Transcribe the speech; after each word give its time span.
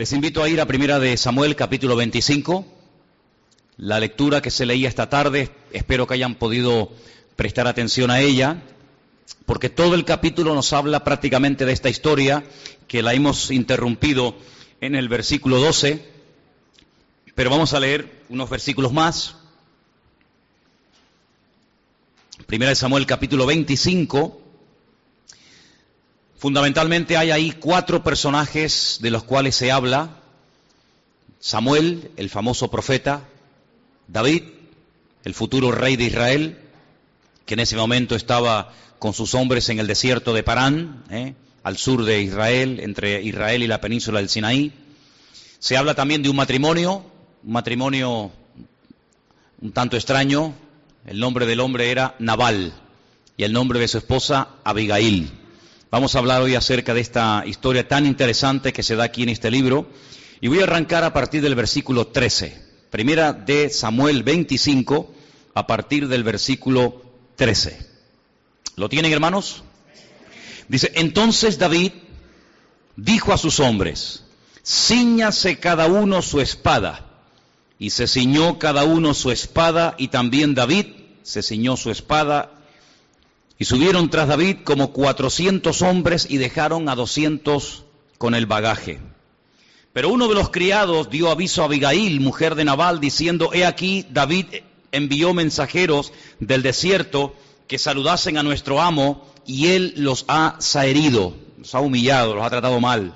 Les 0.00 0.14
invito 0.14 0.42
a 0.42 0.48
ir 0.48 0.62
a 0.62 0.66
Primera 0.66 0.98
de 0.98 1.14
Samuel, 1.18 1.54
capítulo 1.54 1.94
25. 1.94 2.64
La 3.76 4.00
lectura 4.00 4.40
que 4.40 4.50
se 4.50 4.64
leía 4.64 4.88
esta 4.88 5.10
tarde, 5.10 5.50
espero 5.72 6.06
que 6.06 6.14
hayan 6.14 6.36
podido 6.36 6.90
prestar 7.36 7.66
atención 7.66 8.10
a 8.10 8.22
ella, 8.22 8.62
porque 9.44 9.68
todo 9.68 9.94
el 9.94 10.06
capítulo 10.06 10.54
nos 10.54 10.72
habla 10.72 11.04
prácticamente 11.04 11.66
de 11.66 11.74
esta 11.74 11.90
historia, 11.90 12.44
que 12.88 13.02
la 13.02 13.12
hemos 13.12 13.50
interrumpido 13.50 14.36
en 14.80 14.94
el 14.94 15.10
versículo 15.10 15.58
12, 15.58 16.02
pero 17.34 17.50
vamos 17.50 17.74
a 17.74 17.80
leer 17.80 18.22
unos 18.30 18.48
versículos 18.48 18.94
más. 18.94 19.36
Primera 22.46 22.70
de 22.70 22.76
Samuel, 22.76 23.04
capítulo 23.04 23.44
25. 23.44 24.39
Fundamentalmente 26.40 27.18
hay 27.18 27.30
ahí 27.32 27.52
cuatro 27.52 28.02
personajes 28.02 28.96
de 29.02 29.10
los 29.10 29.24
cuales 29.24 29.54
se 29.54 29.70
habla. 29.70 30.22
Samuel, 31.38 32.12
el 32.16 32.30
famoso 32.30 32.70
profeta, 32.70 33.28
David, 34.08 34.44
el 35.22 35.34
futuro 35.34 35.70
rey 35.70 35.96
de 35.96 36.04
Israel, 36.04 36.58
que 37.44 37.52
en 37.52 37.60
ese 37.60 37.76
momento 37.76 38.16
estaba 38.16 38.72
con 38.98 39.12
sus 39.12 39.34
hombres 39.34 39.68
en 39.68 39.80
el 39.80 39.86
desierto 39.86 40.32
de 40.32 40.42
Parán, 40.42 41.04
¿eh? 41.10 41.34
al 41.62 41.76
sur 41.76 42.06
de 42.06 42.22
Israel, 42.22 42.80
entre 42.80 43.20
Israel 43.22 43.62
y 43.62 43.66
la 43.66 43.82
península 43.82 44.20
del 44.20 44.30
Sinaí. 44.30 44.72
Se 45.58 45.76
habla 45.76 45.94
también 45.94 46.22
de 46.22 46.30
un 46.30 46.36
matrimonio, 46.36 47.04
un 47.44 47.52
matrimonio 47.52 48.32
un 49.60 49.72
tanto 49.72 49.98
extraño. 49.98 50.54
El 51.04 51.20
nombre 51.20 51.44
del 51.44 51.60
hombre 51.60 51.90
era 51.90 52.14
Nabal 52.18 52.72
y 53.36 53.44
el 53.44 53.52
nombre 53.52 53.78
de 53.78 53.88
su 53.88 53.98
esposa 53.98 54.48
Abigail. 54.64 55.39
Vamos 55.90 56.14
a 56.14 56.20
hablar 56.20 56.40
hoy 56.40 56.54
acerca 56.54 56.94
de 56.94 57.00
esta 57.00 57.42
historia 57.44 57.88
tan 57.88 58.06
interesante 58.06 58.72
que 58.72 58.84
se 58.84 58.94
da 58.94 59.02
aquí 59.02 59.24
en 59.24 59.28
este 59.28 59.50
libro 59.50 59.90
y 60.40 60.46
voy 60.46 60.60
a 60.60 60.62
arrancar 60.62 61.02
a 61.02 61.12
partir 61.12 61.42
del 61.42 61.56
versículo 61.56 62.06
13. 62.06 62.62
Primera 62.90 63.32
de 63.32 63.70
Samuel 63.70 64.22
25 64.22 65.12
a 65.52 65.66
partir 65.66 66.06
del 66.06 66.22
versículo 66.22 67.02
13. 67.34 67.84
¿Lo 68.76 68.88
tienen 68.88 69.12
hermanos? 69.12 69.64
Dice, 70.68 70.92
entonces 70.94 71.58
David 71.58 71.90
dijo 72.94 73.32
a 73.32 73.38
sus 73.38 73.58
hombres, 73.58 74.22
ciñase 74.64 75.58
cada 75.58 75.88
uno 75.88 76.22
su 76.22 76.40
espada. 76.40 77.24
Y 77.80 77.90
se 77.90 78.06
ciñó 78.06 78.60
cada 78.60 78.84
uno 78.84 79.12
su 79.12 79.32
espada 79.32 79.96
y 79.98 80.06
también 80.06 80.54
David 80.54 80.86
se 81.24 81.42
ciñó 81.42 81.76
su 81.76 81.90
espada 81.90 82.59
y 83.60 83.66
subieron 83.66 84.08
tras 84.08 84.26
David 84.26 84.56
como 84.64 84.90
cuatrocientos 84.90 85.82
hombres 85.82 86.26
y 86.30 86.38
dejaron 86.38 86.88
a 86.88 86.94
doscientos 86.94 87.84
con 88.16 88.34
el 88.34 88.46
bagaje. 88.46 89.00
Pero 89.92 90.08
uno 90.08 90.28
de 90.28 90.34
los 90.34 90.48
criados 90.48 91.10
dio 91.10 91.30
aviso 91.30 91.60
a 91.60 91.66
Abigail, 91.66 92.20
mujer 92.20 92.54
de 92.54 92.64
Nabal, 92.64 93.00
diciendo, 93.00 93.50
he 93.52 93.66
aquí, 93.66 94.06
David 94.08 94.46
envió 94.92 95.34
mensajeros 95.34 96.14
del 96.38 96.62
desierto 96.62 97.34
que 97.68 97.78
saludasen 97.78 98.38
a 98.38 98.42
nuestro 98.42 98.80
amo 98.80 99.26
y 99.46 99.66
él 99.66 99.92
los 99.94 100.24
ha 100.28 100.56
saherido, 100.58 101.34
los 101.58 101.74
ha 101.74 101.80
humillado, 101.80 102.34
los 102.34 102.44
ha 102.44 102.50
tratado 102.50 102.80
mal. 102.80 103.14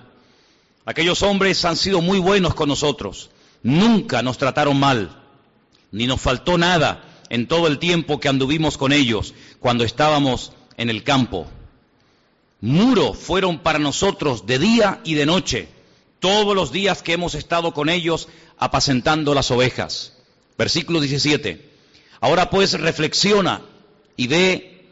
Aquellos 0.85 1.23
hombres 1.23 1.65
han 1.65 1.77
sido 1.77 2.03
muy 2.03 2.19
buenos 2.19 2.55
con 2.55 2.69
nosotros, 2.69 3.31
nunca 3.63 4.21
nos 4.21 4.37
trataron 4.37 4.79
mal, 4.79 5.23
ni 5.91 6.07
nos 6.07 6.21
faltó 6.21 6.59
nada 6.59 7.03
en 7.31 7.49
todo 7.49 7.67
el 7.67 7.79
tiempo 7.79 8.21
que 8.21 8.29
anduvimos 8.29 8.77
con 8.77 8.93
ellos 8.93 9.35
cuando 9.65 9.85
estábamos 9.85 10.53
en 10.77 10.91
el 10.91 11.05
campo. 11.05 11.47
Muro 12.61 13.15
fueron 13.15 13.61
para 13.61 13.79
nosotros 13.79 14.45
de 14.45 14.59
día 14.59 15.01
y 15.05 15.15
de 15.15 15.25
noche, 15.25 15.69
todos 16.21 16.55
los 16.55 16.71
días 16.71 17.03
que 17.03 17.15
hemos 17.15 17.35
estado 17.35 17.73
con 17.73 17.89
ellos 17.89 18.29
apacentando 18.59 19.33
las 19.33 19.51
ovejas. 19.51 20.19
Versículo 20.59 21.01
17. 21.01 21.67
Ahora 22.21 22.51
pues 22.51 22.79
reflexiona 22.79 23.63
y 24.19 24.27
ve 24.27 24.85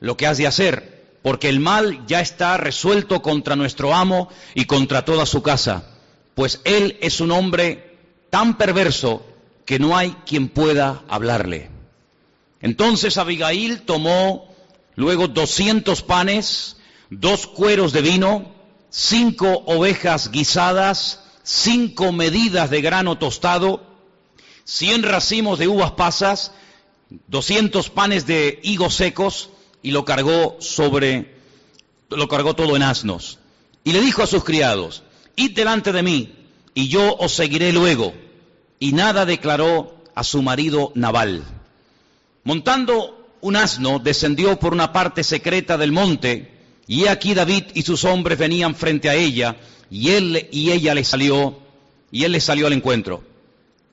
lo 0.00 0.16
que 0.16 0.26
has 0.26 0.38
de 0.38 0.48
hacer, 0.48 1.18
porque 1.22 1.48
el 1.48 1.60
mal 1.60 2.04
ya 2.08 2.20
está 2.20 2.56
resuelto 2.56 3.22
contra 3.22 3.54
nuestro 3.54 3.94
amo 3.94 4.28
y 4.56 4.64
contra 4.64 5.04
toda 5.04 5.24
su 5.24 5.40
casa, 5.44 5.88
pues 6.34 6.62
él 6.64 6.98
es 7.00 7.20
un 7.20 7.30
hombre 7.30 7.96
tan 8.30 8.58
perverso 8.58 9.24
que 9.64 9.78
no 9.78 9.96
hay 9.96 10.16
quien 10.26 10.48
pueda 10.48 11.04
hablarle. 11.08 11.75
Entonces 12.60 13.18
Abigail 13.18 13.82
tomó 13.82 14.54
luego 14.94 15.28
doscientos 15.28 16.02
panes, 16.02 16.76
dos 17.10 17.46
cueros 17.46 17.92
de 17.92 18.02
vino, 18.02 18.54
cinco 18.90 19.62
ovejas 19.66 20.30
guisadas, 20.30 21.20
cinco 21.42 22.12
medidas 22.12 22.70
de 22.70 22.80
grano 22.80 23.18
tostado, 23.18 23.86
cien 24.64 25.02
racimos 25.02 25.58
de 25.58 25.68
uvas 25.68 25.92
pasas, 25.92 26.52
doscientos 27.28 27.90
panes 27.90 28.26
de 28.26 28.58
higos 28.62 28.94
secos, 28.94 29.50
y 29.82 29.92
lo 29.92 30.04
cargó 30.04 30.56
sobre, 30.58 31.36
lo 32.10 32.26
cargó 32.26 32.54
todo 32.54 32.74
en 32.74 32.82
asnos. 32.82 33.38
Y 33.84 33.92
le 33.92 34.00
dijo 34.00 34.22
a 34.22 34.26
sus 34.26 34.42
criados, 34.42 35.04
id 35.36 35.54
delante 35.54 35.92
de 35.92 36.02
mí, 36.02 36.34
y 36.74 36.88
yo 36.88 37.14
os 37.16 37.32
seguiré 37.32 37.72
luego. 37.72 38.12
Y 38.80 38.92
nada 38.92 39.24
declaró 39.24 40.02
a 40.14 40.24
su 40.24 40.42
marido 40.42 40.90
Nabal. 40.96 41.44
Montando 42.46 43.26
un 43.40 43.56
asno, 43.56 43.98
descendió 43.98 44.56
por 44.56 44.72
una 44.72 44.92
parte 44.92 45.24
secreta 45.24 45.76
del 45.76 45.90
monte, 45.90 46.48
y 46.86 47.06
aquí 47.08 47.34
David 47.34 47.64
y 47.74 47.82
sus 47.82 48.04
hombres 48.04 48.38
venían 48.38 48.76
frente 48.76 49.10
a 49.10 49.16
ella, 49.16 49.56
y 49.90 50.10
él 50.10 50.48
y 50.52 50.70
ella 50.70 50.94
le 50.94 51.02
salió, 51.02 51.58
y 52.12 52.22
él 52.22 52.30
le 52.30 52.40
salió 52.40 52.68
al 52.68 52.72
encuentro. 52.72 53.24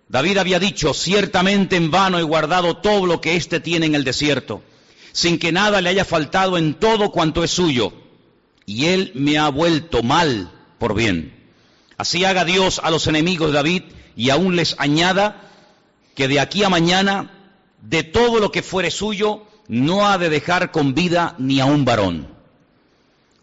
David 0.07 0.37
había 0.37 0.59
dicho, 0.59 0.93
ciertamente 0.93 1.77
en 1.77 1.89
vano 1.89 2.19
he 2.19 2.21
guardado 2.21 2.77
todo 2.77 3.07
lo 3.07 3.19
que 3.21 3.35
éste 3.37 3.59
tiene 3.59 3.87
en 3.87 3.95
el 3.95 4.03
desierto, 4.03 4.61
sin 5.13 5.39
que 5.39 5.51
nada 5.51 5.81
le 5.81 5.89
haya 5.89 6.05
faltado 6.05 6.55
en 6.59 6.75
todo 6.75 7.11
cuanto 7.11 7.43
es 7.43 7.49
suyo, 7.49 7.91
y 8.67 8.85
él 8.85 9.13
me 9.15 9.39
ha 9.39 9.49
vuelto 9.49 10.03
mal 10.03 10.51
por 10.77 10.93
bien. 10.93 11.33
Así 11.97 12.23
haga 12.23 12.45
Dios 12.45 12.79
a 12.83 12.91
los 12.91 13.07
enemigos 13.07 13.47
de 13.47 13.55
David 13.55 13.83
y 14.15 14.29
aún 14.29 14.55
les 14.55 14.75
añada 14.77 15.41
que 16.13 16.27
de 16.27 16.39
aquí 16.39 16.63
a 16.63 16.69
mañana 16.69 17.42
de 17.83 18.03
todo 18.03 18.39
lo 18.39 18.51
que 18.51 18.63
fuere 18.63 18.89
suyo, 18.89 19.43
no 19.67 20.07
ha 20.07 20.17
de 20.17 20.29
dejar 20.29 20.71
con 20.71 20.93
vida 20.93 21.35
ni 21.37 21.59
a 21.59 21.65
un 21.65 21.83
varón. 21.83 22.27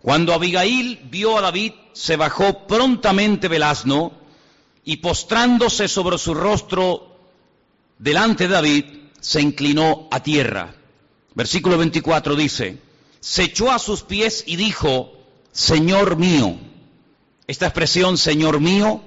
Cuando 0.02 0.32
Abigail 0.32 0.98
vio 1.10 1.36
a 1.36 1.42
David, 1.42 1.72
se 1.92 2.16
bajó 2.16 2.66
prontamente 2.66 3.48
del 3.48 3.62
asno 3.62 4.12
y 4.84 4.96
postrándose 4.96 5.88
sobre 5.88 6.16
su 6.16 6.32
rostro 6.32 7.16
delante 7.98 8.48
de 8.48 8.54
David, 8.54 8.84
se 9.20 9.42
inclinó 9.42 10.08
a 10.10 10.22
tierra. 10.22 10.74
Versículo 11.34 11.76
24 11.76 12.34
dice, 12.34 12.78
se 13.20 13.42
echó 13.44 13.70
a 13.70 13.78
sus 13.78 14.02
pies 14.02 14.44
y 14.46 14.56
dijo, 14.56 15.12
Señor 15.52 16.16
mío. 16.16 16.56
Esta 17.46 17.66
expresión, 17.66 18.16
Señor 18.16 18.60
mío, 18.60 19.02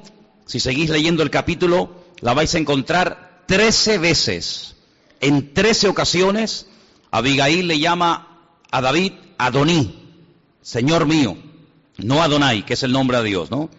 si 0.46 0.60
seguís 0.60 0.92
leyendo 0.92 1.24
el 1.24 1.32
capítulo, 1.32 2.04
la 2.20 2.36
vais 2.36 2.54
a 2.54 2.60
encontrar 2.60 3.44
trece 3.48 3.98
veces 3.98 4.72
en 5.23 5.53
trece 5.53 5.88
ocasiones, 5.88 6.67
Abigail 7.09 7.66
le 7.67 7.79
llama 7.79 8.28
a 8.69 8.81
David 8.81 9.13
Adoní, 9.38 10.19
Señor 10.61 11.06
mío, 11.06 11.38
no 11.97 12.22
Adonai, 12.22 12.66
que 12.66 12.73
es 12.73 12.84
el 12.84 12.91
nombre 12.91 13.17
de 13.19 13.23
Dios, 13.23 13.50
¿no? 13.50 13.69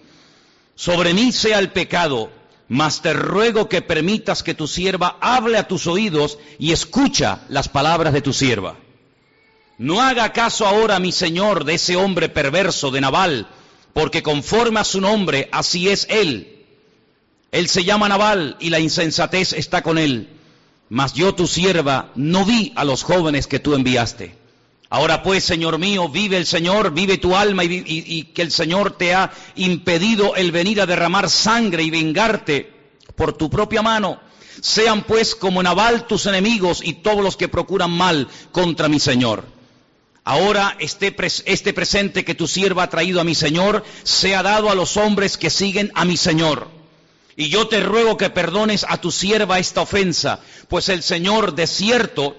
Sobre 0.75 1.13
mí 1.13 1.33
sea 1.33 1.59
el 1.59 1.71
pecado, 1.71 2.31
mas 2.69 3.03
te 3.03 3.13
ruego 3.13 3.69
que 3.69 3.83
permitas 3.83 4.43
que 4.43 4.55
tu 4.55 4.67
sierva 4.67 5.19
hable 5.21 5.59
a 5.59 5.69
tus 5.69 5.87
oídos 5.87 6.39
y 6.59 6.73
escucha 6.73 7.43
las 7.51 7.69
palabras 7.69 8.15
de 8.15 8.23
tu 8.23 8.33
sierva. 8.33 8.77
No 9.77 10.01
haga 10.01 10.33
caso 10.33 10.67
ahora, 10.67 10.99
mi 10.99 11.13
señor, 11.13 11.65
de 11.65 11.75
ese 11.75 11.95
hombre 11.95 12.31
perverso 12.31 12.91
de 12.91 13.03
Nabal, 13.03 13.49
porque 13.93 14.23
conforme 14.23 14.81
a 14.81 14.85
su 14.85 15.03
nombre, 15.03 15.51
así 15.53 15.91
es 15.91 16.07
él. 16.09 16.65
Él 17.53 17.69
se 17.69 17.85
llama 17.85 18.09
Nabal 18.09 18.57
y 18.61 18.71
la 18.71 18.81
insensatez 18.81 19.53
está 19.53 19.83
con 19.83 19.99
él 19.99 20.34
mas 20.89 21.15
yo 21.15 21.35
tu 21.35 21.47
sierva 21.47 22.11
no 22.15 22.45
vi 22.45 22.73
a 22.77 22.85
los 22.85 23.03
jóvenes 23.03 23.47
que 23.47 23.59
tú 23.59 23.75
enviaste. 23.75 24.37
Ahora 24.91 25.23
pues, 25.23 25.43
Señor 25.43 25.79
mío, 25.79 26.09
vive 26.09 26.37
el 26.37 26.47
Señor, 26.47 26.93
vive 26.93 27.19
tu 27.19 27.35
alma 27.35 27.65
y, 27.65 28.31
que 28.35 28.43
el 28.43 28.53
Señor 28.53 28.97
te 28.97 29.15
ha 29.15 29.33
impedido 29.57 30.37
el 30.37 30.53
venir 30.53 30.81
a 30.81 30.87
derramar 30.87 31.29
sangre 31.31 31.83
y 31.83 31.91
vengarte 31.91 32.73
por 33.17 33.33
tu 33.33 33.51
propia 33.51 33.83
mano. 33.83 34.21
Sean 34.61 35.03
pues 35.03 35.35
como 35.35 35.63
Nabal 35.63 36.07
tus 36.07 36.27
enemigos 36.27 36.81
y 36.83 36.95
todos 36.95 37.25
los 37.25 37.37
que 37.37 37.49
procuran 37.49 37.91
mal 37.91 38.29
contra 38.53 38.89
mi 38.89 39.01
Señor. 39.01 39.45
Ahora 40.23 40.77
este, 40.79 41.15
este 41.47 41.73
presente 41.73 42.25
que 42.25 42.37
tu 42.37 42.47
sierva 42.47 42.85
ha 42.85 42.91
traído 42.91 43.21
a 43.21 43.25
mi 43.25 43.35
Señor 43.35 43.85
sea 44.05 44.43
dado 44.43 44.71
a 44.71 44.75
los 44.75 44.97
hombres 44.97 45.37
que 45.37 45.51
siguen 45.51 45.91
a 45.95 46.05
mi 46.05 46.17
Señor 46.17 46.84
y 47.37 47.49
yo 47.49 47.67
te 47.69 47.81
ruego 47.81 48.17
que 48.17 48.31
perdones 48.31 48.87
a 48.89 49.01
tu 49.01 49.11
sierva 49.11 49.59
esta 49.59 49.83
ofensa, 49.83 50.41
pues 50.69 50.89
el 50.89 51.03
Señor 51.03 51.55
de 51.55 51.67
cierto 51.67 52.37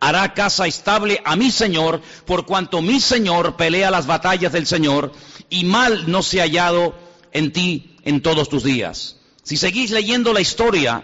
hará 0.00 0.34
casa 0.34 0.66
estable 0.66 1.20
a 1.24 1.36
mi 1.36 1.50
Señor, 1.50 2.02
por 2.26 2.44
cuanto 2.44 2.82
mi 2.82 3.00
Señor 3.00 3.56
pelea 3.56 3.90
las 3.90 4.06
batallas 4.06 4.52
del 4.52 4.66
Señor, 4.66 5.12
y 5.48 5.64
mal 5.64 6.10
no 6.10 6.22
se 6.22 6.40
ha 6.40 6.44
hallado 6.44 6.94
en 7.32 7.52
ti 7.52 7.96
en 8.02 8.20
todos 8.20 8.48
tus 8.48 8.64
días. 8.64 9.16
Si 9.42 9.56
seguís 9.56 9.90
leyendo 9.90 10.32
la 10.32 10.40
historia, 10.40 11.02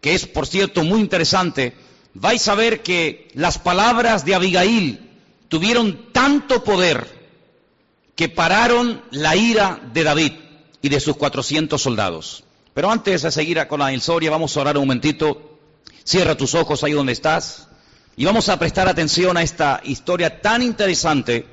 que 0.00 0.14
es 0.14 0.26
por 0.26 0.46
cierto 0.46 0.84
muy 0.84 1.00
interesante, 1.00 1.74
vais 2.14 2.46
a 2.48 2.54
ver 2.54 2.82
que 2.82 3.28
las 3.34 3.58
palabras 3.58 4.24
de 4.24 4.34
Abigail 4.34 5.10
tuvieron 5.48 6.12
tanto 6.12 6.64
poder 6.64 7.06
que 8.16 8.28
pararon 8.28 9.02
la 9.10 9.36
ira 9.36 9.80
de 9.92 10.04
David 10.04 10.32
y 10.80 10.88
de 10.88 11.00
sus 11.00 11.16
400 11.16 11.80
soldados. 11.80 12.43
Pero 12.74 12.90
antes 12.90 13.22
de 13.22 13.30
seguir 13.30 13.64
con 13.68 13.80
la 13.80 13.92
historia, 13.92 14.30
vamos 14.30 14.56
a 14.56 14.60
orar 14.60 14.76
un 14.76 14.82
momentito. 14.82 15.58
Cierra 16.02 16.36
tus 16.36 16.54
ojos 16.54 16.82
ahí 16.82 16.92
donde 16.92 17.12
estás 17.12 17.68
y 18.16 18.24
vamos 18.24 18.48
a 18.48 18.58
prestar 18.58 18.88
atención 18.88 19.36
a 19.36 19.42
esta 19.42 19.80
historia 19.84 20.42
tan 20.42 20.60
interesante 20.60 21.46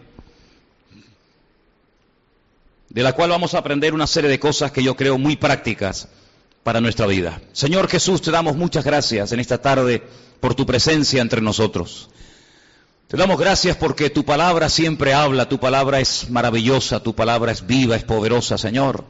de 2.90 3.04
la 3.04 3.14
cual 3.14 3.30
vamos 3.30 3.54
a 3.54 3.60
aprender 3.60 3.94
una 3.94 4.08
serie 4.08 4.30
de 4.30 4.40
cosas 4.40 4.72
que 4.72 4.84
yo 4.84 4.96
creo 4.96 5.18
muy 5.18 5.38
prácticas 5.38 6.10
para 6.64 6.82
nuestra 6.82 7.08
vida. 7.08 7.42
Señor 7.54 7.88
Jesús, 7.88 8.22
te 8.22 8.32
damos 8.32 8.58
muchas 8.58 8.84
gracias 8.84 9.32
en 9.32 9.40
esta 9.40 9.60
tarde 9.60 10.04
por 10.40 10.56
tu 10.56 10.66
presencia 10.66 11.22
entre 11.22 11.40
nosotros. 11.40 12.10
Te 13.08 13.16
damos 13.16 13.40
gracias 13.40 13.78
porque 13.78 14.10
tu 14.10 14.26
palabra 14.26 14.70
siempre 14.70 15.14
habla, 15.14 15.48
tu 15.48 15.60
palabra 15.60 16.00
es 16.00 16.30
maravillosa, 16.30 17.02
tu 17.02 17.14
palabra 17.14 17.52
es 17.52 17.66
viva, 17.66 17.96
es 17.96 18.04
poderosa, 18.04 18.58
Señor. 18.58 19.06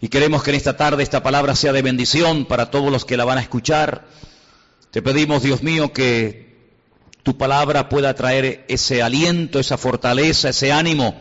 Y 0.00 0.08
queremos 0.08 0.42
que 0.42 0.50
en 0.50 0.56
esta 0.56 0.76
tarde 0.76 1.02
esta 1.02 1.22
palabra 1.22 1.56
sea 1.56 1.72
de 1.72 1.82
bendición 1.82 2.46
para 2.46 2.70
todos 2.70 2.92
los 2.92 3.04
que 3.04 3.16
la 3.16 3.24
van 3.24 3.38
a 3.38 3.42
escuchar. 3.42 4.06
Te 4.90 5.02
pedimos, 5.02 5.42
Dios 5.42 5.62
mío, 5.62 5.92
que 5.92 6.48
tu 7.24 7.36
palabra 7.36 7.88
pueda 7.88 8.14
traer 8.14 8.64
ese 8.68 9.02
aliento, 9.02 9.58
esa 9.58 9.76
fortaleza, 9.76 10.50
ese 10.50 10.72
ánimo 10.72 11.20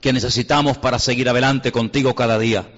que 0.00 0.12
necesitamos 0.12 0.76
para 0.78 0.98
seguir 0.98 1.28
adelante 1.28 1.72
contigo 1.72 2.14
cada 2.14 2.38
día. 2.38 2.68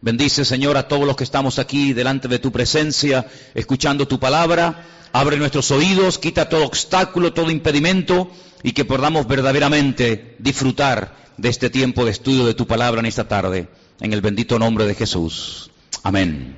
Bendice, 0.00 0.44
Señor, 0.44 0.76
a 0.76 0.88
todos 0.88 1.06
los 1.06 1.16
que 1.16 1.24
estamos 1.24 1.58
aquí 1.58 1.92
delante 1.92 2.28
de 2.28 2.38
tu 2.38 2.50
presencia, 2.50 3.26
escuchando 3.54 4.08
tu 4.08 4.18
palabra. 4.18 4.84
Abre 5.12 5.36
nuestros 5.36 5.70
oídos, 5.70 6.18
quita 6.18 6.48
todo 6.48 6.64
obstáculo, 6.64 7.32
todo 7.32 7.50
impedimento 7.50 8.30
y 8.62 8.72
que 8.72 8.84
podamos 8.84 9.26
verdaderamente 9.26 10.36
disfrutar 10.38 11.16
de 11.36 11.48
este 11.48 11.70
tiempo 11.70 12.04
de 12.04 12.12
estudio 12.12 12.46
de 12.46 12.54
tu 12.54 12.66
palabra 12.66 13.00
en 13.00 13.06
esta 13.06 13.28
tarde. 13.28 13.68
En 14.00 14.12
el 14.12 14.20
bendito 14.20 14.58
nombre 14.58 14.86
de 14.86 14.94
Jesús. 14.94 15.70
Amén. 16.04 16.56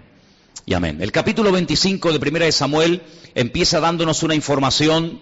Y 0.67 0.75
amén. 0.75 0.99
El 1.01 1.11
capítulo 1.11 1.51
25 1.51 2.13
de 2.13 2.21
Primera 2.21 2.45
de 2.45 2.53
Samuel 2.53 3.03
empieza 3.35 3.81
dándonos 3.81 4.23
una 4.23 4.35
información 4.35 5.21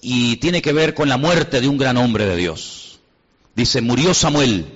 y 0.00 0.36
tiene 0.36 0.62
que 0.62 0.72
ver 0.72 0.94
con 0.94 1.08
la 1.08 1.16
muerte 1.16 1.60
de 1.60 1.66
un 1.66 1.78
gran 1.78 1.96
hombre 1.96 2.26
de 2.26 2.36
Dios. 2.36 3.00
Dice, 3.56 3.80
murió 3.80 4.14
Samuel 4.14 4.66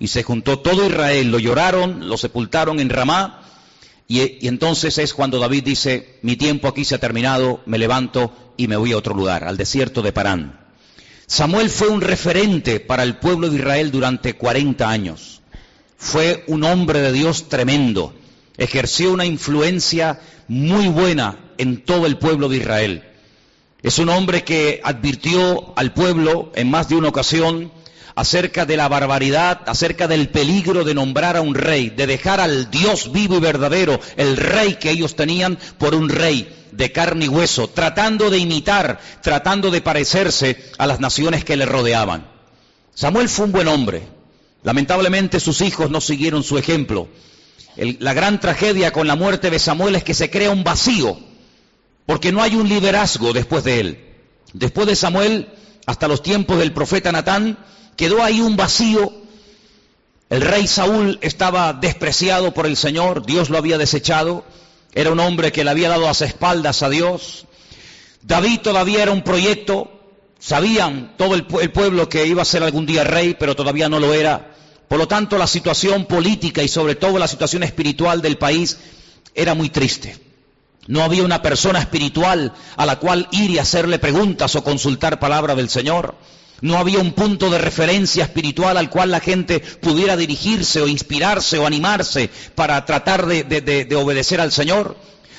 y 0.00 0.08
se 0.08 0.24
juntó 0.24 0.58
todo 0.58 0.84
Israel, 0.84 1.30
lo 1.30 1.38
lloraron, 1.38 2.08
lo 2.08 2.16
sepultaron 2.16 2.80
en 2.80 2.90
Ramá 2.90 3.42
y, 4.08 4.48
entonces 4.48 4.98
es 4.98 5.14
cuando 5.14 5.38
David 5.38 5.62
dice, 5.62 6.18
mi 6.22 6.36
tiempo 6.36 6.66
aquí 6.66 6.84
se 6.84 6.96
ha 6.96 6.98
terminado, 6.98 7.60
me 7.66 7.78
levanto 7.78 8.54
y 8.56 8.66
me 8.66 8.76
voy 8.76 8.92
a 8.92 8.96
otro 8.96 9.14
lugar, 9.14 9.44
al 9.44 9.56
desierto 9.56 10.02
de 10.02 10.12
Parán. 10.12 10.58
Samuel 11.26 11.70
fue 11.70 11.88
un 11.88 12.00
referente 12.00 12.80
para 12.80 13.04
el 13.04 13.18
pueblo 13.18 13.48
de 13.48 13.58
Israel 13.58 13.90
durante 13.92 14.32
40 14.32 14.88
años. 14.88 15.42
Fue 15.98 16.44
un 16.46 16.62
hombre 16.62 17.00
de 17.00 17.12
Dios 17.12 17.48
tremendo. 17.48 18.14
Ejerció 18.56 19.12
una 19.12 19.26
influencia 19.26 20.20
muy 20.46 20.86
buena 20.88 21.38
en 21.58 21.84
todo 21.84 22.06
el 22.06 22.16
pueblo 22.16 22.48
de 22.48 22.58
Israel. 22.58 23.04
Es 23.82 23.98
un 23.98 24.08
hombre 24.08 24.44
que 24.44 24.80
advirtió 24.82 25.76
al 25.76 25.92
pueblo 25.92 26.52
en 26.54 26.70
más 26.70 26.88
de 26.88 26.94
una 26.94 27.08
ocasión 27.08 27.72
acerca 28.14 28.64
de 28.64 28.76
la 28.76 28.88
barbaridad, 28.88 29.60
acerca 29.66 30.08
del 30.08 30.28
peligro 30.28 30.84
de 30.84 30.94
nombrar 30.94 31.36
a 31.36 31.40
un 31.40 31.54
rey, 31.54 31.90
de 31.90 32.06
dejar 32.06 32.40
al 32.40 32.70
Dios 32.70 33.12
vivo 33.12 33.36
y 33.36 33.40
verdadero, 33.40 34.00
el 34.16 34.36
rey 34.36 34.76
que 34.76 34.90
ellos 34.90 35.14
tenían, 35.14 35.58
por 35.78 35.94
un 35.94 36.08
rey 36.08 36.52
de 36.72 36.90
carne 36.92 37.26
y 37.26 37.28
hueso, 37.28 37.68
tratando 37.68 38.30
de 38.30 38.38
imitar, 38.38 39.00
tratando 39.22 39.70
de 39.70 39.80
parecerse 39.80 40.64
a 40.78 40.86
las 40.86 41.00
naciones 41.00 41.44
que 41.44 41.56
le 41.56 41.66
rodeaban. 41.66 42.26
Samuel 42.94 43.28
fue 43.28 43.46
un 43.46 43.52
buen 43.52 43.68
hombre. 43.68 44.17
Lamentablemente 44.62 45.40
sus 45.40 45.60
hijos 45.60 45.90
no 45.90 46.00
siguieron 46.00 46.42
su 46.42 46.58
ejemplo. 46.58 47.08
la 47.76 48.12
gran 48.12 48.40
tragedia 48.40 48.92
con 48.92 49.06
la 49.06 49.14
muerte 49.14 49.50
de 49.50 49.58
Samuel 49.58 49.94
es 49.94 50.04
que 50.04 50.14
se 50.14 50.30
crea 50.30 50.50
un 50.50 50.64
vacío, 50.64 51.18
porque 52.06 52.32
no 52.32 52.42
hay 52.42 52.56
un 52.56 52.68
liderazgo 52.68 53.32
después 53.32 53.64
de 53.64 53.80
él. 53.80 54.04
Después 54.52 54.86
de 54.86 54.96
Samuel, 54.96 55.48
hasta 55.86 56.08
los 56.08 56.22
tiempos 56.22 56.58
del 56.58 56.72
profeta 56.72 57.12
Natán, 57.12 57.58
quedó 57.96 58.22
ahí 58.22 58.40
un 58.40 58.56
vacío. 58.56 59.12
El 60.30 60.40
rey 60.42 60.66
Saúl 60.66 61.18
estaba 61.22 61.72
despreciado 61.72 62.52
por 62.52 62.66
el 62.66 62.76
Señor, 62.76 63.24
Dios 63.24 63.50
lo 63.50 63.58
había 63.58 63.78
desechado, 63.78 64.44
era 64.92 65.10
un 65.10 65.20
hombre 65.20 65.52
que 65.52 65.64
le 65.64 65.70
había 65.70 65.88
dado 65.88 66.02
las 66.02 66.22
espaldas 66.22 66.82
a 66.82 66.88
Dios. 66.88 67.46
David 68.22 68.60
todavía 68.60 69.02
era 69.02 69.12
un 69.12 69.22
proyecto, 69.22 69.97
sabían 70.38 71.14
todo 71.16 71.34
el, 71.34 71.44
pueblo 71.44 72.08
que 72.08 72.26
iba 72.26 72.42
a 72.42 72.46
ser 72.46 72.62
algún 72.62 72.86
día 72.86 73.04
rey, 73.04 73.36
pero 73.38 73.56
todavía 73.56 73.88
no 73.88 74.00
lo 74.00 74.14
era. 74.14 74.54
Por 74.88 74.98
lo 74.98 75.08
tanto, 75.08 75.36
la 75.36 75.46
situación 75.46 76.06
política 76.06 76.62
y 76.62 76.68
sobre 76.68 76.94
todo 76.94 77.18
la 77.18 77.28
situación 77.28 77.62
espiritual 77.62 78.22
del 78.22 78.38
país 78.38 78.78
era 79.34 79.54
muy 79.54 79.68
triste. 79.70 80.16
No 80.86 81.02
había 81.02 81.22
una 81.22 81.42
persona 81.42 81.80
espiritual 81.80 82.52
a 82.76 82.86
la 82.86 82.98
cual 82.98 83.28
ir 83.30 83.50
y 83.50 83.58
hacerle 83.58 83.98
preguntas 83.98 84.56
o 84.56 84.64
consultar 84.64 85.20
palabra 85.20 85.54
del 85.54 85.68
Señor. 85.68 86.14
No 86.60 86.78
había 86.78 86.98
un 86.98 87.12
punto 87.12 87.50
de 87.50 87.58
referencia 87.58 88.24
espiritual 88.24 88.76
al 88.78 88.90
cual 88.90 89.10
la 89.10 89.20
gente 89.20 89.60
pudiera 89.60 90.16
dirigirse 90.16 90.80
o 90.80 90.88
inspirarse 90.88 91.58
o 91.58 91.66
animarse 91.66 92.30
para 92.54 92.84
tratar 92.84 93.26
de, 93.26 93.96
obedecer 93.96 94.40
al 94.40 94.50
Señor. 94.50 94.96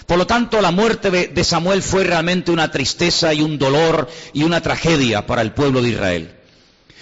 Por 0.10 0.18
lo 0.18 0.26
tanto, 0.26 0.60
la 0.60 0.72
muerte 0.72 1.12
de 1.12 1.44
Samuel 1.44 1.84
fue 1.84 2.04
realmente 2.04 2.50
una 2.50 2.72
tristeza 2.72 3.32
y 3.32 3.44
un 3.44 3.60
dolor 3.60 4.10
y 4.34 4.42
una 4.42 4.60
tragedia 4.60 5.28
para 5.28 5.44
el 5.44 5.52
pueblo 5.52 5.84
de 5.84 5.90
Israel. 5.90 6.36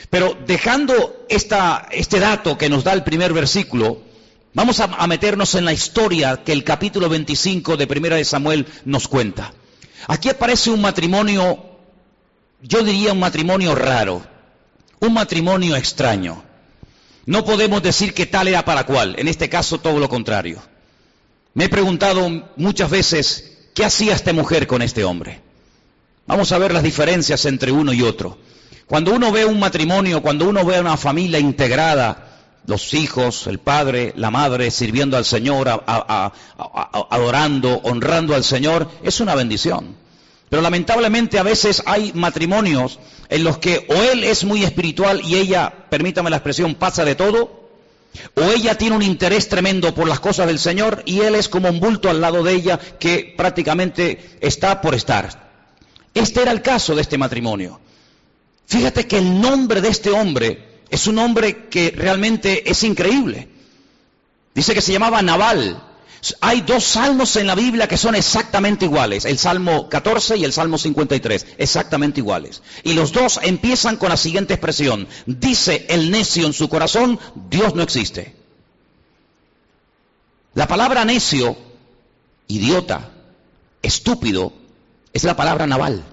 Pero 0.10 0.38
dejando 0.46 1.26
este 1.30 2.20
dato 2.20 2.58
que 2.58 2.68
nos 2.68 2.84
da 2.84 2.92
el 2.92 3.06
primer 3.06 3.32
versículo, 3.32 4.02
vamos 4.54 4.82
a, 4.82 4.84
a 4.84 5.08
meternos 5.08 5.56
en 5.56 5.64
la 5.64 5.72
historia 5.72 6.44
que 6.44 6.52
el 6.52 6.66
capítulo 6.66 7.08
25 7.08 7.78
de 7.78 7.88
Primera 7.88 8.18
de 8.18 8.26
Samuel 8.26 8.66
nos 8.84 9.08
cuenta. 9.08 9.54
Aquí 10.10 10.28
aparece 10.28 10.70
un 10.70 10.82
matrimonio 10.82 11.78
yo 12.62 12.84
diría 12.84 13.14
un 13.14 13.20
matrimonio 13.20 13.74
raro, 13.74 14.22
un 15.00 15.14
matrimonio 15.14 15.78
extraño. 15.78 16.44
No 17.26 17.46
podemos 17.46 17.82
decir 17.82 18.14
que 18.14 18.26
tal 18.26 18.50
era 18.50 18.66
para 18.66 18.86
cual, 18.86 19.16
en 19.18 19.30
este 19.30 19.48
caso 19.48 19.80
todo 19.80 19.98
lo 19.98 20.10
contrario. 20.10 20.62
Me 21.58 21.64
he 21.64 21.70
preguntado 21.70 22.30
muchas 22.56 22.88
veces, 22.88 23.58
¿qué 23.74 23.84
hacía 23.84 24.14
esta 24.14 24.32
mujer 24.32 24.68
con 24.68 24.84
este 24.84 25.04
hombre? 25.04 25.42
Vamos 26.28 26.52
a 26.52 26.60
ver 26.60 26.72
las 26.72 26.84
diferencias 26.84 27.46
entre 27.46 27.72
uno 27.72 27.94
y 27.94 28.04
otro. 28.04 28.38
Cuando 28.86 29.12
uno 29.12 29.32
ve 29.32 29.44
un 29.44 29.58
matrimonio, 29.58 30.22
cuando 30.22 30.48
uno 30.48 30.64
ve 30.64 30.80
una 30.80 30.98
familia 30.98 31.40
integrada, 31.40 32.60
los 32.68 32.94
hijos, 32.94 33.48
el 33.48 33.58
padre, 33.58 34.14
la 34.18 34.30
madre, 34.30 34.70
sirviendo 34.70 35.18
al 35.18 35.26
Señor, 35.26 35.84
adorando, 37.10 37.82
honrando 37.86 38.36
al 38.36 38.44
Señor, 38.44 38.88
es 39.02 39.20
una 39.20 39.34
bendición. 39.34 39.96
Pero 40.50 40.62
lamentablemente 40.62 41.40
a 41.40 41.44
veces 41.44 41.82
hay 41.88 42.12
matrimonios 42.14 43.00
en 43.30 43.44
los 43.44 43.58
que 43.58 43.88
o 43.90 43.96
él 43.96 44.24
es 44.26 44.44
muy 44.44 44.64
espiritual 44.64 45.22
y 45.26 45.38
ella, 45.38 45.74
permítame 45.90 46.30
la 46.30 46.36
expresión, 46.36 46.76
pasa 46.76 47.04
de 47.04 47.16
todo, 47.16 47.67
o 48.36 48.42
ella 48.44 48.76
tiene 48.76 48.96
un 48.96 49.04
interés 49.04 49.48
tremendo 49.48 49.94
por 49.94 50.08
las 50.08 50.20
cosas 50.20 50.48
del 50.48 50.60
Señor 50.60 51.04
y 51.06 51.22
él 51.22 51.36
es 51.36 51.50
como 51.50 51.70
un 51.70 51.80
bulto 51.80 52.10
al 52.10 52.22
lado 52.22 52.44
de 52.44 52.54
ella 52.54 52.80
que 53.00 53.34
prácticamente 53.38 54.38
está 54.42 54.82
por 54.82 54.96
estar. 54.96 55.48
Este 56.14 56.42
era 56.42 56.52
el 56.52 56.62
caso 56.62 56.96
de 56.96 57.02
este 57.02 57.18
matrimonio. 57.18 57.80
Fíjate 58.66 59.08
que 59.08 59.20
el 59.20 59.40
nombre 59.40 59.82
de 59.82 59.90
este 59.90 60.12
hombre 60.12 60.82
es 60.90 61.08
un 61.08 61.16
nombre 61.16 61.68
que 61.68 61.92
realmente 61.96 62.70
es 62.70 62.84
increíble. 62.84 63.48
Dice 64.54 64.74
que 64.74 64.82
se 64.82 64.92
llamaba 64.92 65.22
Naval, 65.22 65.84
hay 66.42 66.62
dos 66.62 66.84
salmos 66.84 67.36
en 67.36 67.48
la 67.48 67.56
Biblia 67.56 67.88
que 67.88 67.98
son 67.98 68.16
exactamente 68.16 68.86
iguales, 68.86 69.26
el 69.26 69.38
Salmo 69.38 69.90
14 69.90 70.38
y 70.38 70.44
el 70.44 70.54
Salmo 70.54 70.78
53, 70.78 71.46
exactamente 71.58 72.20
iguales. 72.20 72.62
Y 72.84 72.94
los 72.94 73.12
dos 73.12 73.40
empiezan 73.44 73.98
con 73.98 74.10
la 74.10 74.18
siguiente 74.18 74.54
expresión, 74.54 75.08
dice 75.26 75.86
el 75.90 76.12
necio 76.12 76.46
en 76.46 76.54
su 76.54 76.70
corazón, 76.70 77.20
Dios 77.50 77.76
no 77.76 77.84
existe. 77.84 78.36
La 80.54 80.68
palabra 80.68 81.06
necio, 81.06 81.56
idiota, 82.48 83.12
estúpido, 83.82 84.54
es 85.14 85.24
la 85.24 85.36
palabra 85.36 85.68
naval. 85.68 86.04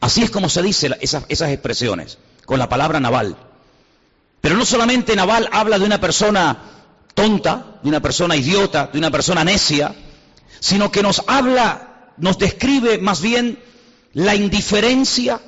Así 0.00 0.22
es 0.22 0.30
como 0.30 0.48
se 0.48 0.62
dice 0.62 0.90
esas, 1.00 1.24
esas 1.28 1.50
expresiones, 1.50 2.18
con 2.46 2.58
la 2.58 2.68
palabra 2.68 2.98
naval. 2.98 3.36
Pero 4.40 4.56
no 4.56 4.64
solamente 4.64 5.14
naval 5.14 5.48
habla 5.52 5.78
de 5.78 5.84
una 5.84 6.00
persona 6.00 6.71
tonta, 7.14 7.78
de 7.82 7.88
una 7.88 8.00
persona 8.00 8.36
idiota, 8.36 8.88
de 8.92 8.98
una 8.98 9.10
persona 9.10 9.44
necia, 9.44 9.94
sino 10.60 10.90
que 10.90 11.02
nos 11.02 11.22
habla, 11.26 12.12
nos 12.18 12.38
describe 12.38 12.98
más 12.98 13.20
bien 13.20 13.58
la 14.14 14.34
indiferencia, 14.34 15.40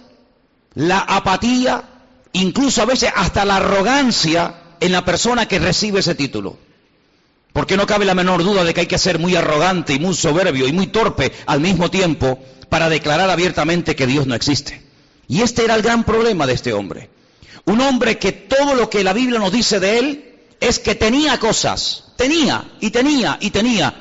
la 0.75 0.99
apatía, 0.99 1.85
incluso 2.33 2.83
a 2.83 2.87
veces 2.87 3.12
hasta 3.14 3.44
la 3.44 3.56
arrogancia 3.56 4.54
en 4.80 4.92
la 4.92 5.04
persona 5.04 5.47
que 5.47 5.59
recibe 5.59 6.00
ese 6.00 6.14
título. 6.14 6.59
Porque 7.52 7.76
no 7.76 7.87
cabe 7.87 8.04
la 8.04 8.14
menor 8.14 8.42
duda 8.42 8.64
de 8.64 8.75
que 8.75 8.80
hay 8.80 8.87
que 8.87 8.99
ser 8.99 9.21
muy 9.21 9.37
arrogante 9.37 9.94
y 9.94 10.00
muy 10.00 10.14
soberbio 10.14 10.66
y 10.66 10.73
muy 10.73 10.88
torpe 10.88 11.33
al 11.47 11.61
mismo 11.61 11.90
tiempo 11.90 12.40
para 12.68 12.88
declarar 12.88 13.30
abiertamente 13.30 13.94
que 13.94 14.09
Dios 14.09 14.26
no 14.26 14.35
existe. 14.35 14.83
Y 15.28 15.42
este 15.42 15.64
era 15.64 15.76
el 15.76 15.83
gran 15.83 16.02
problema 16.02 16.47
de 16.47 16.54
este 16.54 16.73
hombre. 16.73 17.11
Un 17.66 17.80
hombre 17.80 18.18
que 18.18 18.33
todo 18.33 18.75
lo 18.75 18.90
que 18.90 19.04
la 19.04 19.12
Biblia 19.12 19.38
nos 19.38 19.52
dice 19.52 19.78
de 19.78 19.99
él 19.99 20.33
es 20.68 20.78
que 20.78 20.94
tenía 20.94 21.38
cosas, 21.38 22.04
tenía 22.16 22.64
y 22.80 22.90
tenía 22.90 23.38
y 23.40 23.50
tenía. 23.50 23.94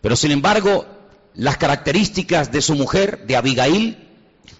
Pero 0.00 0.16
sin 0.16 0.30
embargo, 0.30 0.86
las 1.34 1.56
características 1.56 2.52
de 2.52 2.60
su 2.60 2.74
mujer, 2.74 3.26
de 3.26 3.36
Abigail, 3.36 3.96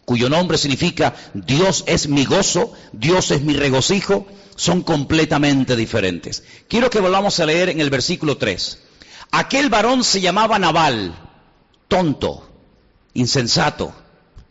cuyo 0.04 0.30
nombre 0.30 0.56
significa 0.56 1.14
Dios 1.34 1.84
es 1.86 2.08
mi 2.08 2.24
gozo, 2.24 2.72
Dios 2.92 3.30
es 3.30 3.42
mi 3.42 3.54
regocijo, 3.54 4.26
son 4.56 4.82
completamente 4.82 5.76
diferentes. 5.76 6.44
Quiero 6.68 6.88
que 6.88 7.00
volvamos 7.00 7.38
a 7.40 7.46
leer 7.46 7.68
en 7.68 7.80
el 7.80 7.90
versículo 7.90 8.38
3. 8.38 8.78
Aquel 9.32 9.68
varón 9.68 10.04
se 10.04 10.20
llamaba 10.20 10.58
Nabal, 10.58 11.14
tonto, 11.88 12.48
insensato, 13.14 13.92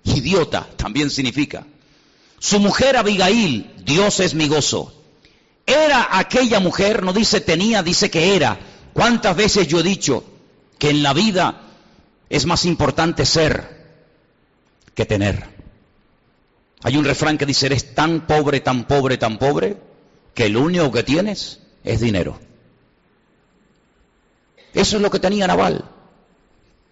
idiota, 0.03 0.67
también 0.75 1.09
significa. 1.09 1.65
Su 2.39 2.59
mujer 2.59 2.97
Abigail, 2.97 3.71
Dios 3.83 4.19
es 4.19 4.33
mi 4.33 4.47
gozo. 4.47 5.00
Era 5.65 6.17
aquella 6.17 6.59
mujer, 6.59 7.03
no 7.03 7.13
dice 7.13 7.41
tenía, 7.41 7.83
dice 7.83 8.09
que 8.09 8.35
era. 8.35 8.59
¿Cuántas 8.93 9.35
veces 9.35 9.67
yo 9.67 9.79
he 9.79 9.83
dicho 9.83 10.23
que 10.77 10.89
en 10.89 11.03
la 11.03 11.13
vida 11.13 11.61
es 12.29 12.45
más 12.45 12.65
importante 12.65 13.25
ser 13.25 13.81
que 14.93 15.05
tener? 15.05 15.49
Hay 16.83 16.97
un 16.97 17.05
refrán 17.05 17.37
que 17.37 17.45
dice, 17.45 17.67
eres 17.67 17.93
tan 17.93 18.25
pobre, 18.25 18.59
tan 18.59 18.85
pobre, 18.85 19.17
tan 19.17 19.37
pobre, 19.37 19.77
que 20.33 20.49
lo 20.49 20.61
único 20.61 20.91
que 20.91 21.03
tienes 21.03 21.59
es 21.83 22.01
dinero. 22.01 22.39
Eso 24.73 24.95
es 24.95 25.01
lo 25.01 25.11
que 25.11 25.19
tenía 25.19 25.47
Naval. 25.47 25.85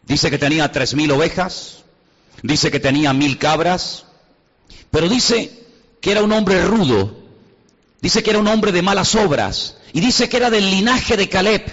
Dice 0.04 0.30
que 0.30 0.38
tenía 0.38 0.72
tres 0.72 0.96
mil 0.96 1.12
ovejas, 1.12 1.84
dice 2.44 2.72
que 2.72 2.80
tenía 2.80 3.14
mil 3.14 3.38
cabras, 3.38 4.06
pero 4.92 5.08
dice 5.08 5.52
que 6.02 6.12
era 6.12 6.24
un 6.24 6.32
hombre 6.32 6.64
rudo, 6.66 7.19
dice 8.02 8.24
que 8.24 8.30
era 8.30 8.40
un 8.40 8.48
hombre 8.48 8.72
de 8.72 8.82
malas 8.82 9.16
obras, 9.16 9.78
y 9.94 10.00
dice 10.00 10.30
que 10.30 10.38
era 10.38 10.50
del 10.50 10.70
linaje 10.70 11.18
de 11.18 11.30
Caleb. 11.30 11.64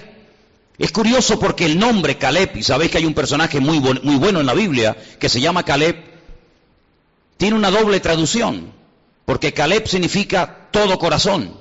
Es 0.79 0.93
curioso 0.93 1.39
porque 1.39 1.65
el 1.65 1.79
nombre 1.79 2.19
Caleb, 2.19 2.57
y 2.57 2.63
sabéis 2.63 2.91
que 2.91 2.99
hay 2.99 3.07
un 3.07 3.15
personaje 3.15 3.61
muy, 3.61 3.81
muy 3.81 4.17
bueno 4.17 4.41
en 4.41 4.47
la 4.47 4.55
Biblia 4.55 4.97
que 5.19 5.29
se 5.29 5.41
llama 5.41 5.65
Caleb, 5.65 5.97
tiene 7.37 7.57
una 7.57 7.71
doble 7.71 8.01
traducción, 8.01 8.73
porque 9.25 9.53
Caleb 9.53 9.87
significa 9.87 10.69
todo 10.71 10.99
corazón, 10.99 11.57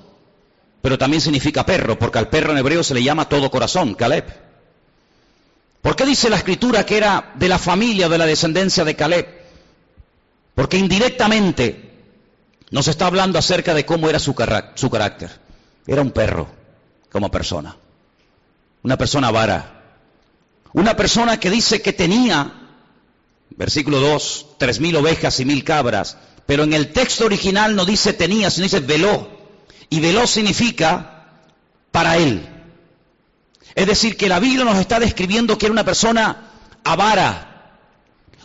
pero 0.82 0.98
también 0.98 1.22
significa 1.22 1.66
perro, 1.66 1.98
porque 1.98 2.20
al 2.20 2.30
perro 2.30 2.52
en 2.52 2.58
hebreo 2.58 2.84
se 2.84 2.94
le 2.94 3.04
llama 3.04 3.30
todo 3.30 3.52
corazón, 3.52 3.96
Caleb. 3.96 4.26
¿Por 5.82 5.96
qué 5.96 6.06
dice 6.06 6.30
la 6.30 6.38
escritura 6.38 6.86
que 6.86 6.98
era 6.98 7.34
de 7.36 7.48
la 7.48 7.60
familia, 7.60 8.10
de 8.10 8.18
la 8.18 8.26
descendencia 8.26 8.84
de 8.84 8.96
Caleb? 8.96 9.28
Porque 10.56 10.78
indirectamente 10.78 11.85
nos 12.76 12.90
está 12.90 13.08
hablando 13.08 13.40
acerca 13.40 13.74
de 13.74 13.86
cómo 13.86 14.10
era 14.10 14.20
su, 14.20 14.36
carácter. 14.36 15.32
Era 15.88 16.02
un 16.02 16.12
perro 16.12 16.50
como 17.10 17.32
persona, 17.32 17.74
una 18.84 18.98
persona 18.98 19.32
vara, 19.32 20.02
una 20.74 20.98
persona 20.98 21.40
que 21.40 21.50
dice 21.50 21.82
que 21.82 21.94
tenía, 21.94 22.52
versículo 23.52 24.02
2, 24.02 24.58
tres 24.60 24.82
mil 24.82 24.94
ovejas 24.98 25.40
y 25.40 25.46
mil 25.46 25.64
cabras, 25.64 26.18
pero 26.46 26.66
en 26.66 26.74
el 26.74 26.92
texto 26.92 27.24
original 27.24 27.78
no 27.78 27.86
dice 27.86 28.12
tenía, 28.12 28.52
sino 28.52 28.66
dice 28.66 28.82
veló. 28.82 29.30
Y 29.90 30.02
veló 30.02 30.28
significa 30.28 31.30
para 31.92 32.18
él. 32.18 32.46
Es 33.74 33.88
decir, 33.88 34.18
que 34.18 34.28
la 34.28 34.42
Biblia 34.42 34.66
nos 34.66 34.80
está 34.80 35.00
describiendo 35.00 35.58
que 35.58 35.68
era 35.68 35.72
una 35.72 35.86
persona 35.86 36.50
avara, 36.84 37.55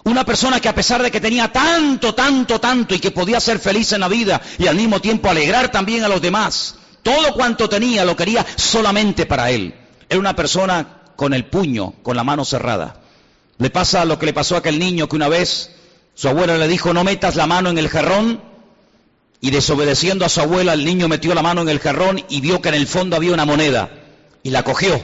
una 0.04 0.24
persona 0.24 0.60
que 0.60 0.68
a 0.68 0.74
pesar 0.74 1.02
de 1.02 1.10
que 1.10 1.20
tenía 1.20 1.52
tanto, 1.52 2.14
tanto, 2.14 2.60
tanto 2.60 2.94
y 2.94 2.98
que 2.98 3.10
podía 3.10 3.40
ser 3.40 3.58
feliz 3.58 3.92
en 3.92 4.00
la 4.00 4.08
vida 4.08 4.40
y 4.58 4.66
al 4.66 4.76
mismo 4.76 5.00
tiempo 5.00 5.28
alegrar 5.28 5.70
también 5.70 6.04
a 6.04 6.08
los 6.08 6.22
demás, 6.22 6.76
todo 7.02 7.34
cuanto 7.34 7.68
tenía 7.68 8.04
lo 8.04 8.16
quería 8.16 8.44
solamente 8.56 9.26
para 9.26 9.50
él. 9.50 9.74
Era 10.08 10.20
una 10.20 10.34
persona 10.34 11.02
con 11.16 11.34
el 11.34 11.44
puño, 11.46 11.94
con 12.02 12.16
la 12.16 12.24
mano 12.24 12.44
cerrada. 12.44 13.00
Le 13.58 13.70
pasa 13.70 14.04
lo 14.06 14.18
que 14.18 14.26
le 14.26 14.32
pasó 14.32 14.54
a 14.54 14.58
aquel 14.58 14.78
niño 14.78 15.08
que 15.08 15.16
una 15.16 15.28
vez 15.28 15.70
su 16.14 16.28
abuela 16.28 16.56
le 16.56 16.66
dijo 16.66 16.94
no 16.94 17.04
metas 17.04 17.36
la 17.36 17.46
mano 17.46 17.68
en 17.68 17.78
el 17.78 17.88
jarrón 17.88 18.42
y 19.40 19.50
desobedeciendo 19.50 20.24
a 20.24 20.28
su 20.28 20.40
abuela 20.40 20.72
el 20.72 20.84
niño 20.84 21.08
metió 21.08 21.34
la 21.34 21.42
mano 21.42 21.62
en 21.62 21.68
el 21.68 21.78
jarrón 21.78 22.24
y 22.28 22.40
vio 22.40 22.60
que 22.60 22.70
en 22.70 22.74
el 22.74 22.86
fondo 22.86 23.16
había 23.16 23.32
una 23.32 23.44
moneda 23.44 23.90
y 24.42 24.50
la 24.50 24.62
cogió 24.62 25.00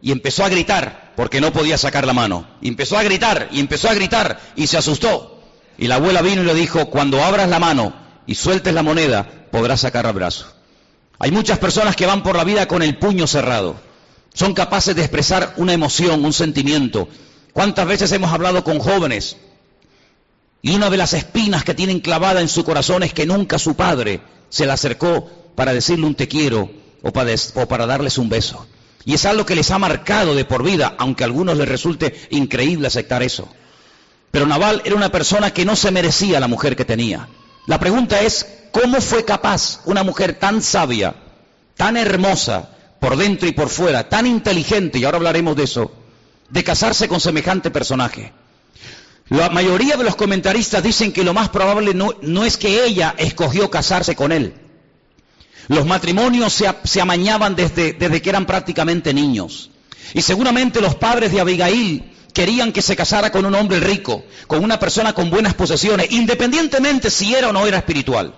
y 0.00 0.10
empezó 0.10 0.44
a 0.44 0.48
gritar 0.48 1.01
porque 1.16 1.40
no 1.40 1.52
podía 1.52 1.78
sacar 1.78 2.06
la 2.06 2.12
mano. 2.12 2.46
Empezó 2.62 2.96
a 2.96 3.02
gritar, 3.02 3.48
y 3.52 3.60
empezó 3.60 3.88
a 3.88 3.94
gritar, 3.94 4.40
y 4.56 4.66
se 4.66 4.78
asustó. 4.78 5.40
Y 5.78 5.88
la 5.88 5.96
abuela 5.96 6.22
vino 6.22 6.42
y 6.42 6.46
le 6.46 6.54
dijo, 6.54 6.90
cuando 6.90 7.22
abras 7.22 7.48
la 7.48 7.58
mano 7.58 7.94
y 8.26 8.34
sueltes 8.34 8.74
la 8.74 8.82
moneda, 8.82 9.28
podrás 9.50 9.80
sacar 9.80 10.06
el 10.06 10.12
brazo. 10.12 10.46
Hay 11.18 11.30
muchas 11.30 11.58
personas 11.58 11.96
que 11.96 12.06
van 12.06 12.22
por 12.22 12.36
la 12.36 12.44
vida 12.44 12.66
con 12.66 12.82
el 12.82 12.98
puño 12.98 13.26
cerrado. 13.26 13.76
Son 14.34 14.54
capaces 14.54 14.96
de 14.96 15.02
expresar 15.02 15.54
una 15.56 15.72
emoción, 15.72 16.24
un 16.24 16.32
sentimiento. 16.32 17.08
¿Cuántas 17.52 17.86
veces 17.86 18.10
hemos 18.12 18.32
hablado 18.32 18.64
con 18.64 18.78
jóvenes? 18.78 19.36
Y 20.62 20.74
una 20.74 20.90
de 20.90 20.96
las 20.96 21.12
espinas 21.12 21.64
que 21.64 21.74
tienen 21.74 22.00
clavada 22.00 22.40
en 22.40 22.48
su 22.48 22.64
corazón 22.64 23.02
es 23.02 23.12
que 23.12 23.26
nunca 23.26 23.58
su 23.58 23.74
padre 23.74 24.20
se 24.48 24.64
le 24.64 24.72
acercó 24.72 25.30
para 25.54 25.74
decirle 25.74 26.06
un 26.06 26.14
te 26.14 26.28
quiero 26.28 26.70
o 27.02 27.12
para, 27.12 27.32
o 27.54 27.66
para 27.66 27.86
darles 27.86 28.18
un 28.18 28.28
beso. 28.28 28.66
Y 29.04 29.14
es 29.14 29.24
algo 29.24 29.44
que 29.44 29.56
les 29.56 29.70
ha 29.70 29.78
marcado 29.78 30.34
de 30.34 30.44
por 30.44 30.62
vida, 30.62 30.94
aunque 30.98 31.24
a 31.24 31.26
algunos 31.26 31.56
les 31.56 31.68
resulte 31.68 32.14
increíble 32.30 32.86
aceptar 32.86 33.22
eso. 33.22 33.48
Pero 34.30 34.46
Naval 34.46 34.82
era 34.84 34.96
una 34.96 35.10
persona 35.10 35.52
que 35.52 35.64
no 35.64 35.76
se 35.76 35.90
merecía 35.90 36.40
la 36.40 36.48
mujer 36.48 36.76
que 36.76 36.84
tenía. 36.84 37.28
La 37.66 37.78
pregunta 37.78 38.20
es, 38.20 38.46
¿cómo 38.70 39.00
fue 39.00 39.24
capaz 39.24 39.80
una 39.84 40.02
mujer 40.02 40.38
tan 40.38 40.62
sabia, 40.62 41.14
tan 41.76 41.96
hermosa, 41.96 42.70
por 43.00 43.16
dentro 43.16 43.48
y 43.48 43.52
por 43.52 43.68
fuera, 43.68 44.08
tan 44.08 44.26
inteligente, 44.26 44.98
y 44.98 45.04
ahora 45.04 45.18
hablaremos 45.18 45.56
de 45.56 45.64
eso, 45.64 45.92
de 46.48 46.64
casarse 46.64 47.08
con 47.08 47.20
semejante 47.20 47.70
personaje? 47.70 48.32
La 49.28 49.48
mayoría 49.50 49.96
de 49.96 50.04
los 50.04 50.16
comentaristas 50.16 50.82
dicen 50.82 51.12
que 51.12 51.24
lo 51.24 51.34
más 51.34 51.48
probable 51.48 51.94
no, 51.94 52.14
no 52.22 52.44
es 52.44 52.56
que 52.56 52.84
ella 52.84 53.14
escogió 53.18 53.70
casarse 53.70 54.14
con 54.14 54.32
él, 54.32 54.54
los 55.68 55.86
matrimonios 55.86 56.52
se, 56.84 57.00
amañaban 57.00 57.54
desde, 57.54 57.92
desde 57.92 58.22
que 58.22 58.30
eran 58.30 58.46
prácticamente 58.46 59.14
niños. 59.14 59.70
Y 60.14 60.22
seguramente 60.22 60.80
los 60.80 60.94
padres 60.94 61.32
de 61.32 61.40
Abigail 61.40 62.12
querían 62.32 62.72
que 62.72 62.82
se 62.82 62.96
casara 62.96 63.30
con 63.30 63.44
un 63.44 63.54
hombre 63.54 63.80
rico, 63.80 64.24
con 64.46 64.64
una 64.64 64.78
persona 64.78 65.12
con 65.12 65.30
buenas 65.30 65.54
posesiones, 65.54 66.10
independientemente 66.10 67.10
si 67.10 67.34
era 67.34 67.48
o 67.48 67.52
no 67.52 67.66
era 67.66 67.78
espiritual. 67.78 68.34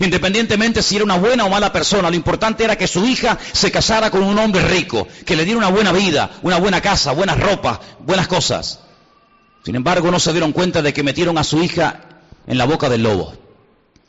Independientemente 0.00 0.82
si 0.82 0.96
era 0.96 1.04
una 1.04 1.18
buena 1.18 1.44
o 1.44 1.50
mala 1.50 1.72
persona, 1.72 2.08
lo 2.08 2.16
importante 2.16 2.64
era 2.64 2.76
que 2.76 2.86
su 2.86 3.04
hija 3.04 3.38
se 3.52 3.70
casara 3.70 4.10
con 4.10 4.22
un 4.22 4.38
hombre 4.38 4.62
rico, 4.66 5.06
que 5.26 5.36
le 5.36 5.44
diera 5.44 5.58
una 5.58 5.68
buena 5.68 5.92
vida, 5.92 6.30
una 6.42 6.58
buena 6.58 6.80
casa, 6.80 7.12
buenas 7.12 7.38
ropas, 7.38 7.80
buenas 8.00 8.26
cosas. 8.26 8.80
Sin 9.64 9.76
embargo, 9.76 10.10
no 10.10 10.18
se 10.18 10.32
dieron 10.32 10.52
cuenta 10.52 10.82
de 10.82 10.92
que 10.92 11.02
metieron 11.02 11.38
a 11.38 11.44
su 11.44 11.62
hija 11.62 12.00
en 12.46 12.58
la 12.58 12.64
boca 12.64 12.88
del 12.88 13.02
lobo. 13.02 13.43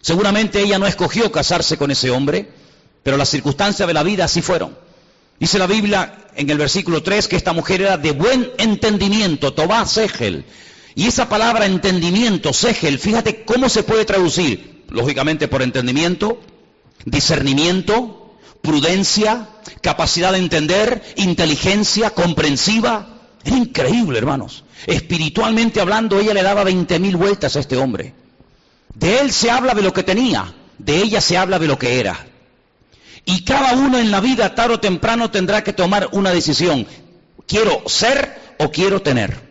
Seguramente 0.05 0.61
ella 0.61 0.77
no 0.77 0.85
escogió 0.85 1.31
casarse 1.31 1.77
con 1.77 1.89
ese 1.89 2.11
hombre, 2.11 2.47
pero 3.01 3.17
las 3.17 3.27
circunstancias 3.27 3.87
de 3.87 3.93
la 3.95 4.03
vida 4.03 4.25
así 4.25 4.43
fueron. 4.43 4.77
Dice 5.39 5.57
la 5.57 5.65
Biblia 5.65 6.27
en 6.35 6.47
el 6.47 6.59
versículo 6.59 7.01
3 7.01 7.27
que 7.27 7.35
esta 7.35 7.53
mujer 7.53 7.81
era 7.81 7.97
de 7.97 8.11
buen 8.11 8.51
entendimiento, 8.59 9.55
Tobá 9.55 9.83
Segel. 9.87 10.45
Y 10.93 11.07
esa 11.07 11.27
palabra 11.27 11.65
entendimiento, 11.65 12.53
Segel, 12.53 12.99
fíjate 12.99 13.45
cómo 13.45 13.67
se 13.67 13.81
puede 13.81 14.05
traducir. 14.05 14.83
Lógicamente 14.89 15.47
por 15.47 15.63
entendimiento, 15.63 16.39
discernimiento, 17.05 18.35
prudencia, 18.61 19.49
capacidad 19.81 20.33
de 20.33 20.37
entender, 20.37 21.01
inteligencia, 21.15 22.11
comprensiva. 22.11 23.23
Era 23.43 23.57
increíble, 23.57 24.19
hermanos. 24.19 24.65
Espiritualmente 24.85 25.81
hablando, 25.81 26.19
ella 26.19 26.35
le 26.35 26.43
daba 26.43 26.63
20 26.63 26.99
mil 26.99 27.15
vueltas 27.15 27.55
a 27.55 27.59
este 27.59 27.75
hombre. 27.75 28.13
De 28.95 29.19
él 29.19 29.31
se 29.31 29.51
habla 29.51 29.73
de 29.73 29.81
lo 29.81 29.93
que 29.93 30.03
tenía, 30.03 30.53
de 30.77 30.97
ella 30.97 31.21
se 31.21 31.37
habla 31.37 31.59
de 31.59 31.67
lo 31.67 31.77
que 31.77 31.99
era. 31.99 32.27
Y 33.25 33.43
cada 33.43 33.73
uno 33.73 33.97
en 33.97 34.11
la 34.11 34.21
vida, 34.21 34.55
tarde 34.55 34.75
o 34.75 34.79
temprano, 34.79 35.31
tendrá 35.31 35.63
que 35.63 35.73
tomar 35.73 36.09
una 36.11 36.31
decisión. 36.31 36.87
¿Quiero 37.47 37.83
ser 37.87 38.55
o 38.59 38.71
quiero 38.71 39.01
tener? 39.01 39.45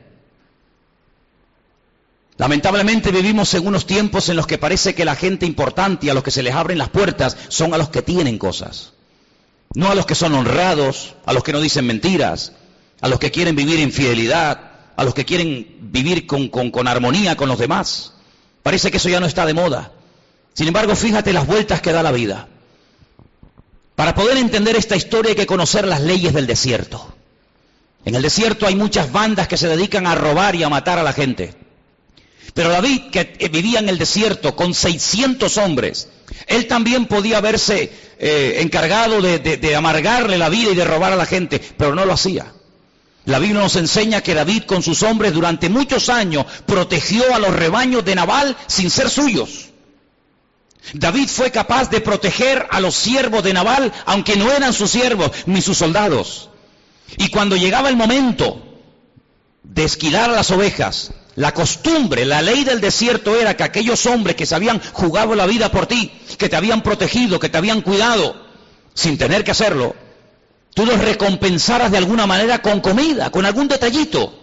Lamentablemente 2.36 3.12
vivimos 3.12 3.54
en 3.54 3.66
unos 3.66 3.86
tiempos 3.86 4.28
en 4.28 4.36
los 4.36 4.46
que 4.46 4.58
parece 4.58 4.94
que 4.94 5.04
la 5.04 5.14
gente 5.14 5.46
importante 5.46 6.06
y 6.06 6.10
a 6.10 6.14
los 6.14 6.24
que 6.24 6.30
se 6.30 6.42
les 6.42 6.54
abren 6.54 6.78
las 6.78 6.88
puertas 6.88 7.36
son 7.48 7.74
a 7.74 7.78
los 7.78 7.90
que 7.90 8.02
tienen 8.02 8.38
cosas. 8.38 8.92
No 9.74 9.90
a 9.90 9.94
los 9.94 10.06
que 10.06 10.14
son 10.14 10.34
honrados, 10.34 11.14
a 11.26 11.32
los 11.32 11.44
que 11.44 11.52
no 11.52 11.60
dicen 11.60 11.86
mentiras, 11.86 12.52
a 13.00 13.08
los 13.08 13.18
que 13.18 13.30
quieren 13.30 13.54
vivir 13.54 13.80
en 13.80 13.92
fidelidad, 13.92 14.72
a 14.96 15.04
los 15.04 15.14
que 15.14 15.24
quieren 15.24 15.78
vivir 15.80 16.26
con, 16.26 16.48
con 16.48 16.88
armonía 16.88 17.36
con 17.36 17.48
los 17.48 17.58
demás. 17.58 18.13
Parece 18.64 18.90
que 18.90 18.97
eso 18.97 19.11
ya 19.11 19.21
no 19.21 19.26
está 19.26 19.44
de 19.44 19.52
moda. 19.52 19.92
Sin 20.54 20.66
embargo, 20.66 20.97
fíjate 20.97 21.35
las 21.35 21.47
vueltas 21.47 21.83
que 21.83 21.92
da 21.92 22.02
la 22.02 22.12
vida. 22.12 22.49
Para 23.94 24.14
poder 24.14 24.38
entender 24.38 24.75
esta 24.75 24.97
historia 24.97 25.33
hay 25.33 25.37
que 25.37 25.44
conocer 25.44 25.87
las 25.87 26.00
leyes 26.00 26.33
del 26.33 26.47
desierto. 26.47 27.14
En 28.06 28.14
el 28.14 28.23
desierto 28.23 28.66
hay 28.66 28.75
muchas 28.75 29.12
bandas 29.12 29.49
que 29.49 29.59
se 29.59 29.68
dedican 29.68 30.06
a 30.06 30.14
robar 30.14 30.56
y 30.56 30.62
a 30.62 30.71
matar 30.71 30.99
a 30.99 31.02
la 31.02 31.12
gente. 31.12 31.52
Pero 32.54 32.71
David, 32.71 33.11
que 33.11 33.50
vivía 33.52 33.80
en 33.80 33.90
el 33.90 33.99
desierto 33.99 34.56
con 34.56 34.73
600 34.73 35.59
hombres, 35.59 36.09
él 36.47 36.66
también 36.66 37.04
podía 37.04 37.38
haberse 37.38 37.92
eh, 38.18 38.61
encargado 38.61 39.21
de 39.21 39.76
amargarle 39.76 40.38
la 40.38 40.49
vida 40.49 40.71
y 40.71 40.75
de 40.75 40.87
robar 40.87 41.12
a 41.12 41.16
la 41.16 41.26
gente, 41.26 41.61
pero 41.76 41.94
no 41.94 42.06
lo 42.06 42.14
hacía. 42.14 42.50
La 43.26 43.38
Biblia 43.38 43.62
nos 43.62 43.76
enseña 43.76 44.21
que 44.21 44.35
David 44.35 44.64
con 44.64 44.83
sus 44.83 45.02
hombres 45.02 45.33
durante 45.33 45.71
muchos 45.71 46.09
años 46.11 46.45
protegió 46.66 47.35
a 47.35 47.38
los 47.38 47.54
rebaños 47.54 48.04
de 48.04 48.14
Nabal 48.14 48.57
sin 48.66 48.90
ser 48.90 49.09
suyos. 49.09 49.71
David 50.93 51.28
fue 51.28 51.50
capaz 51.50 51.88
de 51.88 52.02
proteger 52.02 52.66
a 52.71 52.81
los 52.81 52.95
siervos 52.95 53.43
de 53.43 53.54
Nabal, 53.54 53.90
aunque 54.04 54.37
no 54.37 54.52
eran 54.52 54.75
sus 54.75 54.90
siervos 54.90 55.31
ni 55.47 55.62
sus 55.62 55.78
soldados. 55.78 56.50
Y 57.16 57.28
cuando 57.28 57.57
llegaba 57.57 57.88
el 57.88 57.97
momento 57.97 58.62
de 59.62 59.85
esquilar 59.85 60.28
a 60.28 60.35
las 60.35 60.50
ovejas, 60.50 61.12
la 61.37 61.52
costumbre, 61.52 62.26
la 62.26 62.43
ley 62.43 62.64
del 62.64 62.83
desierto 62.83 63.35
era 63.35 63.57
que 63.57 63.64
aquellos 63.64 64.04
hombres 64.04 64.37
que 64.37 64.47
se 64.47 64.54
habían 64.54 64.81
jugado 64.93 65.35
la 65.35 65.47
vida 65.47 65.71
por 65.71 65.87
ti, 65.87 66.12
que 66.38 66.50
te 66.50 66.57
habían 66.57 66.83
protegido, 66.83 67.40
que 67.40 67.49
te 67.49 67.57
habían 67.57 67.81
cuidado, 67.81 68.37
sin 68.93 69.16
tener 69.16 69.43
que 69.43 69.50
hacerlo, 69.50 69.97
tú 70.75 70.85
los 70.85 70.99
recompensaras 70.99 71.90
de 71.90 71.99
alguna 71.99 72.26
manera 72.26 72.61
con 72.61 72.81
comida, 72.81 73.31
con 73.31 73.47
algún 73.47 73.69
detallito. 73.69 74.40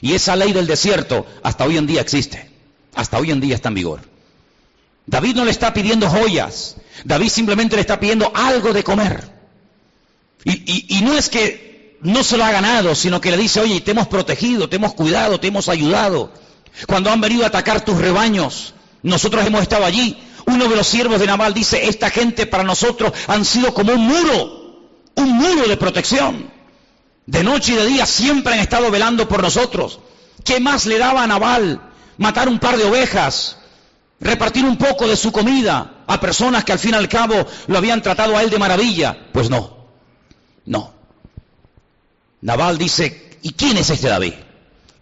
Y 0.00 0.14
esa 0.14 0.36
ley 0.36 0.52
del 0.52 0.66
desierto 0.66 1.26
hasta 1.42 1.64
hoy 1.64 1.76
en 1.76 1.86
día 1.86 2.00
existe, 2.00 2.50
hasta 2.94 3.18
hoy 3.18 3.30
en 3.30 3.40
día 3.40 3.54
está 3.54 3.68
en 3.68 3.74
vigor. 3.74 4.00
David 5.06 5.36
no 5.36 5.44
le 5.44 5.50
está 5.50 5.72
pidiendo 5.72 6.08
joyas, 6.08 6.76
David 7.04 7.28
simplemente 7.28 7.76
le 7.76 7.80
está 7.80 7.98
pidiendo 7.98 8.30
algo 8.34 8.72
de 8.72 8.84
comer. 8.84 9.38
Y, 10.44 11.00
no 11.02 11.16
es 11.16 11.28
que 11.28 11.98
no 12.00 12.22
se 12.22 12.36
lo 12.36 12.44
ha 12.44 12.52
ganado, 12.52 12.94
sino 12.94 13.20
que 13.20 13.30
le 13.30 13.36
dice, 13.36 13.60
oye, 13.60 13.80
te 13.80 13.90
hemos 13.90 14.06
protegido, 14.06 14.68
te 14.68 14.76
hemos 14.76 14.94
cuidado, 14.94 15.40
te 15.40 15.48
hemos 15.48 15.68
ayudado. 15.68 16.32
Cuando 16.86 17.10
han 17.10 17.20
venido 17.20 17.44
a 17.44 17.48
atacar 17.48 17.84
tus 17.84 17.98
rebaños, 17.98 18.74
nosotros 19.02 19.44
hemos 19.46 19.62
estado 19.62 19.84
allí. 19.84 20.16
Uno 20.46 20.68
de 20.68 20.76
los 20.76 20.86
siervos 20.86 21.20
de 21.20 21.26
Nabal 21.26 21.52
dice, 21.52 21.88
esta 21.88 22.08
gente 22.08 22.46
para 22.46 22.62
nosotros 22.62 23.12
han 23.26 23.44
sido 23.44 23.74
como 23.74 23.92
un 23.92 24.06
muro, 24.06 24.57
un 25.18 25.32
muro 25.32 25.68
de 25.68 25.76
protección. 25.76 26.50
De 27.26 27.44
noche 27.44 27.72
y 27.72 27.76
de 27.76 27.86
día 27.86 28.06
siempre 28.06 28.54
han 28.54 28.60
estado 28.60 28.90
velando 28.90 29.28
por 29.28 29.42
nosotros. 29.42 30.00
¿Qué 30.44 30.60
más 30.60 30.86
le 30.86 30.98
daba 30.98 31.22
a 31.22 31.26
Nabal? 31.26 31.80
Matar 32.16 32.48
un 32.48 32.58
par 32.58 32.76
de 32.76 32.84
ovejas, 32.84 33.58
repartir 34.18 34.64
un 34.64 34.76
poco 34.76 35.06
de 35.06 35.16
su 35.16 35.30
comida 35.30 36.04
a 36.06 36.20
personas 36.20 36.64
que 36.64 36.72
al 36.72 36.78
fin 36.78 36.92
y 36.92 36.94
al 36.94 37.08
cabo 37.08 37.46
lo 37.66 37.78
habían 37.78 38.02
tratado 38.02 38.36
a 38.36 38.42
él 38.42 38.50
de 38.50 38.58
maravilla. 38.58 39.28
Pues 39.32 39.50
no, 39.50 39.76
no. 40.64 40.92
Nabal 42.40 42.78
dice, 42.78 43.38
¿y 43.42 43.52
quién 43.52 43.76
es 43.76 43.90
este 43.90 44.08
David? 44.08 44.34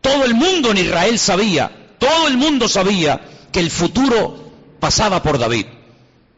Todo 0.01 0.25
el 0.25 0.35
mundo 0.35 0.71
en 0.71 0.79
Israel 0.79 1.19
sabía, 1.19 1.95
todo 1.99 2.29
el 2.29 2.37
mundo 2.37 2.69
sabía 2.69 3.21
que 3.53 3.61
el 3.61 3.71
futuro 3.71 4.51
pasaba 4.81 5.23
por 5.23 5.39
David. 5.39 5.67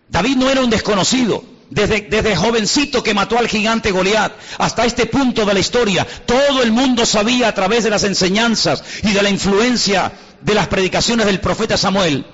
David 0.09 0.37
no 0.37 0.51
era 0.51 0.61
un 0.61 0.71
desconocido. 0.71 1.58
Desde, 1.71 2.01
desde, 2.01 2.35
jovencito 2.35 3.03
que 3.03 3.13
mató 3.13 3.39
al 3.39 3.47
gigante 3.47 3.91
Goliat 3.91 4.33
hasta 4.57 4.87
este 4.87 5.05
punto 5.05 5.45
de 5.45 5.53
la 5.53 5.61
historia, 5.61 6.07
todo 6.25 6.63
el 6.63 6.73
mundo 6.73 7.05
sabía 7.05 7.49
a 7.49 7.55
través 7.55 7.85
de 7.85 7.91
las 7.91 8.05
enseñanzas 8.05 8.83
y 9.03 9.13
de 9.13 9.23
la 9.23 9.29
influencia 9.29 10.13
de 10.41 10.55
las 10.55 10.69
predicaciones 10.69 11.27
del 11.27 11.41
profeta 11.41 11.77
Samuel 11.77 12.25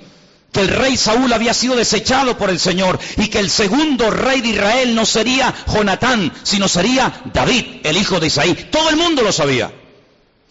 que 0.55 0.61
el 0.61 0.69
rey 0.69 0.97
Saúl 0.97 1.33
había 1.33 1.53
sido 1.53 1.75
desechado 1.75 2.38
por 2.38 2.49
el 2.49 2.61
Señor 2.61 3.01
y 3.16 3.27
que 3.27 3.40
el 3.40 3.51
segundo 3.51 4.09
rey 4.09 4.40
de 4.40 4.51
Israel 4.51 4.94
no 4.94 5.05
sería 5.05 5.53
Jonatán, 5.66 6.33
sino 6.44 6.68
sería 6.68 7.12
David, 7.33 7.81
el 7.83 7.97
hijo 7.97 8.20
de 8.20 8.29
Isaí. 8.29 8.55
Todo 8.70 8.88
el 8.88 8.97
mundo 8.97 9.23
lo 9.23 9.33
sabía. 9.33 9.73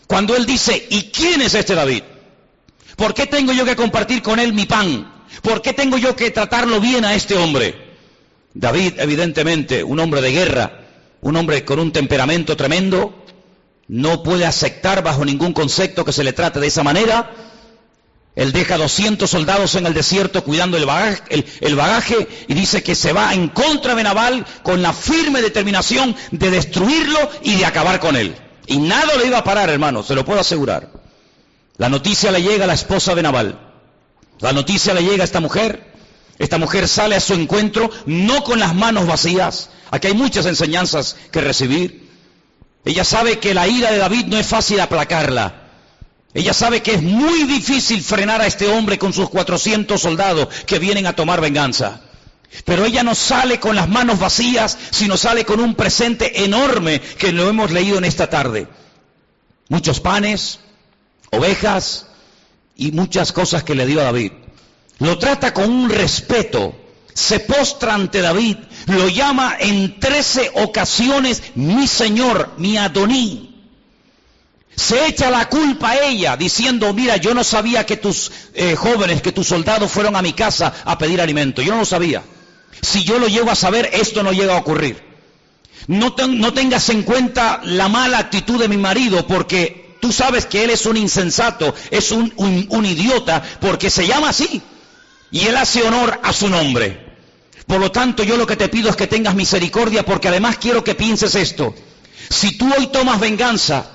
Cuando 0.06 0.36
él 0.36 0.46
dice, 0.46 0.88
¿y 0.90 1.04
quién 1.04 1.42
es 1.42 1.54
este 1.54 1.74
David? 1.74 2.04
¿Por 2.98 3.14
qué 3.14 3.28
tengo 3.28 3.54
yo 3.54 3.64
que 3.64 3.78
compartir 3.78 4.22
con 4.22 4.40
él 4.40 4.52
mi 4.52 4.66
pan? 4.66 5.10
¿Por 5.42 5.62
qué 5.62 5.72
tengo 5.72 5.98
yo 5.98 6.18
que 6.18 6.32
tratarlo 6.32 6.82
bien 6.82 7.06
a 7.06 7.16
este 7.16 7.38
hombre? 7.38 7.93
David, 8.54 8.94
evidentemente, 8.98 9.84
un 9.84 10.00
hombre 10.00 10.22
de 10.22 10.32
guerra, 10.32 10.82
un 11.22 11.36
hombre 11.36 11.66
con 11.66 11.80
un 11.80 11.92
temperamento 11.92 12.56
tremendo, 12.56 13.26
no 13.88 14.24
puede 14.24 14.46
aceptar 14.46 15.04
bajo 15.04 15.26
ningún 15.26 15.54
concepto 15.54 16.06
que 16.06 16.14
se 16.14 16.24
le 16.24 16.34
trate 16.34 16.60
de 16.60 16.68
esa 16.68 16.84
manera 16.84 17.32
él 18.36 18.52
deja 18.52 18.78
200 18.78 19.30
soldados 19.30 19.76
en 19.76 19.86
el 19.86 19.94
desierto 19.94 20.44
cuidando 20.44 20.78
el 20.78 20.86
bagaje, 21.76 22.28
y 22.48 22.54
dice 22.54 22.82
que 22.82 22.96
se 22.96 23.14
va 23.14 23.34
en 23.34 23.50
contra 23.50 23.94
de 23.94 24.04
Nabal 24.04 24.46
con 24.64 24.82
la 24.82 24.92
firme 24.92 25.42
determinación 25.42 26.16
de 26.32 26.50
destruirlo 26.50 27.20
y 27.44 27.56
de 27.56 27.66
acabar 27.66 28.00
con 28.00 28.16
él. 28.16 28.36
Y 28.66 28.78
nada 28.78 29.18
le 29.18 29.28
iba 29.28 29.40
a 29.40 29.44
parar, 29.44 29.70
hermano, 29.70 30.02
se 30.04 30.16
lo 30.16 30.26
puedo 30.26 30.40
asegurar. 30.40 30.90
La 31.78 31.90
noticia 31.90 32.32
le 32.32 32.42
llega 32.42 32.64
a 32.64 32.68
la 32.68 32.74
esposa 32.74 33.14
de 33.14 33.22
Nabal. 33.22 33.60
La 34.40 34.52
noticia 34.52 34.94
le 34.96 35.04
llega 35.04 35.24
a 35.24 35.26
esta 35.26 35.40
mujer. 35.40 35.93
Esta 36.40 36.58
mujer 36.58 36.88
sale 36.88 37.16
a 37.16 37.20
su 37.20 37.34
encuentro 37.34 37.90
no 38.06 38.44
con 38.44 38.60
las 38.60 38.74
manos 38.74 39.06
vacías. 39.06 39.70
Aquí 39.92 40.08
hay 40.08 40.14
muchas 40.14 40.46
enseñanzas 40.46 41.16
que 41.32 41.42
recibir. 41.42 42.10
Ella 42.86 43.04
sabe 43.04 43.40
que 43.40 43.54
la 43.54 43.68
ira 43.68 43.92
de 43.92 44.00
David 44.00 44.26
no 44.26 44.38
es 44.38 44.48
fácil 44.48 44.80
aplacarla. 44.80 45.62
Ella 46.34 46.54
sabe 46.54 46.82
que 46.82 46.96
es 46.96 47.04
muy 47.04 47.44
difícil 47.44 48.02
frenar 48.02 48.42
a 48.42 48.48
este 48.48 48.68
hombre 48.68 48.98
con 48.98 49.14
sus 49.14 49.30
400 49.30 50.02
soldados 50.02 50.48
que 50.66 50.80
vienen 50.80 51.06
a 51.06 51.14
tomar 51.14 51.40
venganza. 51.40 52.02
Pero 52.66 52.86
ella 52.86 53.04
no 53.04 53.16
sale 53.16 53.60
con 53.60 53.76
las 53.76 53.88
manos 53.88 54.20
vacías, 54.20 54.78
sino 54.92 55.18
sale 55.18 55.46
con 55.46 55.60
un 55.60 55.76
presente 55.76 56.44
enorme 56.44 57.00
que 57.00 57.32
lo 57.32 57.50
hemos 57.50 57.72
leído 57.72 57.98
en 57.98 58.06
esta 58.06 58.30
tarde. 58.30 58.68
Muchos 59.70 60.00
panes, 60.00 60.60
ovejas 61.32 62.08
y 62.76 62.92
muchas 62.92 63.32
cosas 63.32 63.64
que 63.64 63.76
le 63.76 63.86
dio 63.86 64.02
a 64.02 64.06
David. 64.06 64.32
Lo 65.00 65.18
trata 65.18 65.54
con 65.54 65.70
un 65.70 65.90
respeto, 65.90 66.76
se 67.14 67.40
postra 67.40 67.94
ante 67.94 68.22
David, 68.22 68.58
lo 68.88 69.08
llama 69.10 69.56
en 69.60 70.00
trece 70.00 70.52
ocasiones 70.56 71.42
mi 71.56 71.88
Señor, 71.88 72.54
mi 72.58 72.78
Adoní. 72.78 73.50
Se 74.76 75.06
echa 75.06 75.30
la 75.30 75.50
culpa 75.50 75.92
a 75.92 76.06
ella 76.06 76.36
diciendo, 76.36 76.94
mira, 76.94 77.18
yo 77.18 77.34
no 77.34 77.44
sabía 77.44 77.86
que 77.86 77.98
tus 77.98 78.32
eh, 78.56 78.76
jóvenes, 78.76 79.22
que 79.22 79.32
tus 79.32 79.48
soldados 79.48 79.92
fueron 79.92 80.16
a 80.16 80.22
mi 80.22 80.34
casa 80.34 80.74
a 80.84 80.98
pedir 80.98 81.22
alimento. 81.22 81.62
Yo 81.62 81.74
no 81.74 81.80
lo 81.80 81.86
sabía. 81.86 82.24
Si 82.82 83.04
yo 83.04 83.20
lo 83.20 83.28
llego 83.28 83.52
a 83.52 83.56
saber, 83.56 83.92
esto 83.94 84.24
no 84.24 84.32
llega 84.32 84.56
a 84.56 84.60
ocurrir. 84.60 85.02
No, 85.88 86.16
no 86.28 86.54
tengas 86.54 86.90
en 86.90 87.04
cuenta 87.04 87.62
la 87.64 87.88
mala 87.88 88.18
actitud 88.18 88.60
de 88.60 88.68
mi 88.68 88.78
marido 88.78 89.28
porque 89.28 89.96
tú 90.02 90.12
sabes 90.12 90.46
que 90.48 90.64
él 90.64 90.72
es 90.72 90.86
un 90.86 90.98
insensato, 90.98 91.76
es 91.92 92.12
un, 92.12 92.34
un 92.36 92.86
idiota, 92.86 93.44
porque 93.62 93.90
se 93.90 94.08
llama 94.08 94.30
así. 94.30 94.62
Y 95.34 95.48
él 95.48 95.58
hace 95.58 95.82
honor 95.82 96.20
a 96.24 96.32
su 96.32 96.48
nombre. 96.48 97.04
Por 97.66 97.80
lo 97.80 97.92
tanto, 97.92 98.24
yo 98.24 98.38
lo 98.38 98.46
que 98.46 98.56
te 98.56 98.70
pido 98.70 98.92
es 98.92 98.96
que 98.96 99.08
tengas 99.08 99.34
misericordia 99.34 100.06
porque 100.06 100.28
además 100.28 100.58
quiero 100.58 100.84
que 100.84 100.94
pienses 100.94 101.34
esto. 101.34 101.74
Si 102.30 102.56
tú 102.56 102.72
hoy 102.78 102.88
tomas 102.88 103.20
venganza, 103.20 103.90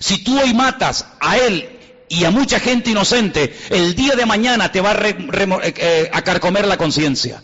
si 0.00 0.24
tú 0.24 0.38
hoy 0.40 0.52
matas 0.54 1.06
a 1.20 1.38
él 1.38 1.78
y 2.08 2.24
a 2.24 2.32
mucha 2.32 2.58
gente 2.58 2.90
inocente, 2.90 3.56
el 3.70 3.94
día 3.94 4.16
de 4.16 4.26
mañana 4.26 4.72
te 4.72 4.80
va 4.80 4.90
a, 4.90 5.08
eh, 5.08 5.14
eh, 5.76 6.10
carcomer 6.24 6.66
la 6.66 6.76
conciencia. 6.76 7.40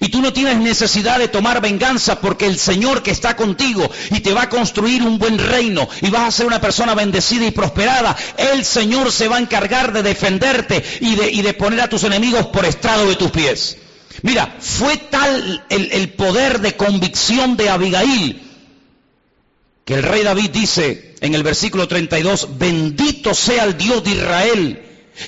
Y 0.00 0.08
tú 0.08 0.22
no 0.22 0.32
tienes 0.32 0.56
necesidad 0.56 1.18
de 1.18 1.28
tomar 1.28 1.60
venganza 1.60 2.20
porque 2.20 2.46
el 2.46 2.58
Señor 2.58 3.02
que 3.02 3.10
está 3.10 3.36
contigo 3.36 3.90
y 4.10 4.20
te 4.20 4.32
va 4.32 4.42
a 4.42 4.48
construir 4.48 5.02
un 5.02 5.18
buen 5.18 5.38
reino 5.38 5.88
y 6.00 6.10
vas 6.10 6.22
a 6.22 6.30
ser 6.30 6.46
una 6.46 6.60
persona 6.60 6.94
bendecida 6.94 7.46
y 7.46 7.50
prosperada, 7.50 8.16
el 8.36 8.64
Señor 8.64 9.12
se 9.12 9.28
va 9.28 9.36
a 9.36 9.40
encargar 9.40 9.92
de 9.92 10.02
defenderte 10.02 10.82
y 11.00 11.42
de, 11.42 11.54
poner 11.54 11.80
a 11.82 11.88
tus 11.88 12.04
enemigos 12.04 12.46
por 12.46 12.64
estrado 12.64 13.08
de 13.08 13.16
tus 13.16 13.30
pies. 13.30 13.76
Mira, 14.22 14.56
fue 14.58 14.96
tal 14.96 15.64
el, 15.68 15.92
el 15.92 16.12
poder 16.14 16.60
de 16.60 16.76
convicción 16.76 17.56
de 17.56 17.68
Abigail 17.68 18.42
que 19.84 19.94
el 19.94 20.02
rey 20.02 20.22
David 20.22 20.50
dice 20.50 21.14
en 21.20 21.34
el 21.34 21.42
versículo 21.42 21.88
32, 21.88 22.58
bendito 22.58 23.34
sea 23.34 23.64
el 23.64 23.76
Dios 23.76 24.02
de 24.04 24.10
Israel 24.10 24.82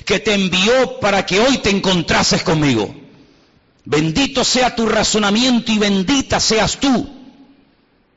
que 0.05 0.19
te 0.19 0.33
envió 0.33 0.99
para 0.99 1.25
que 1.25 1.39
hoy 1.39 1.59
te 1.59 1.69
encontrases 1.69 2.41
conmigo. 2.41 3.04
Bendito 3.85 4.43
sea 4.43 4.75
tu 4.75 4.87
razonamiento 4.87 5.71
y 5.71 5.77
bendita 5.77 6.39
seas 6.39 6.77
tú, 6.77 7.07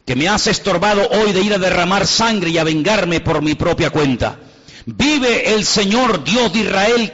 que 0.06 0.16
me 0.16 0.28
has 0.28 0.46
estorbado 0.46 1.06
hoy 1.10 1.32
de 1.32 1.42
ir 1.42 1.54
a 1.54 1.58
derramar 1.58 2.06
sangre 2.06 2.50
y 2.50 2.58
a 2.58 2.64
vengarme 2.64 3.20
por 3.20 3.42
mi 3.42 3.54
propia 3.54 3.90
cuenta. 3.90 4.38
Vive 4.86 5.54
el 5.54 5.66
Señor 5.66 6.24
Dios 6.24 6.52
de 6.52 6.60
Israel 6.60 7.12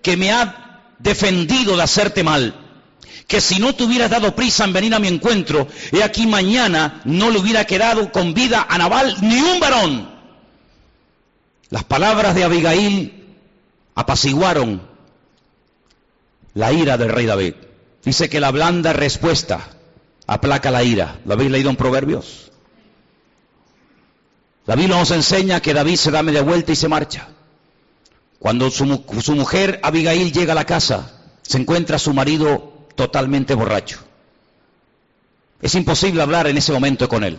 que 0.00 0.16
me 0.16 0.32
ha 0.32 0.94
defendido 1.00 1.76
de 1.76 1.82
hacerte 1.82 2.22
mal 2.22 2.54
que 3.28 3.42
si 3.42 3.60
no 3.60 3.74
te 3.74 3.84
hubieras 3.84 4.10
dado 4.10 4.34
prisa 4.34 4.64
en 4.64 4.72
venir 4.72 4.94
a 4.94 4.98
mi 4.98 5.06
encuentro, 5.06 5.68
he 5.92 6.02
aquí 6.02 6.26
mañana 6.26 7.02
no 7.04 7.30
le 7.30 7.38
hubiera 7.38 7.66
quedado 7.66 8.10
con 8.10 8.32
vida 8.32 8.66
a 8.68 8.78
Nabal 8.78 9.16
ni 9.20 9.38
un 9.38 9.60
varón. 9.60 10.08
Las 11.68 11.84
palabras 11.84 12.34
de 12.34 12.44
Abigail 12.44 13.36
apaciguaron 13.94 14.80
la 16.54 16.72
ira 16.72 16.96
del 16.96 17.10
rey 17.10 17.26
David. 17.26 17.54
Dice 18.08 18.30
que 18.30 18.40
la 18.40 18.50
blanda 18.50 18.94
respuesta 18.94 19.68
aplaca 20.26 20.70
la 20.70 20.82
ira. 20.82 21.20
¿Lo 21.26 21.34
habéis 21.34 21.50
leído 21.50 21.68
en 21.68 21.76
Proverbios? 21.76 22.50
La 24.64 24.76
Biblia 24.76 24.96
nos 24.96 25.10
enseña 25.10 25.60
que 25.60 25.74
David 25.74 25.96
se 25.96 26.10
da 26.10 26.22
media 26.22 26.40
vuelta 26.40 26.72
y 26.72 26.76
se 26.76 26.88
marcha. 26.88 27.28
Cuando 28.38 28.70
su, 28.70 28.86
mujer 29.34 29.78
Abigail 29.82 30.32
llega 30.32 30.52
a 30.52 30.54
la 30.54 30.64
casa, 30.64 31.20
se 31.42 31.58
encuentra 31.58 31.96
a 31.96 31.98
su 31.98 32.14
marido 32.14 32.86
totalmente 32.94 33.52
borracho. 33.52 33.98
Es 35.60 35.74
imposible 35.74 36.22
hablar 36.22 36.46
en 36.46 36.56
ese 36.56 36.72
momento 36.72 37.10
con 37.10 37.24
él. 37.24 37.38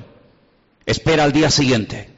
Espera 0.86 1.24
al 1.24 1.32
día 1.32 1.50
siguiente. 1.50 2.14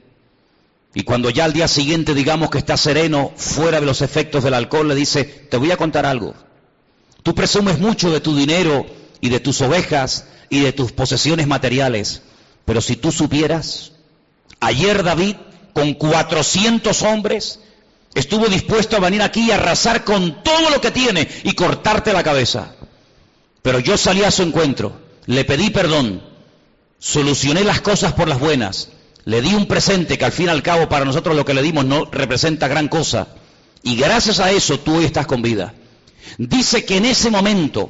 Y 0.94 1.04
cuando 1.04 1.30
ya 1.30 1.46
al 1.46 1.54
día 1.54 1.70
siguiente 1.70 2.14
digamos 2.14 2.50
que 2.50 2.58
está 2.58 2.76
sereno, 2.76 3.32
fuera 3.38 3.80
de 3.80 3.86
los 3.86 4.02
efectos 4.02 4.44
del 4.44 4.56
alcohol, 4.56 4.90
le 4.90 4.96
dice, 4.96 5.24
te 5.24 5.56
voy 5.56 5.72
a 5.72 5.78
contar 5.78 6.06
algo. 6.06 6.36
Tú 7.24 7.36
presumes 7.36 7.80
mucho 7.80 8.12
de 8.12 8.22
tu 8.22 8.36
dinero 8.36 8.86
y 9.20 9.30
de 9.30 9.40
tus 9.40 9.62
ovejas 9.62 10.26
y 10.50 10.60
de 10.60 10.74
tus 10.74 10.92
posesiones 10.92 11.48
materiales, 11.48 12.24
pero 12.66 12.82
si 12.82 12.96
tú 12.96 13.12
supieras, 13.12 13.92
ayer 14.60 15.04
David, 15.04 15.36
con 15.74 15.94
400 15.94 17.02
hombres, 17.04 17.60
estuvo 18.16 18.48
dispuesto 18.48 18.98
a 18.98 19.00
venir 19.00 19.22
aquí 19.22 19.48
y 19.48 19.52
arrasar 19.52 20.04
con 20.04 20.44
todo 20.44 20.70
lo 20.70 20.82
que 20.82 20.92
tiene 20.92 21.28
y 21.44 21.54
cortarte 21.54 22.14
la 22.14 22.24
cabeza. 22.24 22.76
Pero 23.62 23.80
yo 23.80 23.98
salí 23.98 24.24
a 24.24 24.32
su 24.32 24.42
encuentro, 24.42 25.00
le 25.28 25.46
pedí 25.46 25.70
perdón, 25.70 26.24
solucioné 27.00 27.64
las 27.64 27.82
cosas 27.82 28.14
por 28.14 28.28
las 28.28 28.40
buenas, 28.40 28.90
le 29.26 29.42
di 29.42 29.54
un 29.54 29.68
presente 29.68 30.18
que 30.18 30.26
al 30.26 30.32
fin 30.32 30.48
y 30.48 30.50
al 30.50 30.64
cabo 30.64 30.90
para 30.90 31.06
nosotros 31.06 31.36
lo 31.36 31.46
que 31.46 31.54
le 31.54 31.62
dimos 31.62 31.86
no 31.86 32.06
representa 32.06 32.68
gran 32.68 32.88
cosa. 32.88 33.28
Y 33.84 33.96
gracias 33.96 34.40
a 34.40 34.52
eso 34.52 34.80
tú 34.80 34.98
hoy 34.98 35.06
estás 35.06 35.28
con 35.28 35.42
vida. 35.42 35.74
Dice 36.38 36.86
que 36.86 36.98
en 36.98 37.06
ese 37.06 37.30
momento 37.30 37.90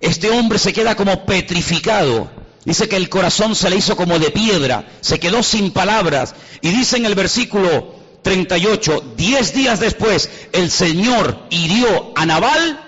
este 0.00 0.30
hombre 0.30 0.58
se 0.58 0.72
queda 0.72 0.94
como 0.94 1.24
petrificado. 1.26 2.30
Dice 2.64 2.88
que 2.88 2.96
el 2.96 3.08
corazón 3.08 3.54
se 3.54 3.70
le 3.70 3.76
hizo 3.76 3.96
como 3.96 4.18
de 4.18 4.30
piedra, 4.30 4.88
se 5.00 5.18
quedó 5.18 5.42
sin 5.42 5.72
palabras. 5.72 6.34
Y 6.60 6.70
dice 6.70 6.96
en 6.96 7.06
el 7.06 7.14
versículo 7.14 7.94
38, 8.22 9.14
diez 9.16 9.54
días 9.54 9.80
después, 9.80 10.30
el 10.52 10.70
Señor 10.70 11.46
hirió 11.50 12.12
a 12.16 12.26
Nabal 12.26 12.80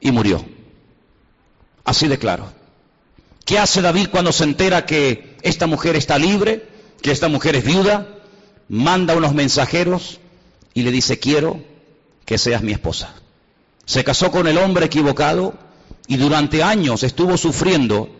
y 0.00 0.10
murió. 0.12 0.44
Así 1.84 2.06
de 2.06 2.18
claro. 2.18 2.52
¿Qué 3.44 3.58
hace 3.58 3.80
David 3.80 4.08
cuando 4.10 4.30
se 4.30 4.44
entera 4.44 4.84
que 4.84 5.36
esta 5.42 5.66
mujer 5.66 5.96
está 5.96 6.18
libre, 6.18 6.68
que 7.00 7.10
esta 7.10 7.28
mujer 7.28 7.56
es 7.56 7.64
viuda? 7.64 8.06
Manda 8.68 9.16
unos 9.16 9.34
mensajeros 9.34 10.20
y 10.74 10.82
le 10.82 10.90
dice, 10.90 11.18
quiero 11.18 11.64
que 12.26 12.36
seas 12.36 12.62
mi 12.62 12.72
esposa. 12.72 13.14
Se 13.88 14.04
casó 14.04 14.30
con 14.30 14.46
el 14.46 14.58
hombre 14.58 14.84
equivocado 14.84 15.54
y 16.06 16.18
durante 16.18 16.62
años 16.62 17.02
estuvo 17.04 17.38
sufriendo, 17.38 18.10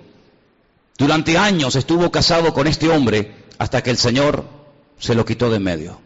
durante 0.96 1.36
años 1.36 1.76
estuvo 1.76 2.10
casado 2.10 2.54
con 2.54 2.66
este 2.66 2.88
hombre 2.88 3.44
hasta 3.58 3.82
que 3.82 3.90
el 3.90 3.98
Señor 3.98 4.48
se 4.98 5.14
lo 5.14 5.26
quitó 5.26 5.50
de 5.50 5.56
en 5.56 5.62
medio. 5.62 6.00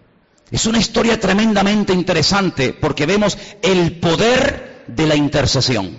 Es 0.51 0.67
una 0.67 0.79
historia 0.79 1.21
tremendamente 1.21 1.93
interesante 1.93 2.73
porque 2.73 3.07
vemos 3.07 3.39
el 3.63 4.01
poder 4.01 4.85
de 4.89 5.07
la 5.07 5.15
intercesión. 5.15 5.97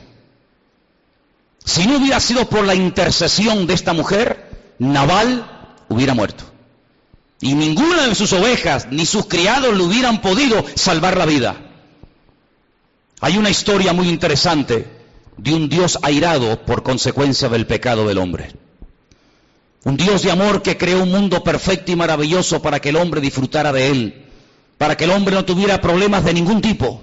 Si 1.63 1.87
no 1.87 1.99
hubiera 1.99 2.19
sido 2.19 2.49
por 2.49 2.65
la 2.65 2.75
intercesión 2.75 3.65
de 3.65 3.75
esta 3.75 3.93
mujer, 3.93 4.75
Naval 4.77 5.85
hubiera 5.87 6.13
muerto. 6.13 6.43
Y 7.39 7.53
ninguna 7.53 8.07
de 8.07 8.15
sus 8.15 8.33
ovejas 8.33 8.87
ni 8.91 9.05
sus 9.05 9.27
criados 9.27 9.73
le 9.73 9.83
hubieran 9.83 10.19
podido 10.19 10.65
salvar 10.75 11.15
la 11.15 11.25
vida. 11.25 11.62
Hay 13.23 13.37
una 13.37 13.49
historia 13.49 13.93
muy 13.93 14.09
interesante 14.09 14.85
de 15.37 15.53
un 15.53 15.69
Dios 15.69 15.97
airado 16.01 16.65
por 16.65 16.83
consecuencia 16.83 17.47
del 17.47 17.65
pecado 17.65 18.05
del 18.05 18.17
hombre. 18.17 18.51
Un 19.85 19.95
Dios 19.95 20.23
de 20.23 20.31
amor 20.31 20.61
que 20.61 20.75
creó 20.75 21.03
un 21.03 21.09
mundo 21.09 21.41
perfecto 21.41 21.93
y 21.93 21.95
maravilloso 21.95 22.61
para 22.61 22.81
que 22.81 22.89
el 22.89 22.97
hombre 22.97 23.21
disfrutara 23.21 23.71
de 23.71 23.87
él, 23.87 24.25
para 24.77 24.97
que 24.97 25.05
el 25.05 25.11
hombre 25.11 25.35
no 25.35 25.45
tuviera 25.45 25.79
problemas 25.79 26.25
de 26.25 26.33
ningún 26.33 26.59
tipo. 26.59 27.01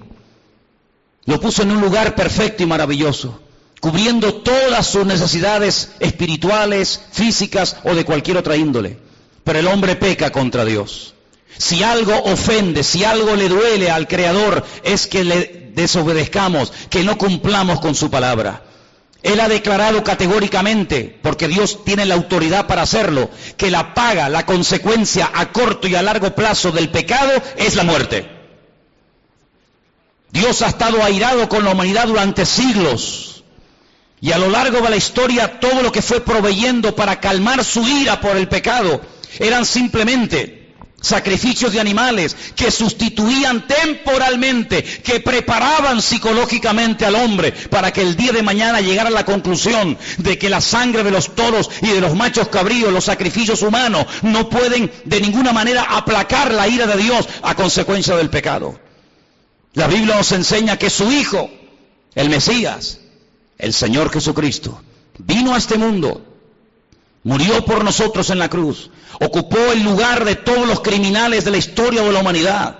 Lo 1.25 1.41
puso 1.41 1.63
en 1.63 1.71
un 1.71 1.81
lugar 1.81 2.13
perfecto 2.13 2.61
y 2.61 2.67
maravilloso, 2.67 3.41
cubriendo 3.79 4.35
todas 4.43 4.85
sus 4.85 5.07
necesidades 5.07 5.93
espirituales, 5.99 7.01
físicas 7.11 7.77
o 7.83 7.95
de 7.95 8.05
cualquier 8.05 8.37
otra 8.37 8.55
índole. 8.55 8.99
Pero 9.43 9.57
el 9.57 9.65
hombre 9.65 9.95
peca 9.95 10.31
contra 10.31 10.65
Dios. 10.65 11.15
Si 11.57 11.81
algo 11.81 12.15
ofende, 12.25 12.83
si 12.83 13.03
algo 13.05 13.35
le 13.35 13.49
duele 13.49 13.89
al 13.89 14.07
Creador, 14.07 14.63
es 14.83 15.07
que 15.07 15.23
le 15.23 15.60
desobedezcamos, 15.73 16.71
que 16.89 17.03
no 17.03 17.17
cumplamos 17.17 17.79
con 17.79 17.95
su 17.95 18.09
palabra. 18.09 18.63
Él 19.23 19.39
ha 19.39 19.47
declarado 19.47 20.03
categóricamente, 20.03 21.19
porque 21.21 21.47
Dios 21.47 21.83
tiene 21.83 22.05
la 22.05 22.15
autoridad 22.15 22.65
para 22.65 22.81
hacerlo, 22.81 23.29
que 23.55 23.69
la 23.69 23.93
paga, 23.93 24.29
la 24.29 24.45
consecuencia 24.45 25.29
a 25.33 25.51
corto 25.51 25.87
y 25.87 25.95
a 25.95 26.01
largo 26.01 26.33
plazo 26.33 26.71
del 26.71 26.89
pecado 26.89 27.31
es 27.57 27.75
la 27.75 27.83
muerte. 27.83 28.29
Dios 30.31 30.61
ha 30.61 30.67
estado 30.67 31.03
airado 31.03 31.47
con 31.49 31.63
la 31.63 31.71
humanidad 31.71 32.07
durante 32.07 32.45
siglos. 32.45 33.43
Y 34.21 34.31
a 34.31 34.37
lo 34.37 34.49
largo 34.49 34.81
de 34.81 34.89
la 34.89 34.95
historia 34.95 35.59
todo 35.59 35.81
lo 35.81 35.91
que 35.91 36.01
fue 36.01 36.21
proveyendo 36.21 36.95
para 36.95 37.19
calmar 37.19 37.63
su 37.63 37.81
ira 37.87 38.21
por 38.21 38.37
el 38.37 38.47
pecado 38.47 39.01
eran 39.39 39.65
simplemente 39.65 40.60
sacrificios 41.01 41.73
de 41.73 41.79
animales 41.79 42.35
que 42.55 42.71
sustituían 42.71 43.67
temporalmente, 43.67 44.83
que 44.83 45.19
preparaban 45.19 46.01
psicológicamente 46.01 47.05
al 47.05 47.15
hombre 47.15 47.51
para 47.51 47.91
que 47.91 48.01
el 48.01 48.15
día 48.15 48.31
de 48.31 48.43
mañana 48.43 48.79
llegara 48.79 49.09
a 49.09 49.11
la 49.11 49.25
conclusión 49.25 49.97
de 50.19 50.37
que 50.37 50.49
la 50.49 50.61
sangre 50.61 51.03
de 51.03 51.11
los 51.11 51.35
toros 51.35 51.69
y 51.81 51.87
de 51.87 52.01
los 52.01 52.15
machos 52.15 52.47
cabríos, 52.47 52.93
los 52.93 53.05
sacrificios 53.05 53.61
humanos, 53.63 54.05
no 54.21 54.47
pueden 54.47 54.91
de 55.03 55.19
ninguna 55.19 55.51
manera 55.51 55.83
aplacar 55.83 56.53
la 56.53 56.67
ira 56.67 56.87
de 56.87 57.01
Dios 57.01 57.27
a 57.41 57.55
consecuencia 57.55 58.15
del 58.15 58.29
pecado. 58.29 58.79
La 59.73 59.87
Biblia 59.87 60.15
nos 60.15 60.31
enseña 60.31 60.77
que 60.77 60.89
su 60.89 61.11
Hijo, 61.11 61.49
el 62.13 62.29
Mesías, 62.29 62.99
el 63.57 63.73
Señor 63.73 64.11
Jesucristo, 64.11 64.81
vino 65.17 65.55
a 65.55 65.57
este 65.57 65.77
mundo 65.77 66.30
Murió 67.23 67.63
por 67.65 67.83
nosotros 67.83 68.29
en 68.29 68.39
la 68.39 68.49
cruz. 68.49 68.89
Ocupó 69.19 69.59
el 69.71 69.83
lugar 69.83 70.25
de 70.25 70.35
todos 70.35 70.67
los 70.67 70.81
criminales 70.81 71.45
de 71.45 71.51
la 71.51 71.57
historia 71.57 72.01
de 72.01 72.11
la 72.11 72.19
humanidad. 72.19 72.79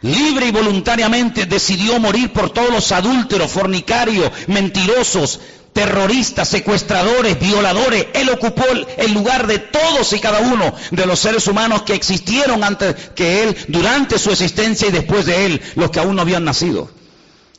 Libre 0.00 0.46
y 0.46 0.50
voluntariamente 0.50 1.46
decidió 1.46 1.98
morir 1.98 2.32
por 2.32 2.50
todos 2.50 2.70
los 2.70 2.92
adúlteros, 2.92 3.50
fornicarios, 3.50 4.30
mentirosos, 4.46 5.40
terroristas, 5.72 6.48
secuestradores, 6.48 7.38
violadores. 7.38 8.06
Él 8.14 8.30
ocupó 8.30 8.64
el 8.96 9.12
lugar 9.12 9.46
de 9.46 9.58
todos 9.58 10.10
y 10.14 10.20
cada 10.20 10.40
uno 10.40 10.72
de 10.90 11.06
los 11.06 11.18
seres 11.18 11.46
humanos 11.46 11.82
que 11.82 11.94
existieron 11.94 12.64
antes 12.64 12.94
que 13.14 13.42
Él, 13.42 13.56
durante 13.68 14.18
su 14.18 14.30
existencia 14.30 14.88
y 14.88 14.92
después 14.92 15.26
de 15.26 15.44
Él, 15.46 15.62
los 15.74 15.90
que 15.90 16.00
aún 16.00 16.16
no 16.16 16.22
habían 16.22 16.44
nacido. 16.44 16.90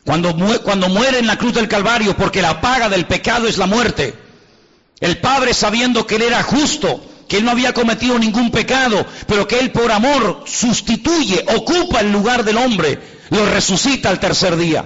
Cuando, 0.04 0.36
cuando 0.64 0.90
muere 0.90 1.20
en 1.20 1.28
la 1.28 1.38
cruz 1.38 1.54
del 1.54 1.68
Calvario, 1.68 2.16
porque 2.16 2.42
la 2.42 2.62
paga 2.62 2.90
del 2.90 3.06
pecado 3.06 3.48
es 3.48 3.58
la 3.58 3.68
muerte, 3.68 4.16
el 5.00 5.20
Padre 5.20 5.54
sabiendo 5.54 6.08
que 6.08 6.16
Él 6.16 6.24
era 6.24 6.44
justo, 6.44 7.04
que 7.28 7.38
Él 7.38 7.46
no 7.46 7.52
había 7.52 7.74
cometido 7.74 8.18
ningún 8.18 8.52
pecado, 8.52 9.06
pero 9.28 9.48
que 9.48 9.60
Él 9.60 9.72
por 9.72 9.92
amor 9.92 10.44
sustituye, 10.46 11.46
ocupa 11.56 12.00
el 12.00 12.12
lugar 12.12 12.44
del 12.44 12.58
hombre, 12.58 13.00
lo 13.30 13.46
resucita 13.46 14.10
al 14.10 14.20
tercer 14.20 14.56
día. 14.56 14.86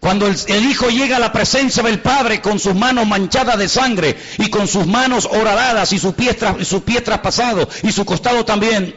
Cuando 0.00 0.26
el, 0.26 0.70
Hijo 0.70 0.88
llega 0.88 1.16
a 1.16 1.20
la 1.20 1.32
presencia 1.32 1.82
del 1.82 2.00
Padre 2.00 2.40
con 2.40 2.58
sus 2.58 2.74
manos 2.74 3.06
manchadas 3.06 3.58
de 3.58 3.68
sangre 3.68 4.16
y 4.38 4.50
con 4.50 4.68
sus 4.68 4.86
manos 4.86 5.26
horadadas 5.30 5.92
y 5.92 5.98
sus 5.98 6.14
pies, 6.14 6.36
sus 6.62 6.82
pies 6.82 7.02
traspasados 7.02 7.68
y 7.82 7.92
su 7.92 8.04
costado 8.04 8.44
también, 8.44 8.94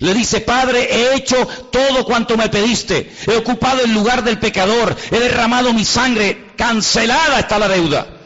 le 0.00 0.14
dice, 0.14 0.40
Padre, 0.40 0.88
he 0.90 1.16
hecho 1.16 1.46
todo 1.70 2.04
cuanto 2.04 2.36
me 2.36 2.48
pediste, 2.48 3.12
he 3.26 3.36
ocupado 3.36 3.82
el 3.82 3.92
lugar 3.92 4.24
del 4.24 4.38
pecador, 4.38 4.96
he 5.10 5.18
derramado 5.18 5.72
mi 5.72 5.84
sangre, 5.84 6.52
cancelada 6.56 7.40
está 7.40 7.58
la 7.58 7.68
deuda. 7.68 8.21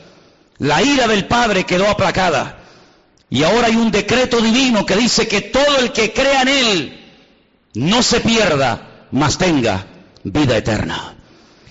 La 0.59 0.83
ira 0.83 1.07
del 1.07 1.27
Padre 1.27 1.65
quedó 1.65 1.89
aplacada. 1.89 2.59
Y 3.29 3.43
ahora 3.43 3.67
hay 3.67 3.77
un 3.77 3.91
decreto 3.91 4.41
divino 4.41 4.87
que 4.87 4.97
dice 4.97 5.27
que 5.27 5.41
todo 5.41 5.79
el 5.79 5.93
que 5.93 6.13
crea 6.13 6.43
en 6.43 6.49
Él 6.49 7.05
no 7.75 8.03
se 8.03 8.21
pierda, 8.21 9.07
mas 9.11 9.37
tenga 9.37 9.87
vida 10.23 10.57
eterna. 10.57 11.17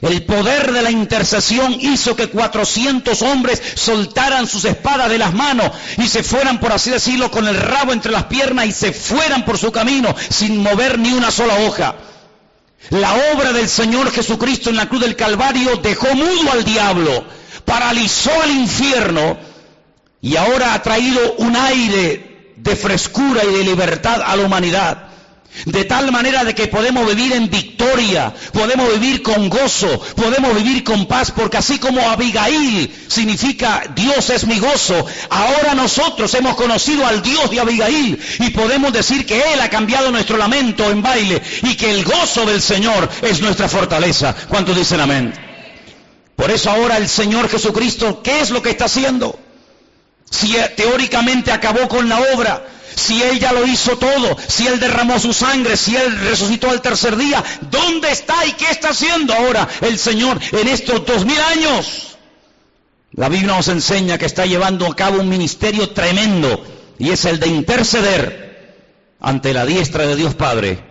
El 0.02 0.24
poder 0.26 0.72
de 0.74 0.82
la 0.82 0.92
intercesión 0.92 1.74
hizo 1.80 2.16
que 2.16 2.28
400 2.28 3.22
hombres 3.24 3.62
soltaran 3.76 4.46
sus 4.46 4.66
espadas 4.66 5.10
de 5.10 5.18
las 5.18 5.34
manos 5.34 5.72
y 5.98 6.08
se 6.08 6.22
fueran, 6.22 6.60
por 6.60 6.74
así 6.74 6.92
decirlo, 6.92 7.32
con 7.32 7.48
el 7.48 7.56
rabo 7.56 7.94
entre 7.94 8.12
las 8.12 8.26
piernas 8.26 8.68
y 8.68 8.72
se 8.72 8.92
fueran 8.92 9.46
por 9.46 9.58
su 9.58 9.72
camino 9.72 10.14
sin 10.30 10.62
mover 10.62 11.00
ni 11.00 11.14
una 11.14 11.32
sola 11.32 11.56
hoja. 11.62 11.96
La 12.90 13.16
obra 13.34 13.52
del 13.54 13.68
Señor 13.68 14.12
Jesucristo 14.12 14.70
en 14.70 14.76
la 14.76 14.88
cruz 14.88 15.02
del 15.02 15.16
Calvario 15.16 15.78
dejó 15.78 16.14
mudo 16.14 16.52
al 16.52 16.64
diablo 16.64 17.26
paralizó 17.66 18.32
el 18.44 18.52
infierno 18.52 19.38
y 20.22 20.36
ahora 20.36 20.74
ha 20.74 20.82
traído 20.82 21.36
un 21.38 21.56
aire 21.56 22.54
de 22.58 22.76
frescura 22.76 23.44
y 23.44 23.54
de 23.54 23.64
libertad 23.64 24.22
a 24.26 24.36
la 24.36 24.44
humanidad. 24.44 25.06
De 25.64 25.86
tal 25.86 26.12
manera 26.12 26.44
de 26.44 26.54
que 26.54 26.68
podemos 26.68 27.08
vivir 27.08 27.32
en 27.32 27.50
victoria, 27.50 28.34
podemos 28.52 28.92
vivir 29.00 29.24
con 29.24 29.48
gozo, 29.48 29.88
podemos 30.16 30.54
vivir 30.54 30.84
con 30.84 31.06
paz, 31.06 31.32
porque 31.32 31.58
así 31.58 31.80
como 31.80 32.02
Abigail 32.10 32.94
significa 33.08 33.84
Dios 33.96 34.30
es 34.32 34.46
mi 34.46 34.60
gozo, 34.60 35.06
ahora 35.30 35.74
nosotros 35.74 36.34
hemos 36.34 36.56
conocido 36.56 37.08
al 37.08 37.22
Dios 37.22 37.50
de 37.50 37.62
Abigail 37.62 38.20
y 38.40 38.50
podemos 38.50 38.92
decir 38.92 39.26
que 39.26 39.54
Él 39.54 39.62
ha 39.62 39.70
cambiado 39.70 40.12
nuestro 40.12 40.38
lamento 40.38 40.92
en 40.92 41.02
baile 41.02 41.42
y 41.64 41.76
que 41.76 41.90
el 41.92 42.04
gozo 42.04 42.46
del 42.46 42.62
Señor 42.62 43.10
es 43.22 43.40
nuestra 43.40 43.70
fortaleza. 43.70 44.36
¿Cuántos 44.50 44.76
dicen 44.76 45.00
amén? 45.00 45.55
Por 46.36 46.52
eso 46.52 46.70
ahora 46.70 46.98
el 46.98 47.08
Señor 47.08 47.50
Jesucristo, 47.50 48.22
¿qué 48.22 48.42
es 48.42 48.50
lo 48.50 48.62
que 48.62 48.72
está 48.72 48.86
haciendo? 48.86 49.40
Si 50.30 50.56
teóricamente 50.76 51.52
acabó 51.52 51.88
con 51.88 52.10
la 52.10 52.20
obra, 52.34 52.66
si 52.96 53.22
Él 53.22 53.40
ya 53.40 53.54
lo 53.54 53.66
hizo 53.66 53.98
todo, 53.98 54.38
si 54.48 54.68
Él 54.68 54.80
derramó 54.80 55.20
su 55.20 55.34
sangre, 55.34 55.78
si 55.78 55.96
Él 55.96 56.20
resucitó 56.20 56.70
al 56.70 56.82
tercer 56.82 57.16
día, 57.16 57.44
¿dónde 57.70 58.12
está 58.12 58.46
y 58.46 58.54
qué 58.54 58.70
está 58.70 58.90
haciendo 58.90 59.34
ahora 59.34 59.68
el 59.82 59.98
Señor 59.98 60.40
en 60.52 60.68
estos 60.68 61.06
dos 61.06 61.26
mil 61.26 61.40
años? 61.40 62.18
La 63.12 63.30
Biblia 63.30 63.56
nos 63.56 63.70
enseña 63.70 64.18
que 64.18 64.26
está 64.26 64.46
llevando 64.46 64.88
a 64.88 64.96
cabo 64.96 65.22
un 65.22 65.30
ministerio 65.30 65.90
tremendo 65.92 66.66
y 67.00 67.12
es 67.12 67.24
el 67.26 67.40
de 67.40 67.48
interceder 67.48 68.76
ante 69.22 69.54
la 69.54 69.66
diestra 69.66 70.06
de 70.06 70.16
Dios 70.16 70.36
Padre 70.36 70.84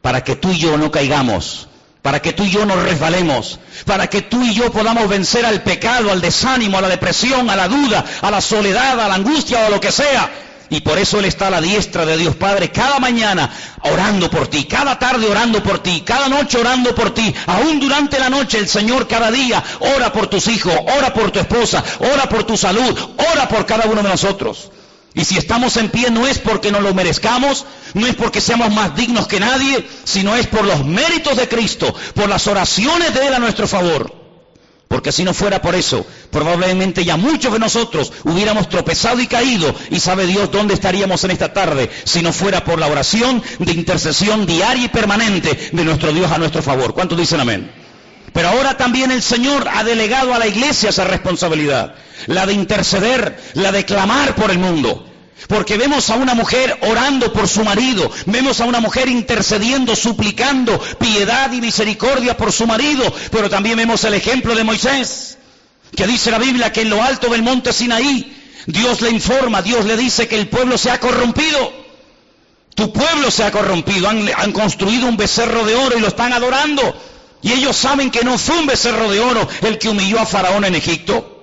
para 0.00 0.24
que 0.24 0.36
tú 0.36 0.52
y 0.52 0.58
yo 0.58 0.78
no 0.78 0.90
caigamos, 0.90 1.68
para 2.06 2.22
que 2.22 2.32
tú 2.32 2.44
y 2.44 2.50
yo 2.50 2.64
nos 2.64 2.80
resbalemos, 2.84 3.58
para 3.84 4.06
que 4.06 4.22
tú 4.22 4.40
y 4.44 4.54
yo 4.54 4.70
podamos 4.70 5.08
vencer 5.08 5.44
al 5.44 5.64
pecado, 5.64 6.12
al 6.12 6.20
desánimo, 6.20 6.78
a 6.78 6.80
la 6.80 6.88
depresión, 6.88 7.50
a 7.50 7.56
la 7.56 7.66
duda, 7.66 8.04
a 8.22 8.30
la 8.30 8.40
soledad, 8.40 9.00
a 9.00 9.08
la 9.08 9.16
angustia 9.16 9.58
o 9.58 9.66
a 9.66 9.70
lo 9.70 9.80
que 9.80 9.90
sea 9.90 10.30
y 10.70 10.82
por 10.82 10.98
eso 10.98 11.18
Él 11.18 11.24
está 11.24 11.48
a 11.48 11.50
la 11.50 11.60
diestra 11.60 12.06
de 12.06 12.16
Dios 12.16 12.36
Padre 12.36 12.70
cada 12.70 13.00
mañana 13.00 13.50
orando 13.82 14.30
por 14.30 14.46
ti, 14.46 14.66
cada 14.66 15.00
tarde 15.00 15.26
orando 15.28 15.64
por 15.64 15.80
ti, 15.80 16.02
cada 16.06 16.28
noche 16.28 16.58
orando 16.58 16.94
por 16.94 17.12
ti. 17.12 17.34
Aún 17.48 17.80
durante 17.80 18.20
la 18.20 18.30
noche 18.30 18.58
el 18.58 18.68
Señor 18.68 19.08
cada 19.08 19.32
día 19.32 19.60
ora 19.96 20.12
por 20.12 20.28
tus 20.28 20.46
hijos, 20.46 20.74
ora 20.96 21.12
por 21.12 21.32
tu 21.32 21.40
esposa, 21.40 21.82
ora 21.98 22.28
por 22.28 22.44
tu 22.44 22.56
salud, 22.56 22.96
ora 23.32 23.48
por 23.48 23.66
cada 23.66 23.86
uno 23.86 24.00
de 24.00 24.10
nosotros. 24.10 24.70
Y 25.16 25.24
si 25.24 25.38
estamos 25.38 25.78
en 25.78 25.88
pie 25.88 26.10
no 26.10 26.26
es 26.26 26.38
porque 26.38 26.70
no 26.70 26.80
lo 26.80 26.92
merezcamos, 26.92 27.64
no 27.94 28.06
es 28.06 28.14
porque 28.14 28.42
seamos 28.42 28.70
más 28.70 28.94
dignos 28.94 29.26
que 29.26 29.40
nadie, 29.40 29.88
sino 30.04 30.36
es 30.36 30.46
por 30.46 30.62
los 30.62 30.84
méritos 30.84 31.38
de 31.38 31.48
Cristo, 31.48 31.94
por 32.14 32.28
las 32.28 32.46
oraciones 32.46 33.14
de 33.14 33.26
Él 33.26 33.32
a 33.32 33.38
nuestro 33.38 33.66
favor. 33.66 34.14
Porque 34.88 35.12
si 35.12 35.24
no 35.24 35.32
fuera 35.32 35.62
por 35.62 35.74
eso, 35.74 36.06
probablemente 36.30 37.02
ya 37.02 37.16
muchos 37.16 37.50
de 37.50 37.58
nosotros 37.58 38.12
hubiéramos 38.24 38.68
tropezado 38.68 39.18
y 39.18 39.26
caído 39.26 39.74
y 39.90 40.00
sabe 40.00 40.26
Dios 40.26 40.52
dónde 40.52 40.74
estaríamos 40.74 41.24
en 41.24 41.30
esta 41.30 41.50
tarde 41.50 41.90
si 42.04 42.20
no 42.20 42.30
fuera 42.30 42.62
por 42.62 42.78
la 42.78 42.86
oración 42.86 43.42
de 43.58 43.72
intercesión 43.72 44.44
diaria 44.44 44.84
y 44.84 44.88
permanente 44.88 45.70
de 45.72 45.84
nuestro 45.84 46.12
Dios 46.12 46.30
a 46.30 46.36
nuestro 46.36 46.60
favor. 46.60 46.92
¿Cuántos 46.92 47.16
dicen 47.16 47.40
amén? 47.40 47.85
Pero 48.36 48.50
ahora 48.50 48.76
también 48.76 49.10
el 49.10 49.22
Señor 49.22 49.66
ha 49.66 49.82
delegado 49.82 50.34
a 50.34 50.38
la 50.38 50.46
iglesia 50.46 50.90
esa 50.90 51.04
responsabilidad, 51.04 51.94
la 52.26 52.44
de 52.44 52.52
interceder, 52.52 53.40
la 53.54 53.72
de 53.72 53.86
clamar 53.86 54.34
por 54.34 54.50
el 54.50 54.58
mundo. 54.58 55.08
Porque 55.48 55.78
vemos 55.78 56.10
a 56.10 56.16
una 56.16 56.34
mujer 56.34 56.78
orando 56.82 57.32
por 57.32 57.48
su 57.48 57.64
marido, 57.64 58.10
vemos 58.26 58.60
a 58.60 58.66
una 58.66 58.78
mujer 58.78 59.08
intercediendo, 59.08 59.96
suplicando 59.96 60.78
piedad 60.98 61.50
y 61.50 61.62
misericordia 61.62 62.36
por 62.36 62.52
su 62.52 62.66
marido, 62.66 63.10
pero 63.30 63.48
también 63.48 63.78
vemos 63.78 64.04
el 64.04 64.12
ejemplo 64.12 64.54
de 64.54 64.64
Moisés, 64.64 65.38
que 65.96 66.06
dice 66.06 66.30
la 66.30 66.38
Biblia 66.38 66.70
que 66.70 66.82
en 66.82 66.90
lo 66.90 67.02
alto 67.02 67.30
del 67.30 67.42
monte 67.42 67.72
Sinaí, 67.72 68.36
Dios 68.66 69.00
le 69.00 69.08
informa, 69.08 69.62
Dios 69.62 69.86
le 69.86 69.96
dice 69.96 70.28
que 70.28 70.38
el 70.38 70.50
pueblo 70.50 70.76
se 70.76 70.90
ha 70.90 71.00
corrompido. 71.00 71.72
Tu 72.74 72.92
pueblo 72.92 73.30
se 73.30 73.44
ha 73.44 73.50
corrompido, 73.50 74.10
han, 74.10 74.28
han 74.36 74.52
construido 74.52 75.08
un 75.08 75.16
becerro 75.16 75.64
de 75.64 75.74
oro 75.74 75.96
y 75.96 76.02
lo 76.02 76.08
están 76.08 76.34
adorando. 76.34 76.94
Y 77.42 77.52
ellos 77.52 77.76
saben 77.76 78.10
que 78.10 78.24
no 78.24 78.38
fue 78.38 78.58
un 78.58 78.66
becerro 78.66 79.10
de 79.10 79.20
oro 79.20 79.46
el 79.62 79.78
que 79.78 79.88
humilló 79.88 80.20
a 80.20 80.26
Faraón 80.26 80.64
en 80.64 80.74
Egipto. 80.74 81.36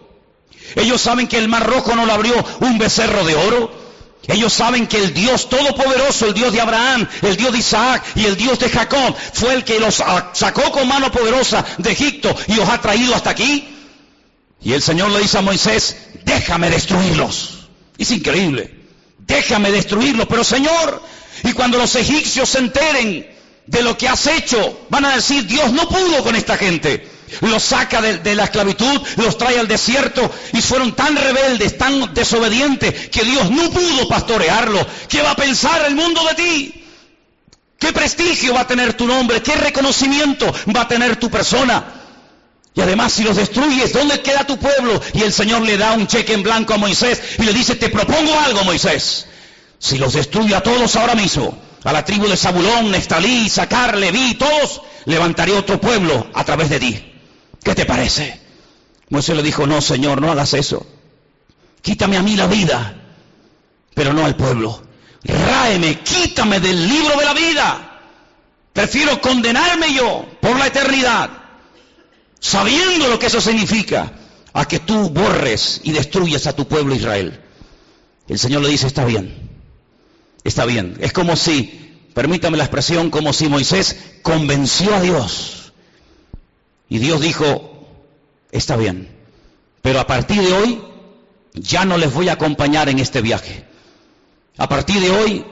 Ellos 0.76 1.02
saben 1.02 1.28
que 1.28 1.38
el 1.38 1.48
mar 1.48 1.66
rojo 1.66 1.96
no 1.96 2.06
lo 2.06 2.14
abrió 2.14 2.34
un 2.62 2.78
becerro 2.78 3.24
de 3.24 3.36
oro. 3.36 3.84
Ellos 4.28 4.54
saben 4.54 4.88
que 4.88 4.98
el 4.98 5.14
Dios 5.14 5.50
todopoderoso, 5.50 6.28
el 6.28 6.34
Dios 6.34 6.54
de 6.54 6.62
Abraham, 6.62 7.08
el 7.22 7.36
Dios 7.36 7.52
de 7.52 7.60
Isaac 7.60 8.04
y 8.16 8.26
el 8.26 8.38
Dios 8.38 8.58
de 8.58 8.70
Jacob 8.70 9.16
fue 9.34 9.54
el 9.54 9.64
que 9.66 9.80
los 9.80 9.96
sacó 9.96 10.72
con 10.72 10.88
mano 10.88 11.12
poderosa 11.12 11.66
de 11.78 11.92
Egipto 11.92 12.34
y 12.48 12.54
los 12.54 12.70
ha 12.70 12.82
traído 12.82 13.14
hasta 13.14 13.32
aquí. 13.32 13.68
Y 14.62 14.72
el 14.72 14.82
Señor 14.82 15.12
le 15.12 15.20
dice 15.20 15.38
a 15.38 15.42
Moisés, 15.42 15.98
déjame 16.24 16.70
destruirlos. 16.70 17.68
Es 17.98 18.12
increíble. 18.12 18.74
Déjame 19.20 19.72
destruirlos. 19.72 20.26
Pero 20.28 20.44
Señor, 20.46 21.02
y 21.44 21.52
cuando 21.52 21.78
los 21.78 21.94
egipcios 21.96 22.48
se 22.48 22.60
enteren 22.60 23.33
de 23.66 23.82
lo 23.82 23.98
que 23.98 24.08
has 24.08 24.28
hecho, 24.28 24.86
van 24.90 25.06
a 25.06 25.16
decir, 25.16 25.46
Dios 25.46 25.72
no 25.72 25.88
pudo 25.88 26.24
con 26.24 26.36
esta 26.36 26.58
gente 26.58 27.14
los 27.42 27.64
saca 27.64 28.02
de, 28.02 28.36
la 28.36 28.46
esclavitud, 28.46 29.02
los 29.18 29.38
trae 29.38 29.60
al 29.60 29.68
desierto 29.68 30.30
y 30.54 30.62
fueron 30.62 30.94
tan 30.94 31.16
rebeldes, 31.16 31.78
tan 31.78 32.14
desobedientes, 32.14 33.10
que 33.10 33.24
Dios 33.24 33.50
no 33.50 33.70
pudo 33.70 34.08
pastorearlo. 34.08 34.86
¿Qué 35.08 35.22
va 35.22 35.32
a 35.32 35.36
pensar 35.36 35.86
el 35.86 35.96
mundo 35.96 36.22
de 36.26 36.36
ti? 36.36 36.86
¿Qué 37.80 37.92
prestigio 37.92 38.54
va 38.54 38.62
a 38.62 38.68
tener 38.68 38.94
tu 38.94 39.06
nombre? 39.06 39.42
¿Qué 39.42 39.56
reconocimiento 39.56 40.54
va 40.76 40.82
a 40.82 40.88
tener 40.88 41.18
tu 41.18 41.30
persona? 41.30 42.02
Y 42.76 42.82
además 42.82 43.14
si 43.14 43.24
los 43.24 43.36
destruyes, 43.36 43.94
¿dónde 43.94 44.22
queda 44.22 44.48
tu 44.48 44.58
pueblo? 44.58 45.00
Y 45.14 45.22
el 45.22 45.34
Señor 45.34 45.62
le 45.62 45.78
da 45.78 45.94
un 45.94 46.08
cheque 46.08 46.34
en 46.34 46.44
blanco 46.44 46.74
a 46.74 46.78
Moisés 46.78 47.22
y 47.38 47.44
le 47.44 47.54
dice, 47.54 47.76
te 47.76 47.90
propongo 47.90 48.40
algo, 48.40 48.64
Moisés. 48.64 49.28
Si 49.78 49.98
los 49.98 50.14
destruye 50.14 50.56
a 50.56 50.64
todos 50.64 50.96
ahora 50.96 51.14
mismo, 51.14 51.58
a 51.84 51.92
la 51.92 52.06
tribu 52.06 52.28
de 52.28 52.38
Zabulón, 52.38 52.92
Neftalí, 52.92 53.50
Sacar, 53.50 53.98
Leví, 53.98 54.36
todos, 54.36 54.82
levantaré 55.06 55.54
otro 55.54 55.80
pueblo 55.80 56.28
a 56.34 56.44
través 56.44 56.70
de 56.70 56.80
ti. 56.80 57.14
¿Qué 57.62 57.76
te 57.76 57.86
parece? 57.86 58.40
Moisés 59.10 59.36
le 59.36 59.44
dijo, 59.44 59.68
no, 59.68 59.82
Señor, 59.82 60.22
no 60.22 60.32
hagas 60.32 60.54
eso. 60.54 60.86
Quítame 61.82 62.18
a 62.18 62.22
mí 62.22 62.36
la 62.36 62.48
vida, 62.48 62.96
pero 63.94 64.14
no 64.14 64.26
al 64.26 64.36
pueblo. 64.36 64.82
Ráeme, 65.24 66.00
quítame 66.00 66.60
del 66.60 66.88
libro 66.88 67.18
de 67.18 67.26
la 67.26 67.34
vida. 67.34 68.02
Prefiero 68.72 69.22
condenarme 69.22 69.94
yo 69.94 70.26
por 70.42 70.58
la 70.58 70.68
eternidad, 70.68 71.30
sabiendo 72.40 73.08
lo 73.08 73.20
que 73.20 73.28
eso 73.28 73.40
significa, 73.40 74.12
a 74.54 74.66
que 74.68 74.80
tú 74.80 75.10
borres 75.10 75.82
y 75.84 75.92
destruyas 75.92 76.48
a 76.48 76.56
tu 76.56 76.68
pueblo 76.68 76.96
Israel. 76.96 77.40
El 78.28 78.40
Señor 78.40 78.62
le 78.62 78.70
dice, 78.70 78.88
está 78.88 79.06
bien, 79.06 79.43
está 80.44 80.66
bien. 80.66 80.98
Es 81.00 81.14
como 81.14 81.36
si, 81.36 82.10
permítame 82.14 82.58
la 82.58 82.66
expresión, 82.66 83.10
como 83.10 83.34
si 83.34 83.48
Moisés 83.48 83.98
convenció 84.22 84.96
a 84.96 85.02
Dios 85.02 85.64
y 86.90 87.00
Dios 87.00 87.22
dijo, 87.22 87.88
está 88.52 88.76
bien, 88.76 89.10
pero 89.82 90.00
a 90.00 90.08
partir 90.08 90.42
de 90.42 90.54
hoy 90.54 90.84
ya 91.54 91.86
no 91.86 91.98
les 91.98 92.14
voy 92.14 92.30
a 92.30 92.34
acompañar 92.34 92.90
en 92.90 93.00
este 93.00 93.22
viaje. 93.22 93.66
A 94.58 94.70
partir 94.70 95.00
de 95.02 95.10
hoy 95.10 95.46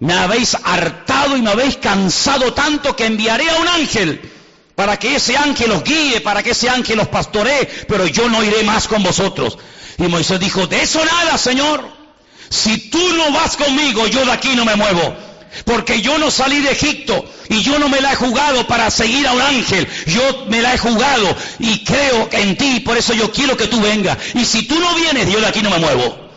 me 0.00 0.14
habéis 0.14 0.56
hartado 0.64 1.36
y 1.36 1.42
me 1.42 1.50
habéis 1.50 1.76
cansado 1.76 2.52
tanto 2.52 2.96
que 2.96 3.06
enviaré 3.06 3.48
a 3.48 3.60
un 3.60 3.68
ángel 3.68 4.20
para 4.74 4.96
que 4.96 5.16
ese 5.16 5.36
ángel 5.36 5.70
los 5.70 5.84
guíe, 5.84 6.20
para 6.20 6.42
que 6.42 6.50
ese 6.50 6.68
ángel 6.68 6.98
los 6.98 7.08
pastoree, 7.08 7.68
pero 7.88 8.06
yo 8.06 8.28
no 8.28 8.44
iré 8.44 8.62
más 8.62 8.86
con 8.86 9.02
vosotros. 9.02 9.58
Y 9.98 10.04
Moisés 10.04 10.38
dijo, 10.38 10.66
de 10.66 10.82
eso 10.82 11.04
nada, 11.04 11.36
Señor. 11.36 11.97
Si 12.50 12.90
tú 12.90 13.12
no 13.14 13.32
vas 13.32 13.56
conmigo, 13.56 14.06
yo 14.06 14.24
de 14.24 14.32
aquí 14.32 14.50
no 14.54 14.64
me 14.64 14.76
muevo. 14.76 15.16
Porque 15.64 16.00
yo 16.00 16.18
no 16.18 16.30
salí 16.30 16.60
de 16.60 16.72
Egipto 16.72 17.24
y 17.48 17.62
yo 17.62 17.78
no 17.78 17.88
me 17.88 18.00
la 18.00 18.12
he 18.12 18.16
jugado 18.16 18.66
para 18.66 18.90
seguir 18.90 19.26
a 19.26 19.32
un 19.32 19.40
ángel. 19.40 19.88
Yo 20.06 20.46
me 20.48 20.62
la 20.62 20.74
he 20.74 20.78
jugado 20.78 21.34
y 21.58 21.84
creo 21.84 22.28
en 22.32 22.56
ti, 22.56 22.80
por 22.80 22.96
eso 22.96 23.14
yo 23.14 23.32
quiero 23.32 23.56
que 23.56 23.66
tú 23.66 23.80
vengas. 23.80 24.18
Y 24.34 24.44
si 24.44 24.62
tú 24.64 24.78
no 24.78 24.94
vienes, 24.94 25.30
yo 25.30 25.40
de 25.40 25.46
aquí 25.46 25.62
no 25.62 25.70
me 25.70 25.78
muevo. 25.78 26.28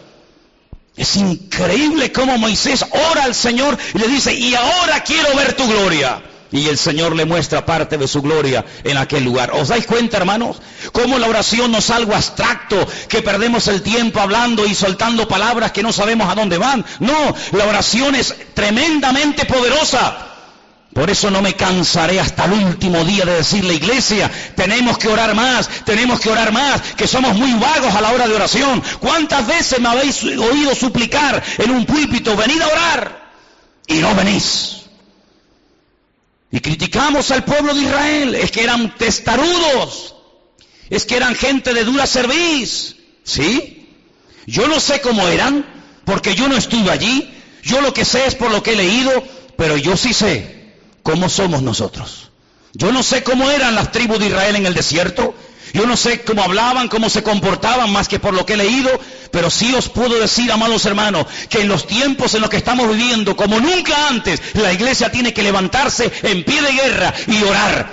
Es 0.96 1.16
increíble 1.16 2.12
cómo 2.12 2.38
Moisés 2.38 2.86
ora 3.12 3.24
al 3.24 3.36
Señor 3.36 3.78
y 3.94 3.98
le 3.98 4.08
dice, 4.08 4.34
y 4.34 4.56
ahora 4.56 5.04
quiero 5.04 5.36
ver 5.36 5.54
tu 5.54 5.68
gloria. 5.68 6.22
Y 6.52 6.68
el 6.68 6.78
Señor 6.78 7.16
le 7.16 7.26
muestra 7.26 7.66
parte 7.66 7.98
de 7.98 8.08
su 8.08 8.22
gloria 8.22 8.66
en 8.84 8.98
aquel 8.98 9.24
lugar. 9.24 9.52
¿Os 9.54 9.70
dais 9.70 9.86
cuenta, 9.86 10.18
hermanos? 10.18 10.58
Cómo 10.92 11.18
la 11.18 11.28
oración 11.28 11.72
no 11.72 11.78
es 11.78 11.90
algo 11.90 12.14
abstracto, 12.14 12.86
que 13.08 13.22
perdemos 13.22 13.68
el 13.68 13.82
tiempo 13.82 14.20
hablando 14.20 14.66
y 14.66 14.76
soltando 14.76 15.28
palabras 15.28 15.72
que 15.72 15.82
no 15.82 15.94
sabemos 15.94 16.30
a 16.30 16.36
dónde 16.36 16.58
van. 16.58 16.86
No, 17.00 17.34
la 17.54 17.66
oración 17.66 18.16
es 18.16 18.36
tremendamente 18.54 19.46
poderosa. 19.46 20.28
Por 20.94 21.10
eso 21.10 21.32
no 21.32 21.42
me 21.42 21.56
cansaré 21.56 22.20
hasta 22.20 22.44
el 22.46 22.52
último 22.52 23.06
día 23.06 23.24
de 23.24 23.36
decirle, 23.36 23.76
iglesia, 23.76 24.30
tenemos 24.56 24.98
que 24.98 25.08
orar 25.08 25.34
más, 25.34 25.70
tenemos 25.86 26.20
que 26.20 26.30
orar 26.30 26.52
más, 26.52 26.82
que 26.98 27.08
somos 27.08 27.34
muy 27.34 27.54
vagos 27.54 27.96
a 27.96 28.02
la 28.02 28.12
hora 28.12 28.28
de 28.28 28.36
oración. 28.36 28.84
¿Cuántas 29.00 29.48
veces 29.48 29.80
me 29.80 29.88
habéis 29.88 30.22
oído 30.24 30.76
suplicar 30.76 31.42
en 31.60 31.72
un 31.72 31.86
púlpito, 31.86 32.36
venid 32.36 32.62
a 32.62 32.68
orar? 32.68 33.22
Y 33.88 34.00
no 34.00 34.14
venís. 34.16 34.81
Y 36.52 36.60
criticamos 36.60 37.32
al 37.32 37.46
pueblo 37.46 37.74
de 37.74 37.82
Israel, 37.82 38.36
es 38.36 38.52
que 38.52 38.64
eran 38.64 38.96
testarudos, 38.98 40.16
es 40.90 41.06
que 41.06 41.16
eran 41.16 41.36
gente 41.36 41.74
de 41.74 41.86
dura 41.86 42.06
cerviz, 42.06 42.98
¿sí? 43.24 43.90
Yo 44.46 44.68
no 44.68 44.80
sé 44.80 45.00
cómo 45.00 45.28
eran, 45.30 45.66
porque 46.04 46.36
yo 46.36 46.50
no 46.50 46.58
estuve 46.58 46.92
allí, 46.92 47.34
yo 47.64 47.80
lo 47.80 47.94
que 47.94 48.04
sé 48.04 48.26
es 48.26 48.36
por 48.36 48.52
lo 48.52 48.62
que 48.62 48.74
he 48.74 48.76
leído, 48.76 49.24
pero 49.56 49.78
yo 49.78 49.96
sí 49.96 50.14
sé 50.14 50.74
cómo 51.04 51.30
somos 51.30 51.62
nosotros. 51.62 52.32
Yo 52.74 52.92
no 52.92 53.04
sé 53.04 53.24
cómo 53.24 53.50
eran 53.50 53.76
las 53.76 53.92
tribus 53.92 54.20
de 54.20 54.28
Israel 54.28 54.56
en 54.56 54.66
el 54.66 54.74
desierto, 54.74 55.34
yo 55.74 55.86
no 55.86 55.96
sé 55.96 56.22
cómo 56.22 56.44
hablaban, 56.44 56.88
cómo 56.88 57.10
se 57.10 57.24
comportaban, 57.24 57.92
más 57.92 58.08
que 58.08 58.20
por 58.20 58.34
lo 58.34 58.46
que 58.46 58.54
he 58.54 58.58
leído, 58.58 58.90
pero 59.32 59.50
sí 59.50 59.74
os 59.74 59.90
puedo 59.90 60.20
decir, 60.20 60.52
amados 60.52 60.86
hermanos, 60.86 61.26
que 61.50 61.62
en 61.62 61.68
los 61.68 61.88
tiempos 61.88 62.34
en 62.34 62.42
los 62.42 62.50
que 62.50 62.58
estamos 62.58 62.90
viviendo, 62.90 63.36
como 63.36 63.60
nunca 63.60 64.08
antes, 64.08 64.42
la 64.54 64.74
iglesia 64.74 65.12
tiene 65.12 65.34
que 65.34 65.44
levantarse 65.44 66.12
en 66.24 66.44
pie 66.44 66.62
de 66.62 66.72
guerra 66.74 67.14
y 67.28 67.44
orar. 67.44 67.90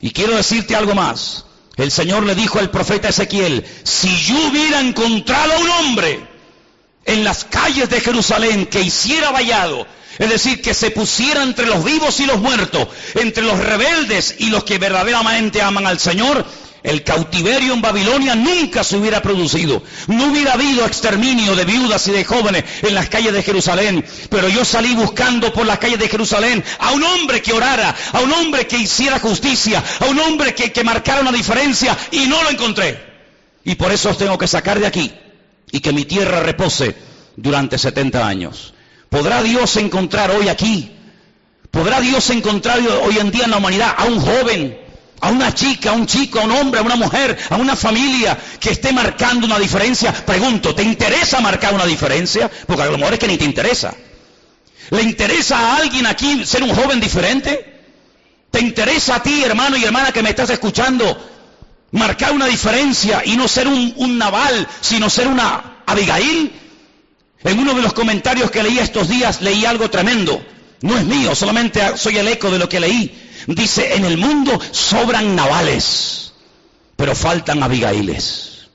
Y 0.00 0.10
quiero 0.10 0.36
decirte 0.36 0.74
algo 0.76 0.94
más. 0.94 1.44
El 1.76 1.90
Señor 1.90 2.24
le 2.24 2.34
dijo 2.34 2.58
al 2.58 2.70
profeta 2.70 3.08
Ezequiel, 3.08 3.64
si 3.84 4.08
yo 4.24 4.48
hubiera 4.48 4.80
encontrado 4.80 5.52
a 5.52 5.58
un 5.58 5.70
hombre 5.70 6.26
en 7.04 7.22
las 7.22 7.44
calles 7.44 7.88
de 7.90 8.00
Jerusalén 8.00 8.66
que 8.66 8.80
hiciera 8.80 9.30
vallado, 9.30 9.86
es 10.18 10.30
decir, 10.30 10.62
que 10.62 10.72
se 10.72 10.90
pusiera 10.90 11.42
entre 11.42 11.66
los 11.66 11.84
vivos 11.84 12.18
y 12.20 12.26
los 12.26 12.40
muertos, 12.40 12.88
entre 13.14 13.44
los 13.44 13.58
rebeldes 13.58 14.36
y 14.38 14.48
los 14.48 14.64
que 14.64 14.78
verdaderamente 14.78 15.60
aman 15.60 15.86
al 15.86 15.98
Señor, 15.98 16.46
el 16.82 17.02
cautiverio 17.02 17.74
en 17.74 17.82
Babilonia 17.82 18.34
nunca 18.34 18.84
se 18.84 18.96
hubiera 18.96 19.20
producido. 19.20 19.82
No 20.06 20.26
hubiera 20.26 20.52
habido 20.52 20.86
exterminio 20.86 21.56
de 21.56 21.64
viudas 21.64 22.06
y 22.08 22.12
de 22.12 22.24
jóvenes 22.24 22.64
en 22.82 22.94
las 22.94 23.08
calles 23.08 23.32
de 23.32 23.42
Jerusalén. 23.42 24.04
Pero 24.30 24.48
yo 24.48 24.64
salí 24.64 24.94
buscando 24.94 25.52
por 25.52 25.66
las 25.66 25.78
calles 25.78 25.98
de 25.98 26.08
Jerusalén 26.08 26.62
a 26.78 26.92
un 26.92 27.02
hombre 27.02 27.42
que 27.42 27.52
orara, 27.52 27.94
a 28.12 28.20
un 28.20 28.32
hombre 28.32 28.66
que 28.66 28.78
hiciera 28.78 29.18
justicia, 29.18 29.82
a 30.00 30.04
un 30.06 30.18
hombre 30.20 30.54
que, 30.54 30.84
marcara 30.84 31.22
una 31.22 31.32
diferencia 31.32 31.96
y 32.12 32.26
no 32.26 32.42
lo 32.42 32.50
encontré. 32.50 33.04
Y 33.64 33.74
por 33.74 33.90
eso 33.90 34.10
os 34.10 34.18
tengo 34.18 34.38
que 34.38 34.46
sacar 34.46 34.78
de 34.78 34.86
aquí 34.86 35.12
y 35.72 35.80
que 35.80 35.92
mi 35.92 36.04
tierra 36.04 36.40
repose 36.40 36.94
durante 37.36 37.78
70 37.78 38.26
años. 38.26 38.74
¿Podrá 39.08 39.42
Dios 39.42 39.76
encontrar 39.76 40.30
hoy 40.30 40.48
aquí? 40.48 40.92
¿Podrá 41.72 42.00
Dios 42.00 42.30
encontrar 42.30 42.78
hoy 43.02 43.18
en 43.18 43.32
día 43.32 43.44
en 43.44 43.50
la 43.50 43.56
humanidad 43.56 43.94
a 43.96 44.04
un 44.04 44.20
joven 44.20 44.85
a 45.20 45.30
una 45.30 45.54
chica, 45.54 45.90
a 45.90 45.92
un 45.92 46.06
chico, 46.06 46.40
a 46.40 46.44
un 46.44 46.52
hombre, 46.52 46.80
a 46.80 46.82
una 46.82 46.96
mujer, 46.96 47.36
a 47.50 47.56
una 47.56 47.76
familia 47.76 48.36
que 48.60 48.70
esté 48.70 48.92
marcando 48.92 49.46
una 49.46 49.58
diferencia, 49.58 50.12
pregunto, 50.12 50.74
¿te 50.74 50.82
interesa 50.82 51.40
marcar 51.40 51.74
una 51.74 51.86
diferencia? 51.86 52.50
Porque 52.66 52.82
a 52.82 52.86
lo 52.86 52.98
mejor 52.98 53.14
es 53.14 53.18
que 53.18 53.28
ni 53.28 53.36
te 53.36 53.44
interesa. 53.44 53.94
¿Le 54.90 55.02
interesa 55.02 55.58
a 55.58 55.76
alguien 55.76 56.06
aquí 56.06 56.44
ser 56.44 56.62
un 56.62 56.74
joven 56.74 57.00
diferente? 57.00 57.74
¿Te 58.50 58.60
interesa 58.60 59.16
a 59.16 59.22
ti, 59.22 59.42
hermano 59.42 59.76
y 59.76 59.84
hermana 59.84 60.12
que 60.12 60.22
me 60.22 60.30
estás 60.30 60.50
escuchando, 60.50 61.16
marcar 61.92 62.32
una 62.32 62.46
diferencia 62.46 63.22
y 63.24 63.36
no 63.36 63.48
ser 63.48 63.66
un, 63.66 63.94
un 63.96 64.18
naval, 64.18 64.68
sino 64.80 65.10
ser 65.10 65.26
una 65.26 65.82
Abigail? 65.86 66.52
En 67.42 67.58
uno 67.58 67.74
de 67.74 67.82
los 67.82 67.92
comentarios 67.92 68.50
que 68.50 68.62
leí 68.62 68.78
estos 68.78 69.08
días 69.08 69.40
leí 69.40 69.64
algo 69.64 69.90
tremendo. 69.90 70.44
No 70.82 70.96
es 70.98 71.04
mío, 71.04 71.34
solamente 71.34 71.80
soy 71.96 72.18
el 72.18 72.28
eco 72.28 72.50
de 72.50 72.58
lo 72.58 72.68
que 72.68 72.80
leí. 72.80 73.25
Dice, 73.46 73.94
en 73.94 74.04
el 74.04 74.18
mundo 74.18 74.58
sobran 74.72 75.36
navales, 75.36 76.32
pero 76.96 77.14
faltan 77.14 77.62
abigailes. 77.62 78.68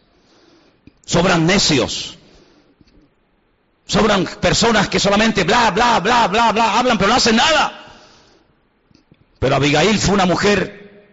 Sobran 1.06 1.46
necios. 1.46 2.18
Sobran 3.86 4.26
personas 4.26 4.88
que 4.88 5.00
solamente 5.00 5.44
bla, 5.44 5.72
bla, 5.72 6.00
bla, 6.00 6.28
bla, 6.30 6.54
bla, 6.54 6.80
hablan, 6.80 6.98
pero 6.98 7.10
no 7.10 7.16
hacen 7.16 7.36
nada. 7.36 7.82
Pero 9.40 9.56
Abigail 9.56 10.00
fue 10.00 10.14
una 10.14 10.26
mujer 10.26 11.10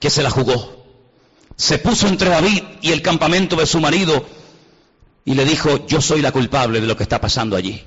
que 0.00 0.08
se 0.08 0.22
la 0.22 0.30
jugó. 0.30 0.86
Se 1.56 1.78
puso 1.78 2.08
entre 2.08 2.30
David 2.30 2.62
y 2.80 2.92
el 2.92 3.02
campamento 3.02 3.56
de 3.56 3.66
su 3.66 3.80
marido 3.80 4.24
y 5.26 5.34
le 5.34 5.44
dijo, 5.44 5.86
yo 5.86 6.00
soy 6.00 6.22
la 6.22 6.32
culpable 6.32 6.80
de 6.80 6.86
lo 6.86 6.96
que 6.96 7.02
está 7.02 7.20
pasando 7.20 7.56
allí. 7.56 7.84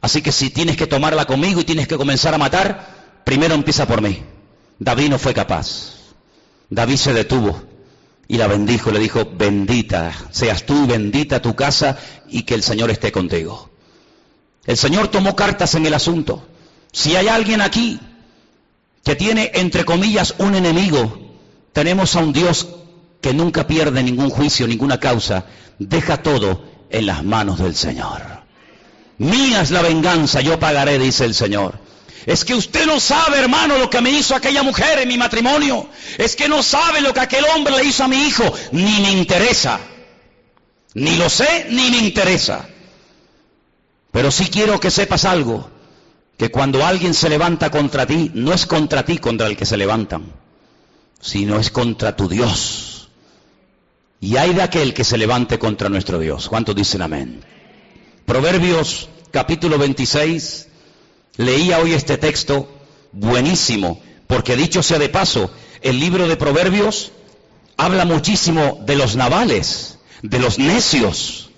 Así 0.00 0.22
que 0.22 0.32
si 0.32 0.50
tienes 0.50 0.76
que 0.76 0.86
tomarla 0.86 1.26
conmigo 1.26 1.60
y 1.60 1.64
tienes 1.64 1.88
que 1.88 1.96
comenzar 1.96 2.32
a 2.32 2.38
matar, 2.38 2.97
Primero 3.28 3.54
empieza 3.54 3.86
por 3.86 4.00
mí. 4.00 4.22
David 4.78 5.10
no 5.10 5.18
fue 5.18 5.34
capaz. 5.34 6.14
David 6.70 6.96
se 6.96 7.12
detuvo 7.12 7.60
y 8.26 8.38
la 8.38 8.46
bendijo. 8.46 8.90
Le 8.90 8.98
dijo, 8.98 9.28
bendita 9.30 10.14
seas 10.30 10.64
tú, 10.64 10.86
bendita 10.86 11.42
tu 11.42 11.54
casa 11.54 11.98
y 12.30 12.44
que 12.44 12.54
el 12.54 12.62
Señor 12.62 12.90
esté 12.90 13.12
contigo. 13.12 13.68
El 14.64 14.78
Señor 14.78 15.08
tomó 15.08 15.36
cartas 15.36 15.74
en 15.74 15.84
el 15.84 15.92
asunto. 15.92 16.48
Si 16.90 17.16
hay 17.16 17.28
alguien 17.28 17.60
aquí 17.60 18.00
que 19.04 19.14
tiene, 19.14 19.50
entre 19.52 19.84
comillas, 19.84 20.34
un 20.38 20.54
enemigo, 20.54 21.36
tenemos 21.74 22.16
a 22.16 22.20
un 22.20 22.32
Dios 22.32 22.66
que 23.20 23.34
nunca 23.34 23.66
pierde 23.66 24.02
ningún 24.02 24.30
juicio, 24.30 24.66
ninguna 24.66 25.00
causa. 25.00 25.44
Deja 25.78 26.22
todo 26.22 26.64
en 26.88 27.04
las 27.04 27.22
manos 27.22 27.58
del 27.58 27.74
Señor. 27.74 28.22
Mía 29.18 29.60
es 29.60 29.70
la 29.70 29.82
venganza, 29.82 30.40
yo 30.40 30.58
pagaré, 30.58 30.98
dice 30.98 31.26
el 31.26 31.34
Señor. 31.34 31.87
Es 32.28 32.44
que 32.44 32.54
usted 32.54 32.84
no 32.84 33.00
sabe, 33.00 33.38
hermano, 33.38 33.78
lo 33.78 33.88
que 33.88 34.02
me 34.02 34.10
hizo 34.10 34.34
aquella 34.34 34.62
mujer 34.62 34.98
en 34.98 35.08
mi 35.08 35.16
matrimonio. 35.16 35.88
Es 36.18 36.36
que 36.36 36.46
no 36.46 36.62
sabe 36.62 37.00
lo 37.00 37.14
que 37.14 37.20
aquel 37.20 37.42
hombre 37.56 37.74
le 37.74 37.84
hizo 37.86 38.04
a 38.04 38.08
mi 38.08 38.18
hijo. 38.26 38.44
Ni 38.70 39.00
me 39.00 39.12
interesa. 39.12 39.80
Ni 40.92 41.16
lo 41.16 41.30
sé, 41.30 41.68
ni 41.70 41.88
me 41.90 41.96
interesa. 41.96 42.68
Pero 44.12 44.30
sí 44.30 44.44
quiero 44.50 44.78
que 44.78 44.90
sepas 44.90 45.24
algo. 45.24 45.70
Que 46.36 46.50
cuando 46.50 46.84
alguien 46.84 47.14
se 47.14 47.30
levanta 47.30 47.70
contra 47.70 48.04
ti, 48.04 48.30
no 48.34 48.52
es 48.52 48.66
contra 48.66 49.06
ti 49.06 49.16
contra 49.16 49.46
el 49.46 49.56
que 49.56 49.64
se 49.64 49.78
levantan, 49.78 50.30
sino 51.22 51.58
es 51.58 51.70
contra 51.70 52.14
tu 52.14 52.28
Dios. 52.28 53.08
Y 54.20 54.36
hay 54.36 54.52
de 54.52 54.60
aquel 54.60 54.92
que 54.92 55.02
se 55.02 55.16
levante 55.16 55.58
contra 55.58 55.88
nuestro 55.88 56.18
Dios. 56.18 56.50
¿Cuántos 56.50 56.76
dicen 56.76 57.00
amén? 57.00 57.42
Proverbios 58.26 59.08
capítulo 59.30 59.78
26, 59.78 60.67
Leía 61.38 61.78
hoy 61.78 61.94
este 61.94 62.18
texto 62.18 62.68
buenísimo, 63.12 64.02
porque 64.26 64.56
dicho 64.56 64.82
sea 64.82 64.98
de 64.98 65.08
paso, 65.08 65.50
el 65.80 66.00
libro 66.00 66.26
de 66.26 66.36
Proverbios 66.36 67.12
habla 67.76 68.04
muchísimo 68.04 68.80
de 68.84 68.96
los 68.96 69.14
navales, 69.14 70.00
de 70.22 70.40
los 70.40 70.58
necios. 70.58 71.50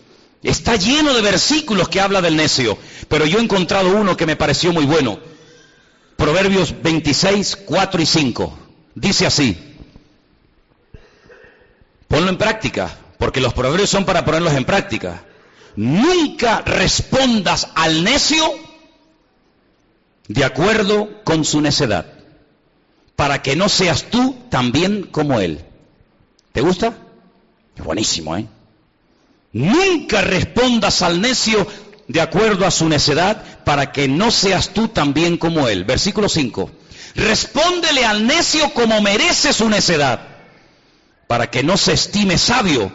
Está 0.42 0.76
lleno 0.76 1.14
de 1.14 1.22
versículos 1.22 1.88
que 1.88 1.98
habla 1.98 2.20
del 2.20 2.36
necio, 2.36 2.76
pero 3.08 3.24
yo 3.24 3.38
he 3.38 3.42
encontrado 3.42 3.96
uno 3.96 4.18
que 4.18 4.26
me 4.26 4.36
pareció 4.36 4.70
muy 4.74 4.84
bueno. 4.84 5.18
Proverbios 6.16 6.74
26, 6.82 7.56
4 7.64 8.02
y 8.02 8.06
5. 8.06 8.58
Dice 8.94 9.24
así. 9.24 9.56
Ponlo 12.06 12.28
en 12.28 12.36
práctica, 12.36 12.98
porque 13.18 13.40
los 13.40 13.54
proverbios 13.54 13.88
son 13.88 14.04
para 14.04 14.26
ponerlos 14.26 14.52
en 14.52 14.66
práctica. 14.66 15.24
Nunca 15.74 16.60
respondas 16.66 17.68
al 17.74 18.04
necio 18.04 18.69
de 20.30 20.44
acuerdo 20.44 21.24
con 21.24 21.44
su 21.44 21.60
necedad, 21.60 22.06
para 23.16 23.42
que 23.42 23.56
no 23.56 23.68
seas 23.68 24.04
tú 24.04 24.36
también 24.48 25.08
como 25.10 25.40
él. 25.40 25.64
¿Te 26.52 26.60
gusta? 26.60 26.96
Buenísimo, 27.82 28.36
¿eh? 28.36 28.46
Nunca 29.52 30.20
respondas 30.20 31.02
al 31.02 31.20
necio 31.20 31.66
de 32.06 32.20
acuerdo 32.20 32.64
a 32.64 32.70
su 32.70 32.88
necedad, 32.88 33.64
para 33.64 33.90
que 33.90 34.06
no 34.06 34.30
seas 34.30 34.68
tú 34.68 34.86
también 34.86 35.36
como 35.36 35.66
él. 35.66 35.82
Versículo 35.82 36.28
5. 36.28 36.70
Respóndele 37.16 38.04
al 38.04 38.24
necio 38.24 38.72
como 38.72 39.00
merece 39.00 39.52
su 39.52 39.68
necedad, 39.68 40.28
para 41.26 41.50
que 41.50 41.64
no 41.64 41.76
se 41.76 41.94
estime 41.94 42.38
sabio 42.38 42.92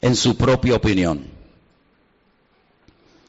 en 0.00 0.14
su 0.14 0.36
propia 0.36 0.76
opinión. 0.76 1.26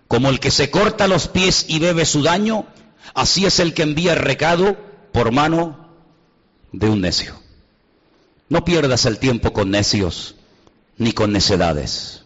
Como 0.08 0.29
el 0.29 0.39
que 0.39 0.51
se 0.51 0.69
corta 0.69 1.08
los 1.08 1.27
pies 1.27 1.65
y 1.67 1.79
bebe 1.79 2.06
su 2.06 2.21
daño, 2.21 2.67
Así 3.13 3.46
es 3.46 3.60
el 3.60 3.74
que 3.74 3.84
envía 3.84 4.16
recado 4.16 4.78
por 5.12 5.32
mano 5.32 5.89
de 6.72 6.89
un 6.89 7.02
necio. 7.02 7.39
No 8.50 8.66
pierdas 8.66 9.06
el 9.06 9.20
tiempo 9.20 9.54
con 9.54 9.72
necios 9.72 10.36
ni 10.98 11.13
con 11.13 11.32
necedades. 11.32 12.24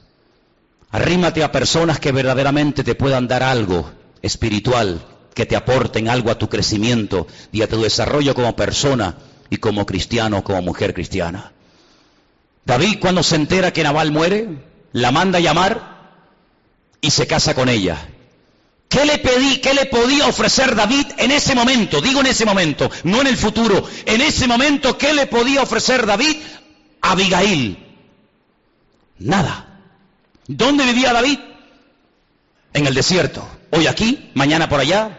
Arrímate 0.91 1.43
a 1.43 1.51
personas 1.51 1.99
que 1.99 2.11
verdaderamente 2.11 2.83
te 2.83 2.95
puedan 2.95 3.27
dar 3.27 3.43
algo 3.43 3.91
espiritual, 4.21 5.05
que 5.33 5.45
te 5.45 5.55
aporten 5.55 6.09
algo 6.09 6.31
a 6.31 6.37
tu 6.37 6.49
crecimiento 6.49 7.27
y 7.51 7.61
a 7.61 7.67
tu 7.67 7.81
desarrollo 7.81 8.33
como 8.33 8.55
persona 8.55 9.17
y 9.49 9.57
como 9.57 9.85
cristiano, 9.85 10.43
como 10.43 10.61
mujer 10.61 10.93
cristiana. 10.93 11.51
David 12.65 12.99
cuando 12.99 13.23
se 13.23 13.35
entera 13.35 13.71
que 13.71 13.83
Nabal 13.83 14.11
muere, 14.11 14.47
la 14.93 15.11
manda 15.11 15.37
a 15.37 15.41
llamar 15.41 15.97
y 17.01 17.11
se 17.11 17.27
casa 17.27 17.53
con 17.53 17.69
ella. 17.69 18.09
¿Qué 18.89 19.05
le 19.05 19.17
pedí, 19.17 19.57
qué 19.57 19.73
le 19.73 19.85
podía 19.85 20.27
ofrecer 20.27 20.75
David 20.75 21.07
en 21.17 21.31
ese 21.31 21.55
momento? 21.55 22.01
Digo 22.01 22.21
en 22.21 22.27
ese 22.27 22.45
momento, 22.45 22.89
no 23.03 23.21
en 23.21 23.27
el 23.27 23.37
futuro. 23.37 23.83
En 24.05 24.21
ese 24.21 24.47
momento, 24.47 24.97
¿qué 24.97 25.13
le 25.13 25.27
podía 25.27 25.61
ofrecer 25.61 26.05
David 26.05 26.37
a 27.01 27.11
Abigail? 27.11 27.77
Nada. 29.19 29.81
¿Dónde 30.47 30.85
vivía 30.85 31.11
David? 31.11 31.39
En 32.73 32.87
el 32.87 32.93
desierto. 32.93 33.47
Hoy 33.71 33.87
aquí, 33.87 34.29
mañana 34.33 34.69
por 34.69 34.79
allá. 34.79 35.17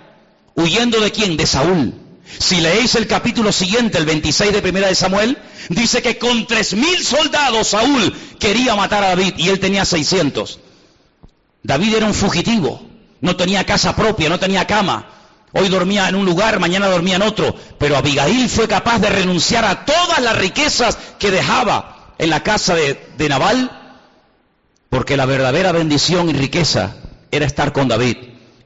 ¿Huyendo 0.54 1.00
de 1.00 1.12
quién? 1.12 1.36
De 1.36 1.46
Saúl. 1.46 1.92
Si 2.38 2.60
leéis 2.60 2.94
el 2.94 3.06
capítulo 3.06 3.52
siguiente, 3.52 3.98
el 3.98 4.06
26 4.06 4.52
de 4.52 4.62
primera 4.62 4.88
de 4.88 4.94
Samuel, 4.94 5.38
dice 5.68 6.02
que 6.02 6.18
con 6.18 6.46
tres 6.46 6.74
mil 6.74 7.04
soldados 7.04 7.68
Saúl 7.68 8.14
quería 8.38 8.74
matar 8.76 9.04
a 9.04 9.08
David 9.08 9.34
y 9.36 9.48
él 9.48 9.60
tenía 9.60 9.84
600. 9.84 10.60
David 11.62 11.94
era 11.96 12.06
un 12.06 12.14
fugitivo. 12.14 12.87
No 13.20 13.36
tenía 13.36 13.64
casa 13.64 13.94
propia, 13.96 14.28
no 14.28 14.38
tenía 14.38 14.66
cama. 14.66 15.06
Hoy 15.52 15.68
dormía 15.68 16.08
en 16.08 16.14
un 16.14 16.24
lugar, 16.24 16.60
mañana 16.60 16.86
dormía 16.88 17.16
en 17.16 17.22
otro. 17.22 17.54
Pero 17.78 17.96
Abigail 17.96 18.48
fue 18.48 18.68
capaz 18.68 18.98
de 18.98 19.10
renunciar 19.10 19.64
a 19.64 19.84
todas 19.84 20.20
las 20.20 20.36
riquezas 20.36 20.98
que 21.18 21.30
dejaba 21.30 22.14
en 22.18 22.30
la 22.30 22.42
casa 22.42 22.74
de, 22.74 23.00
de 23.16 23.28
Nabal, 23.28 23.70
porque 24.90 25.16
la 25.16 25.26
verdadera 25.26 25.72
bendición 25.72 26.28
y 26.28 26.32
riqueza 26.32 26.96
era 27.30 27.46
estar 27.46 27.72
con 27.72 27.88
David 27.88 28.16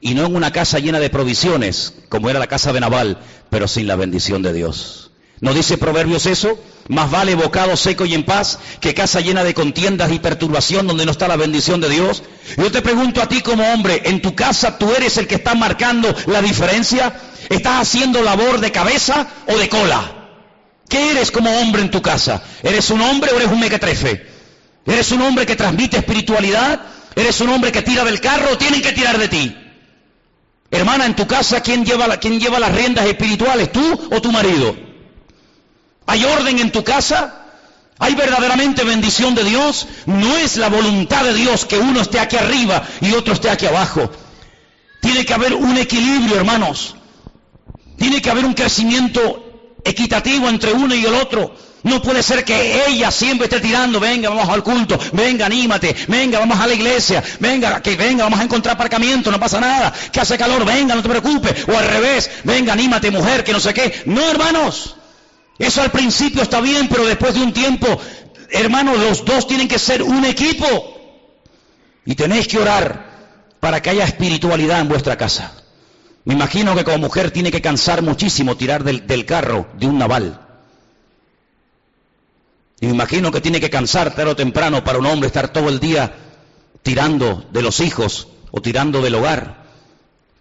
y 0.01 0.15
no 0.15 0.25
en 0.25 0.35
una 0.35 0.51
casa 0.51 0.79
llena 0.79 0.99
de 0.99 1.09
provisiones, 1.09 1.93
como 2.09 2.29
era 2.29 2.37
la 2.37 2.47
casa 2.47 2.73
de 2.73 2.81
Nabal, 2.81 3.19
pero 3.49 3.69
sin 3.69 3.87
la 3.87 3.95
bendición 3.95 4.41
de 4.41 4.51
Dios. 4.51 5.11
¿No 5.43 5.53
dice 5.53 5.77
Proverbios 5.77 6.25
eso? 6.25 6.57
Más 6.87 7.11
vale 7.11 7.35
bocado 7.35 7.75
seco 7.75 8.05
y 8.05 8.13
en 8.13 8.23
paz 8.23 8.59
que 8.79 8.93
casa 8.93 9.19
llena 9.19 9.43
de 9.43 9.53
contiendas 9.53 10.09
y 10.13 10.19
perturbación 10.19 10.87
donde 10.87 11.05
no 11.05 11.11
está 11.11 11.27
la 11.27 11.35
bendición 11.35 11.81
de 11.81 11.89
Dios. 11.89 12.23
Yo 12.55 12.71
te 12.71 12.81
pregunto 12.81 13.21
a 13.21 13.27
ti 13.27 13.41
como 13.41 13.61
hombre, 13.73 14.03
¿en 14.05 14.21
tu 14.21 14.35
casa 14.35 14.77
tú 14.77 14.89
eres 14.95 15.17
el 15.17 15.27
que 15.27 15.35
está 15.35 15.53
marcando 15.53 16.15
la 16.27 16.41
diferencia? 16.41 17.13
¿Estás 17.49 17.81
haciendo 17.81 18.23
labor 18.23 18.61
de 18.61 18.71
cabeza 18.71 19.27
o 19.49 19.57
de 19.57 19.67
cola? 19.67 20.29
¿Qué 20.87 21.11
eres 21.11 21.29
como 21.29 21.51
hombre 21.59 21.81
en 21.81 21.91
tu 21.91 22.01
casa? 22.01 22.41
¿Eres 22.63 22.89
un 22.89 23.01
hombre 23.01 23.31
o 23.33 23.35
eres 23.35 23.51
un 23.51 23.59
mequetrefe? 23.59 24.25
¿Eres 24.85 25.11
un 25.11 25.23
hombre 25.23 25.45
que 25.45 25.57
transmite 25.57 25.97
espiritualidad? 25.97 26.79
¿Eres 27.17 27.41
un 27.41 27.49
hombre 27.49 27.73
que 27.73 27.81
tira 27.81 28.05
del 28.05 28.21
carro 28.21 28.53
o 28.53 28.57
tienen 28.57 28.81
que 28.81 28.93
tirar 28.93 29.17
de 29.17 29.27
ti? 29.27 29.57
Hermana, 30.71 31.05
en 31.05 31.17
tu 31.17 31.27
casa, 31.27 31.59
¿quién 31.59 31.83
lleva, 31.83 32.15
¿quién 32.15 32.39
lleva 32.39 32.59
las 32.59 32.73
riendas 32.73 33.05
espirituales, 33.07 33.73
tú 33.73 34.07
o 34.09 34.21
tu 34.21 34.31
marido? 34.31 34.92
¿Hay 36.05 36.23
orden 36.25 36.59
en 36.59 36.71
tu 36.71 36.83
casa? 36.83 37.43
¿Hay 37.99 38.15
verdaderamente 38.15 38.83
bendición 38.83 39.35
de 39.35 39.43
Dios? 39.43 39.87
No 40.05 40.35
es 40.37 40.57
la 40.57 40.69
voluntad 40.69 41.23
de 41.23 41.33
Dios 41.33 41.65
que 41.65 41.77
uno 41.77 42.01
esté 42.01 42.19
aquí 42.19 42.35
arriba 42.35 42.83
y 43.01 43.13
otro 43.13 43.33
esté 43.33 43.49
aquí 43.49 43.65
abajo. 43.65 44.11
Tiene 45.01 45.25
que 45.25 45.33
haber 45.33 45.53
un 45.53 45.77
equilibrio, 45.77 46.35
hermanos. 46.35 46.95
Tiene 47.97 48.21
que 48.21 48.29
haber 48.29 48.45
un 48.45 48.53
crecimiento 48.53 49.79
equitativo 49.83 50.49
entre 50.49 50.73
uno 50.73 50.95
y 50.95 51.05
el 51.05 51.13
otro. 51.13 51.55
No 51.83 52.01
puede 52.01 52.23
ser 52.23 52.45
que 52.45 52.85
ella 52.87 53.11
siempre 53.11 53.47
esté 53.47 53.59
tirando, 53.59 53.99
venga, 53.99 54.29
vamos 54.29 54.47
al 54.47 54.63
culto, 54.63 54.97
venga, 55.11 55.47
anímate, 55.47 55.93
venga, 56.07 56.39
vamos 56.39 56.57
a 56.57 56.65
la 56.65 56.73
iglesia, 56.73 57.21
venga, 57.41 57.81
que 57.81 57.97
venga, 57.97 58.23
vamos 58.23 58.39
a 58.39 58.43
encontrar 58.43 58.75
aparcamiento, 58.75 59.29
no 59.29 59.37
pasa 59.37 59.59
nada, 59.59 59.93
que 60.09 60.21
hace 60.21 60.37
calor, 60.37 60.63
venga, 60.63 60.95
no 60.95 61.03
te 61.03 61.09
preocupes, 61.09 61.67
o 61.67 61.77
al 61.77 61.85
revés, 61.85 62.31
venga, 62.45 62.71
anímate, 62.71 63.11
mujer, 63.11 63.43
que 63.43 63.51
no 63.51 63.59
sé 63.59 63.73
qué. 63.73 64.03
No, 64.05 64.21
hermanos, 64.29 64.95
eso 65.57 65.81
al 65.81 65.91
principio 65.91 66.41
está 66.41 66.59
bien, 66.61 66.87
pero 66.87 67.05
después 67.05 67.33
de 67.33 67.41
un 67.41 67.53
tiempo, 67.53 67.87
hermanos, 68.51 68.99
los 68.99 69.25
dos 69.25 69.47
tienen 69.47 69.67
que 69.67 69.79
ser 69.79 70.01
un 70.01 70.25
equipo. 70.25 70.97
Y 72.05 72.15
tenéis 72.15 72.47
que 72.47 72.59
orar 72.59 73.13
para 73.59 73.81
que 73.81 73.91
haya 73.91 74.03
espiritualidad 74.03 74.81
en 74.81 74.89
vuestra 74.89 75.17
casa. 75.17 75.53
Me 76.25 76.33
imagino 76.33 76.75
que 76.75 76.83
como 76.83 76.97
mujer 76.99 77.31
tiene 77.31 77.51
que 77.51 77.61
cansar 77.61 78.01
muchísimo 78.01 78.55
tirar 78.55 78.83
del, 78.83 79.25
carro 79.25 79.67
de 79.77 79.87
un 79.87 79.97
naval. 79.97 80.39
Y 82.79 82.87
me 82.87 82.93
imagino 82.93 83.31
que 83.31 83.41
tiene 83.41 83.59
que 83.59 83.69
cansar 83.69 84.13
tarde 84.13 84.31
o 84.31 84.35
temprano 84.35 84.83
para 84.83 84.99
un 84.99 85.05
hombre 85.05 85.27
estar 85.27 85.51
todo 85.51 85.69
el 85.69 85.79
día 85.79 86.13
tirando 86.81 87.45
de 87.51 87.61
los 87.61 87.79
hijos 87.79 88.27
o 88.51 88.61
tirando 88.61 89.01
del 89.01 89.15
hogar. 89.15 89.62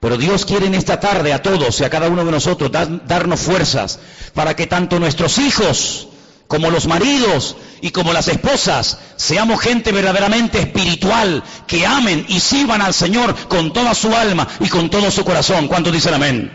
Pero 0.02 0.16
Dios 0.16 0.44
quiere 0.44 0.66
en 0.66 0.74
esta 0.74 0.98
tarde 0.98 1.32
a 1.32 1.42
todos 1.42 1.78
y 1.78 1.84
a 1.84 1.88
cada 1.88 2.08
uno 2.08 2.24
de 2.24 2.32
nosotros 2.32 2.72
darnos 2.72 3.38
fuerzas 3.38 4.00
para 4.34 4.56
que 4.56 4.66
tanto 4.66 4.98
nuestros 4.98 5.38
hijos 5.38 6.08
como 6.48 6.72
los 6.72 6.88
maridos 6.88 7.54
y 7.80 7.92
como 7.92 8.12
las 8.12 8.26
esposas 8.26 8.98
seamos 9.14 9.60
gente 9.60 9.92
verdaderamente 9.92 10.58
espiritual, 10.58 11.44
que 11.68 11.86
amen 11.86 12.26
y 12.28 12.40
sirvan 12.40 12.82
al 12.82 12.94
Señor 12.94 13.46
con 13.46 13.72
toda 13.72 13.94
su 13.94 14.12
alma 14.12 14.48
y 14.58 14.68
con 14.68 14.90
todo 14.90 15.08
su 15.12 15.24
corazón. 15.24 15.68
¿Cuántos 15.68 15.92
dicen 15.92 16.14
amén? 16.14 16.52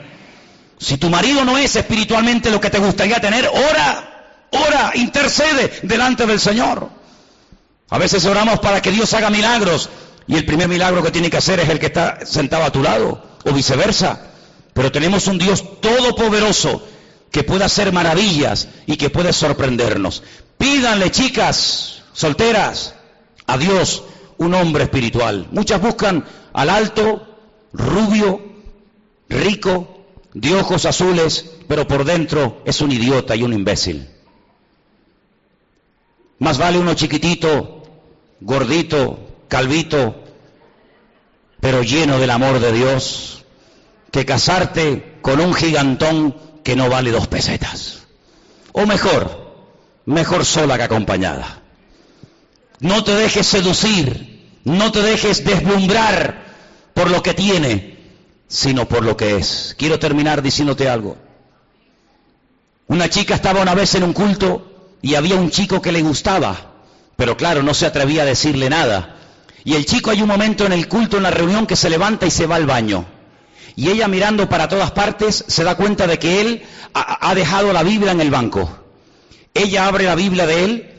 Si 0.78 0.98
tu 0.98 1.10
marido 1.10 1.46
no 1.46 1.58
es 1.58 1.74
espiritualmente 1.78 2.52
lo 2.52 2.60
que 2.60 2.70
te 2.70 2.80
gustaría 2.80 3.22
tener, 3.22 3.48
ora 3.48 4.48
ora, 4.52 4.92
intercede 4.94 5.72
delante 5.84 6.26
del 6.26 6.42
Señor. 6.42 6.90
A 7.92 7.98
veces 7.98 8.26
oramos 8.26 8.60
para 8.60 8.82
que 8.82 8.92
Dios 8.92 9.14
haga 9.14 9.30
milagros 9.30 9.90
y 10.28 10.36
el 10.36 10.46
primer 10.46 10.68
milagro 10.68 11.02
que 11.02 11.12
tiene 11.12 11.30
que 11.30 11.38
hacer 11.38 11.62
es 11.62 11.70
el 11.70 11.80
que 11.80 11.86
está 11.86 12.26
sentado 12.26 12.66
a 12.66 12.72
tu 12.72 12.84
lado 12.84 13.37
o 13.48 13.54
viceversa. 13.54 14.32
Pero 14.74 14.92
tenemos 14.92 15.28
un 15.28 15.38
Dios 15.38 15.80
todopoderoso 15.82 16.84
que 17.32 17.44
puede 17.44 17.64
hacer 17.64 17.92
maravillas 17.92 18.68
y 18.86 18.98
que 18.98 19.10
puede 19.10 19.34
sorprendernos. 19.34 20.24
Pídanle, 20.58 21.12
chicas 21.12 22.04
solteras, 22.14 22.96
a 23.46 23.58
Dios 23.58 24.04
un 24.38 24.54
hombre 24.54 24.84
espiritual. 24.84 25.48
Muchas 25.52 25.82
buscan 25.82 26.26
al 26.54 26.70
alto, 26.70 27.26
rubio, 27.74 28.42
rico, 29.30 30.06
de 30.34 30.54
ojos 30.56 30.86
azules, 30.86 31.52
pero 31.68 31.88
por 31.88 32.06
dentro 32.06 32.62
es 32.66 32.82
un 32.82 32.92
idiota 32.92 33.36
y 33.36 33.44
un 33.44 33.54
imbécil. 33.54 34.08
Más 36.40 36.58
vale 36.58 36.78
uno 36.78 36.94
chiquitito, 36.94 37.84
gordito, 38.42 39.20
calvito, 39.48 40.24
pero 41.60 41.82
lleno 41.82 42.20
del 42.20 42.30
amor 42.30 42.60
de 42.60 42.72
Dios, 42.72 43.37
que 44.18 44.26
casarte 44.26 45.20
con 45.22 45.40
un 45.40 45.54
gigantón 45.54 46.36
que 46.64 46.76
no 46.76 46.90
vale 46.90 47.12
dos 47.12 47.28
pesetas. 47.28 48.08
O 48.72 48.88
mejor, 48.88 49.70
mejor 50.08 50.44
sola 50.44 50.76
que 50.76 50.84
acompañada. 50.84 51.62
No 52.80 53.04
te 53.04 53.14
dejes 53.14 53.46
seducir, 53.46 54.60
no 54.64 54.92
te 54.92 55.04
dejes 55.04 55.46
deslumbrar 55.46 56.46
por 56.96 57.12
lo 57.12 57.22
que 57.22 57.36
tiene, 57.36 58.00
sino 58.48 58.88
por 58.88 59.06
lo 59.06 59.16
que 59.16 59.38
es. 59.38 59.76
Quiero 59.78 60.00
terminar 60.00 60.42
diciéndote 60.42 60.90
algo. 60.90 61.16
Una 62.88 63.12
chica 63.12 63.36
estaba 63.36 63.62
una 63.62 63.76
vez 63.76 63.94
en 63.94 64.04
un 64.04 64.14
culto 64.14 64.96
y 65.04 65.14
había 65.14 65.36
un 65.36 65.52
chico 65.52 65.80
que 65.80 65.92
le 65.92 66.02
gustaba, 66.02 66.56
pero 67.16 67.38
claro, 67.38 67.62
no 67.62 67.76
se 67.76 67.86
atrevía 67.86 68.24
a 68.24 68.26
decirle 68.26 68.68
nada. 68.68 69.16
Y 69.64 69.76
el 69.76 69.86
chico 69.86 70.10
hay 70.10 70.24
un 70.24 70.28
momento 70.28 70.66
en 70.66 70.72
el 70.72 70.88
culto, 70.88 71.18
en 71.18 71.24
la 71.24 71.30
reunión, 71.30 71.68
que 71.68 71.76
se 71.76 71.92
levanta 71.92 72.26
y 72.26 72.32
se 72.32 72.48
va 72.48 72.56
al 72.56 72.66
baño. 72.66 73.17
Y 73.78 73.90
ella 73.92 74.08
mirando 74.08 74.50
para 74.50 74.68
todas 74.68 74.90
partes 74.90 75.46
se 75.48 75.64
da 75.64 75.76
cuenta 75.76 76.08
de 76.08 76.18
que 76.18 76.42
él 76.42 76.64
ha, 76.96 77.36
dejado 77.36 77.72
la 77.72 77.84
Biblia 77.84 78.12
en 78.12 78.22
el 78.22 78.32
banco. 78.32 78.68
Ella 79.54 79.86
abre 79.86 80.06
la 80.06 80.16
Biblia 80.16 80.48
de 80.48 80.66
él 80.66 80.94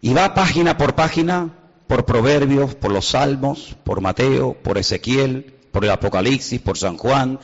y 0.00 0.14
va 0.14 0.32
página 0.32 0.78
por 0.78 0.94
página, 0.94 1.50
por 1.88 2.06
Proverbios, 2.06 2.74
por 2.74 2.90
los 2.90 3.08
Salmos, 3.08 3.76
por 3.84 4.00
Mateo, 4.00 4.54
por 4.54 4.78
Ezequiel, 4.78 5.54
por 5.72 5.84
el 5.84 5.90
Apocalipsis, 5.90 6.58
por 6.58 6.78
San 6.78 6.96
Juan, 6.96 7.38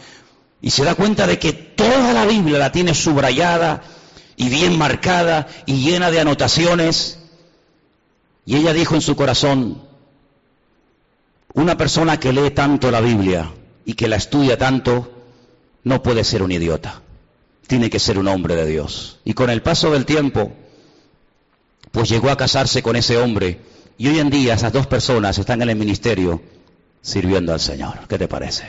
y 0.62 0.70
se 0.70 0.84
da 0.84 0.94
cuenta 0.94 1.26
de 1.26 1.38
que 1.38 1.52
toda 1.52 2.14
la 2.14 2.24
Biblia 2.24 2.58
la 2.58 2.72
tiene 2.72 2.94
subrayada, 2.94 3.82
y 4.36 4.48
bien 4.48 4.78
marcada 4.78 5.48
y 5.66 5.84
llena 5.84 6.10
de 6.10 6.20
anotaciones. 6.20 7.18
Y 8.46 8.56
ella 8.56 8.72
dijo 8.72 8.94
en 8.94 9.02
su 9.02 9.16
corazón, 9.16 9.82
una 11.52 11.76
persona 11.76 12.18
que 12.18 12.32
lee 12.32 12.52
tanto 12.52 12.90
la 12.90 13.02
Biblia 13.02 13.52
y 13.84 13.94
que 13.94 14.08
la 14.08 14.16
estudia 14.16 14.58
tanto, 14.58 15.12
no 15.84 16.02
puede 16.02 16.24
ser 16.24 16.42
un 16.42 16.52
idiota, 16.52 17.02
tiene 17.66 17.90
que 17.90 17.98
ser 17.98 18.18
un 18.18 18.28
hombre 18.28 18.54
de 18.54 18.66
Dios. 18.66 19.18
Y 19.24 19.34
con 19.34 19.50
el 19.50 19.62
paso 19.62 19.90
del 19.92 20.04
tiempo, 20.04 20.52
pues 21.90 22.08
llegó 22.08 22.30
a 22.30 22.36
casarse 22.36 22.82
con 22.82 22.96
ese 22.96 23.18
hombre 23.18 23.60
y 23.98 24.08
hoy 24.08 24.18
en 24.18 24.30
día 24.30 24.54
esas 24.54 24.72
dos 24.72 24.86
personas 24.86 25.38
están 25.38 25.62
en 25.62 25.70
el 25.70 25.76
ministerio 25.76 26.42
sirviendo 27.02 27.52
al 27.52 27.60
Señor. 27.60 28.06
¿Qué 28.08 28.18
te 28.18 28.28
parece? 28.28 28.64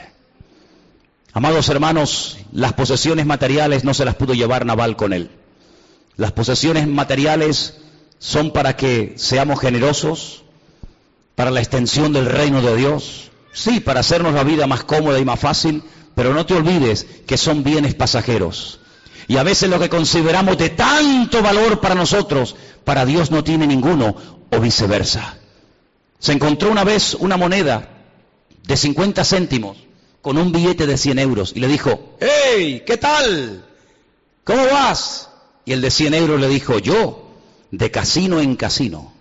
Amados 1.34 1.70
hermanos, 1.70 2.38
las 2.51 2.74
posesiones 2.74 3.26
materiales 3.26 3.84
no 3.84 3.93
se 3.93 4.05
las 4.05 4.16
pudo 4.16 4.34
llevar 4.34 4.66
Naval 4.66 4.95
con 4.95 5.14
él. 5.14 5.32
Las 6.16 6.32
posesiones 6.32 6.88
materiales 6.88 7.78
son 8.20 8.51
para 8.51 8.76
que 8.76 9.14
seamos 9.18 9.59
generosos, 9.59 10.43
para 11.36 11.49
la 11.49 11.59
extensión 11.59 12.14
del 12.14 12.28
reino 12.28 12.61
de 12.61 12.76
Dios, 12.76 13.32
sí, 13.54 13.80
para 13.80 14.01
hacernos 14.01 14.34
la 14.34 14.43
vida 14.43 14.68
más 14.68 14.84
cómoda 14.84 15.20
y 15.20 15.26
más 15.26 15.39
fácil, 15.39 15.84
pero 16.16 16.34
no 16.34 16.45
te 16.45 16.56
olvides 16.56 17.06
que 17.26 17.38
son 17.38 17.64
bienes 17.64 17.95
pasajeros. 17.95 18.80
Y 19.28 19.38
a 19.38 19.43
veces 19.43 19.70
lo 19.70 19.80
que 19.80 19.89
consideramos 19.89 20.58
de 20.58 20.70
tanto 20.70 21.41
valor 21.41 21.80
para 21.80 21.95
nosotros, 21.95 22.56
para 22.84 23.06
Dios 23.06 23.32
no 23.32 23.43
tiene 23.43 23.66
ninguno, 23.66 24.16
o 24.51 24.60
viceversa. 24.60 25.38
Se 26.20 26.34
encontró 26.34 26.72
una 26.72 26.84
vez 26.84 27.16
una 27.16 27.38
moneda 27.38 27.89
de 28.68 28.78
50 28.78 29.24
céntimos 29.24 29.78
con 30.22 30.38
un 30.38 30.51
billete 30.51 30.86
de 30.86 30.97
100 30.97 31.20
euros 31.20 31.54
y 31.56 31.60
le 31.60 31.68
dijo, 31.68 32.16
¡Hey! 32.20 32.84
¿Qué 32.86 32.97
tal? 32.97 33.66
¿Cómo 34.43 34.66
vas? 34.66 35.30
Y 35.66 35.74
el 35.74 35.82
de 35.82 35.91
100 35.91 36.14
euros 36.14 36.39
le 36.39 36.47
dijo, 36.47 36.80
yo, 36.80 37.32
de 37.72 37.91
casino 37.91 38.39
en 38.39 38.56
casino, 38.56 39.14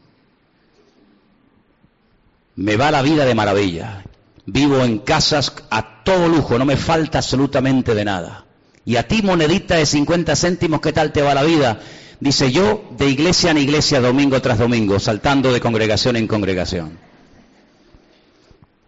me 2.57 2.77
va 2.77 2.91
la 2.91 3.03
vida 3.03 3.25
de 3.25 3.35
maravilla. 3.35 4.05
Vivo 4.47 4.83
en 4.85 4.99
casas 4.99 5.53
a 5.71 6.03
todo 6.03 6.29
lujo, 6.29 6.59
no 6.59 6.65
me 6.65 6.77
falta 6.77 7.19
absolutamente 7.19 7.95
de 7.95 8.05
nada. 8.05 8.45
Y 8.85 8.97
a 8.97 9.07
ti, 9.07 9.23
monedita 9.23 9.77
de 9.77 9.87
50 9.87 10.35
céntimos, 10.35 10.81
¿qué 10.81 10.93
tal 10.93 11.13
te 11.13 11.23
va 11.23 11.35
la 11.35 11.45
vida? 11.45 11.81
Dice 12.19 12.51
yo, 12.51 12.85
de 12.99 13.09
iglesia 13.09 13.51
en 13.53 13.59
iglesia, 13.59 14.01
domingo 14.01 14.41
tras 14.43 14.59
domingo, 14.59 14.99
saltando 14.99 15.53
de 15.53 15.61
congregación 15.61 16.17
en 16.17 16.27
congregación. 16.27 16.99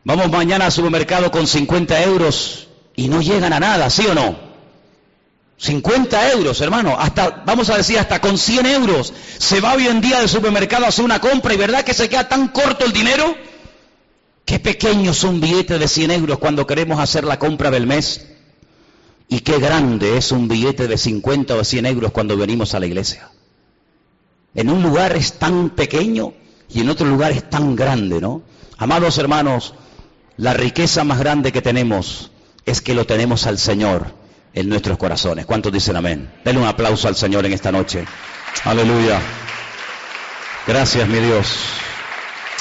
Vamos 0.05 0.31
mañana 0.31 0.67
al 0.67 0.73
supermercado 0.73 1.31
con 1.31 1.47
50 1.47 2.03
euros 2.03 2.69
y 2.95 3.09
no 3.09 3.23
llegan 3.23 3.53
a 3.53 3.61
nada, 3.61 3.89
¿sí 3.91 4.07
o 4.07 4.15
no? 4.15 4.37
50 5.57 6.33
euros, 6.33 6.61
hermano, 6.61 6.97
hasta, 6.99 7.43
vamos 7.47 7.71
a 7.71 7.77
decir, 7.77 7.99
hasta 7.99 8.21
con 8.21 8.37
100 8.37 8.67
euros 8.67 9.13
se 9.39 9.61
va 9.61 9.75
hoy 9.75 9.87
en 9.87 10.01
día 10.01 10.19
del 10.19 10.29
supermercado 10.29 10.85
a 10.85 10.89
hacer 10.89 11.05
una 11.05 11.21
compra 11.21 11.55
y 11.55 11.57
verdad 11.57 11.85
que 11.85 11.95
se 11.95 12.09
queda 12.09 12.29
tan 12.29 12.49
corto 12.49 12.85
el 12.85 12.93
dinero. 12.93 13.35
Qué 14.45 14.59
pequeño 14.59 15.15
son 15.15 15.37
un 15.37 15.41
billete 15.41 15.79
de 15.79 15.89
100 15.89 16.11
euros 16.11 16.39
cuando 16.39 16.67
queremos 16.67 17.01
hacer 17.01 17.25
la 17.25 17.39
compra 17.39 17.71
del 17.71 17.87
mes. 17.87 18.27
Y 19.29 19.41
qué 19.41 19.59
grande 19.59 20.19
es 20.19 20.33
un 20.33 20.49
billete 20.49 20.87
de 20.87 20.99
50 20.99 21.55
o 21.55 21.65
100 21.65 21.87
euros 21.87 22.13
cuando 22.13 22.37
venimos 22.37 22.75
a 22.75 22.81
la 22.81 22.87
iglesia. 22.87 23.31
En 24.55 24.69
un 24.69 24.83
lugar 24.83 25.17
es 25.17 25.35
tan 25.35 25.71
pequeño 25.71 26.35
y 26.69 26.81
en 26.81 26.91
otro 26.91 27.07
lugar 27.07 27.33
es 27.33 27.49
tan 27.49 27.75
grande, 27.75 28.21
¿no? 28.21 28.43
Amados 28.77 29.19
hermanos, 29.19 29.75
la 30.37 30.53
riqueza 30.53 31.05
más 31.05 31.19
grande 31.19 31.53
que 31.53 31.63
tenemos 31.63 32.31
es 32.67 32.81
que 32.81 32.95
lo 32.95 33.07
tenemos 33.07 33.47
al 33.47 33.59
Señor 33.59 34.15
en 34.53 34.69
nuestros 34.69 34.99
corazones. 34.99 35.47
¿Cuántos 35.47 35.73
dicen 35.73 35.97
amén? 35.97 36.31
Denle 36.45 36.61
un 36.61 36.69
aplauso 36.69 37.09
al 37.09 37.17
Señor 37.17 37.47
en 37.47 37.53
esta 37.55 37.73
noche. 37.73 38.05
Aleluya. 38.65 39.21
Gracias, 40.67 41.09
mi 41.09 41.19
Dios. 41.19 41.47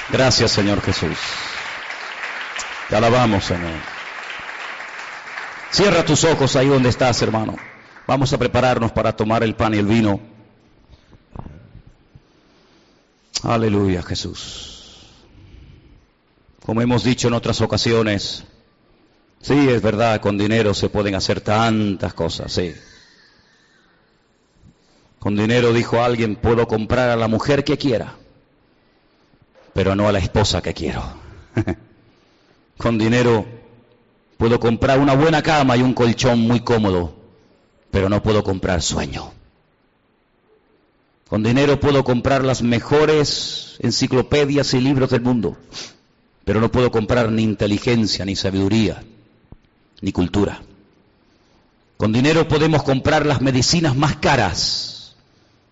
Gracias, 0.09 0.51
Señor 0.51 0.81
Jesús. 0.81 1.17
Te 2.93 2.97
alabamos, 2.97 3.45
Señor. 3.45 3.71
Cierra 5.71 6.05
tus 6.05 6.23
ojos 6.25 6.55
ahí 6.55 6.67
donde 6.67 6.89
estás, 6.89 7.19
hermano. 7.23 7.55
Vamos 8.05 8.31
a 8.33 8.37
prepararnos 8.37 8.91
para 8.91 9.15
tomar 9.15 9.41
el 9.41 9.55
pan 9.55 9.73
y 9.73 9.79
el 9.79 9.87
vino. 9.87 10.19
Aleluya, 13.41 14.03
Jesús. 14.03 15.07
Como 16.63 16.83
hemos 16.83 17.03
dicho 17.03 17.29
en 17.29 17.33
otras 17.33 17.61
ocasiones, 17.61 18.43
sí, 19.41 19.69
es 19.69 19.81
verdad, 19.81 20.21
con 20.21 20.37
dinero 20.37 20.75
se 20.75 20.89
pueden 20.89 21.15
hacer 21.15 21.41
tantas 21.41 22.13
cosas, 22.13 22.53
sí. 22.53 22.75
Con 25.17 25.35
dinero, 25.35 25.73
dijo 25.73 26.03
alguien, 26.03 26.35
puedo 26.35 26.67
comprar 26.67 27.09
a 27.09 27.15
la 27.15 27.27
mujer 27.27 27.63
que 27.63 27.75
quiera, 27.75 28.13
pero 29.73 29.95
no 29.95 30.07
a 30.07 30.11
la 30.11 30.19
esposa 30.19 30.61
que 30.61 30.75
quiero. 30.75 31.01
con 32.83 32.97
dinero 32.97 33.45
puedo 34.37 34.59
comprar 34.59 34.99
una 34.99 35.15
buena 35.15 35.41
cama 35.41 35.77
y 35.77 35.81
un 35.81 35.93
colchón 35.93 36.41
muy 36.41 36.59
cómodo, 36.59 37.15
pero 37.89 38.09
no 38.09 38.21
puedo 38.21 38.43
comprar 38.43 38.81
sueño. 38.81 39.31
Con 41.29 41.43
dinero 41.43 41.79
puedo 41.79 42.03
comprar 42.03 42.43
las 42.43 42.61
mejores 42.61 43.77
enciclopedias 43.79 44.73
y 44.73 44.81
libros 44.81 45.11
del 45.11 45.21
mundo, 45.21 45.55
pero 46.43 46.59
no 46.59 46.69
puedo 46.69 46.91
comprar 46.91 47.31
ni 47.31 47.43
inteligencia, 47.43 48.25
ni 48.25 48.35
sabiduría, 48.35 49.01
ni 50.01 50.11
cultura. 50.11 50.61
Con 51.95 52.11
dinero 52.11 52.49
podemos 52.49 52.83
comprar 52.83 53.25
las 53.25 53.39
medicinas 53.39 53.95
más 53.95 54.17
caras, 54.17 55.15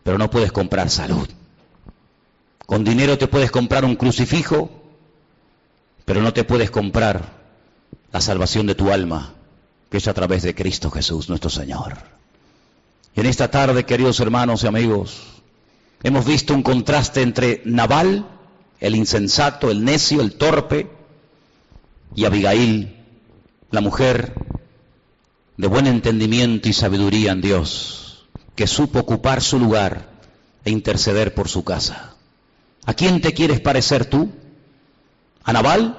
pero 0.03 0.17
no 0.17 0.29
puedes 0.29 0.53
comprar 0.53 0.89
salud. 0.89 1.27
Con 2.65 2.85
dinero 2.85 3.17
te 3.17 3.27
puedes 3.27 3.51
comprar 3.51 3.83
un 3.83 3.97
crucifijo, 3.97 4.80
pero 6.05 6.21
no 6.21 6.33
te 6.33 6.43
puedes 6.43 6.71
comprar 6.71 7.41
la 8.11 8.21
salvación 8.21 8.67
de 8.67 8.75
tu 8.75 8.91
alma, 8.91 9.33
que 9.89 9.97
es 9.97 10.07
a 10.07 10.13
través 10.13 10.43
de 10.43 10.55
Cristo 10.55 10.89
Jesús, 10.91 11.29
nuestro 11.29 11.49
Señor. 11.49 11.97
Y 13.15 13.19
en 13.19 13.25
esta 13.25 13.49
tarde, 13.49 13.85
queridos 13.85 14.19
hermanos 14.19 14.63
y 14.63 14.67
amigos, 14.67 15.31
Hemos 16.03 16.25
visto 16.25 16.55
un 16.55 16.63
contraste 16.63 17.21
entre 17.21 17.61
Nabal, 17.65 18.25
el 18.79 18.95
insensato, 18.95 19.69
el 19.69 19.83
necio, 19.83 20.21
el 20.21 20.33
torpe, 20.33 20.89
y 22.15 22.25
Abigail, 22.25 22.95
la 23.69 23.81
mujer 23.81 24.33
de 25.57 25.67
buen 25.67 25.85
entendimiento 25.85 26.67
y 26.67 26.73
sabiduría 26.73 27.33
en 27.33 27.41
Dios, 27.41 28.25
que 28.55 28.65
supo 28.65 28.99
ocupar 28.99 29.41
su 29.41 29.59
lugar 29.59 30.09
e 30.65 30.71
interceder 30.71 31.35
por 31.35 31.47
su 31.47 31.63
casa. 31.63 32.15
¿A 32.85 32.95
quién 32.95 33.21
te 33.21 33.33
quieres 33.33 33.59
parecer 33.59 34.05
tú? 34.05 34.31
¿A 35.43 35.53
Nabal? 35.53 35.97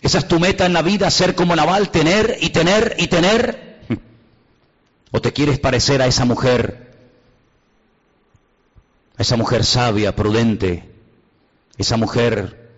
¿Esa 0.00 0.18
es 0.18 0.28
tu 0.28 0.38
meta 0.38 0.66
en 0.66 0.72
la 0.72 0.82
vida, 0.82 1.10
ser 1.10 1.34
como 1.34 1.56
Nabal, 1.56 1.90
tener 1.90 2.38
y 2.40 2.50
tener 2.50 2.96
y 2.98 3.08
tener? 3.08 3.80
¿O 5.10 5.20
te 5.20 5.32
quieres 5.32 5.58
parecer 5.58 6.02
a 6.02 6.06
esa 6.06 6.24
mujer 6.24 6.86
esa 9.18 9.36
mujer 9.36 9.64
sabia, 9.64 10.14
prudente, 10.14 10.84
esa 11.78 11.96
mujer 11.96 12.70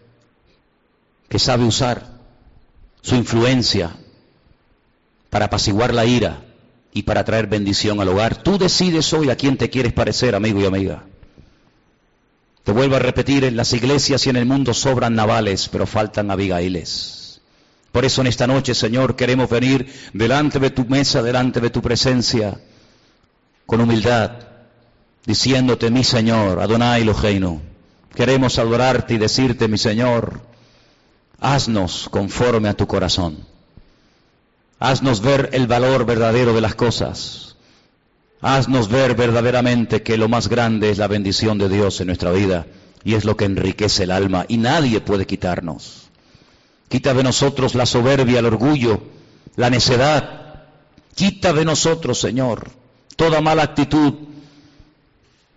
que 1.29 1.39
sabe 1.39 1.65
usar 1.65 2.19
su 3.03 3.17
influencia 3.17 3.97
para 5.31 5.47
apaciguar 5.47 5.93
la 5.93 6.05
ira 6.05 6.45
y 6.93 7.03
para 7.03 7.25
traer 7.25 7.49
bendición 7.49 8.01
al 8.01 8.09
hogar. 8.09 8.43
Tú 8.43 8.57
decides 8.57 9.13
hoy 9.13 9.31
a 9.31 9.37
quién 9.37 9.57
te 9.57 9.69
quieres 9.69 9.93
parecer, 9.93 10.35
amigo 10.35 10.61
y 10.61 10.67
amiga. 10.67 11.05
Te 12.69 12.75
vuelvo 12.75 12.97
a 12.97 12.99
repetir, 12.99 13.45
en 13.45 13.57
las 13.57 13.73
iglesias 13.73 14.27
y 14.27 14.29
en 14.29 14.37
el 14.37 14.45
mundo 14.45 14.75
sobran 14.75 15.15
navales, 15.15 15.71
pero 15.71 15.87
faltan 15.87 16.31
abigailes. 16.31 17.41
Por 17.93 18.05
eso 18.05 18.21
en 18.21 18.27
esta 18.27 18.47
noche, 18.47 18.75
Señor, 18.75 19.17
queremos 19.17 19.49
venir 19.49 19.91
delante 20.13 20.59
de 20.59 20.69
tu 20.69 20.85
mesa, 20.85 21.23
delante 21.23 21.61
de 21.63 21.71
tu 21.71 21.81
presencia, 21.81 22.61
con 23.65 23.81
humildad, 23.81 24.33
diciéndote, 25.25 25.91
mi 25.91 26.05
Señor, 26.05 26.61
Adonai 26.61 27.01
Eloheinu, 27.01 27.59
queremos 28.15 28.59
adorarte 28.59 29.15
y 29.15 29.17
decirte, 29.17 29.67
mi 29.67 29.79
Señor, 29.79 30.39
haznos 31.41 32.11
conforme 32.11 32.69
a 32.69 32.77
tu 32.77 32.87
corazón. 32.87 33.47
Haznos 34.79 35.23
ver 35.23 35.49
el 35.55 35.67
valor 35.67 36.05
verdadero 36.05 36.53
de 36.53 36.61
las 36.61 36.75
cosas. 36.75 37.48
Haznos 38.41 38.89
ver 38.89 39.15
verdaderamente 39.15 40.03
que 40.03 40.17
lo 40.17 40.29
más 40.29 40.49
grande 40.49 40.91
es 40.91 40.99
la 40.99 41.09
bendición 41.09 41.59
de 41.59 41.69
Dios 41.69 42.01
en 42.01 42.07
nuestra 42.07 42.31
vida 42.31 42.67
y 43.05 43.15
es 43.15 43.25
lo 43.25 43.37
que 43.37 43.45
enriquece 43.45 44.05
el 44.05 44.13
alma 44.13 44.45
y 44.49 44.59
nadie 44.59 45.01
puede 45.01 45.27
quitarnos. 45.27 46.09
Quita 46.89 47.15
de 47.15 47.23
nosotros 47.23 47.75
la 47.75 47.85
soberbia, 47.85 48.39
el 48.39 48.47
orgullo, 48.47 49.03
la 49.57 49.71
necedad. 49.71 50.65
Quita 51.15 51.53
de 51.53 51.65
nosotros, 51.65 52.21
Señor, 52.21 52.71
toda 53.17 53.41
mala 53.41 53.65
actitud, 53.65 54.29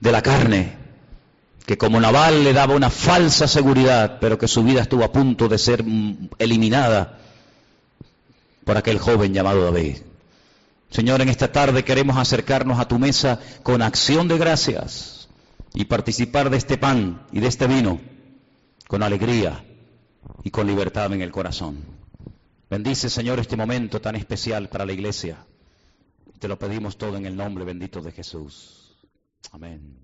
de 0.02 0.12
la 0.12 0.22
carne, 0.22 0.74
que 1.66 1.78
como 1.78 2.02
Naval 2.02 2.44
le 2.44 2.54
daba 2.54 2.76
una 2.76 2.90
falsa 2.90 3.48
seguridad, 3.48 4.18
pero 4.20 4.38
que 4.38 4.48
su 4.48 4.64
vida 4.64 4.82
estuvo 4.82 5.04
a 5.04 5.12
punto 5.12 5.48
de 5.48 5.60
ser 5.60 5.86
eliminada 6.40 7.20
por 8.66 8.78
aquel 8.78 8.98
joven 8.98 9.34
llamado 9.34 9.64
David. 9.64 9.98
Señor, 10.92 11.22
en 11.22 11.30
esta 11.30 11.52
tarde 11.52 11.86
queremos 11.86 12.18
acercarnos 12.18 12.78
a 12.78 12.88
tu 12.88 13.00
mesa 13.00 13.40
con 13.64 13.82
acción 13.82 14.28
de 14.28 14.38
gracias 14.38 15.30
y 15.74 15.86
participar 15.86 16.50
de 16.50 16.58
este 16.58 16.78
pan 16.78 17.26
y 17.32 17.40
de 17.40 17.48
este 17.48 17.66
vino 17.66 18.02
con 18.90 19.02
alegría 19.02 19.64
y 20.44 20.52
con 20.52 20.68
libertad 20.68 21.14
en 21.14 21.22
el 21.22 21.32
corazón. 21.32 21.78
Bendice, 22.70 23.10
Señor, 23.10 23.40
este 23.40 23.56
momento 23.56 24.02
tan 24.02 24.18
especial 24.18 24.68
para 24.68 24.86
la 24.86 24.92
iglesia. 24.92 25.46
Te 26.40 26.50
lo 26.50 26.60
pedimos 26.60 26.98
todo 26.98 27.16
en 27.16 27.26
el 27.26 27.38
nombre 27.38 27.64
bendito 27.64 28.02
de 28.02 28.12
Jesús. 28.12 28.98
Amén. 29.54 30.01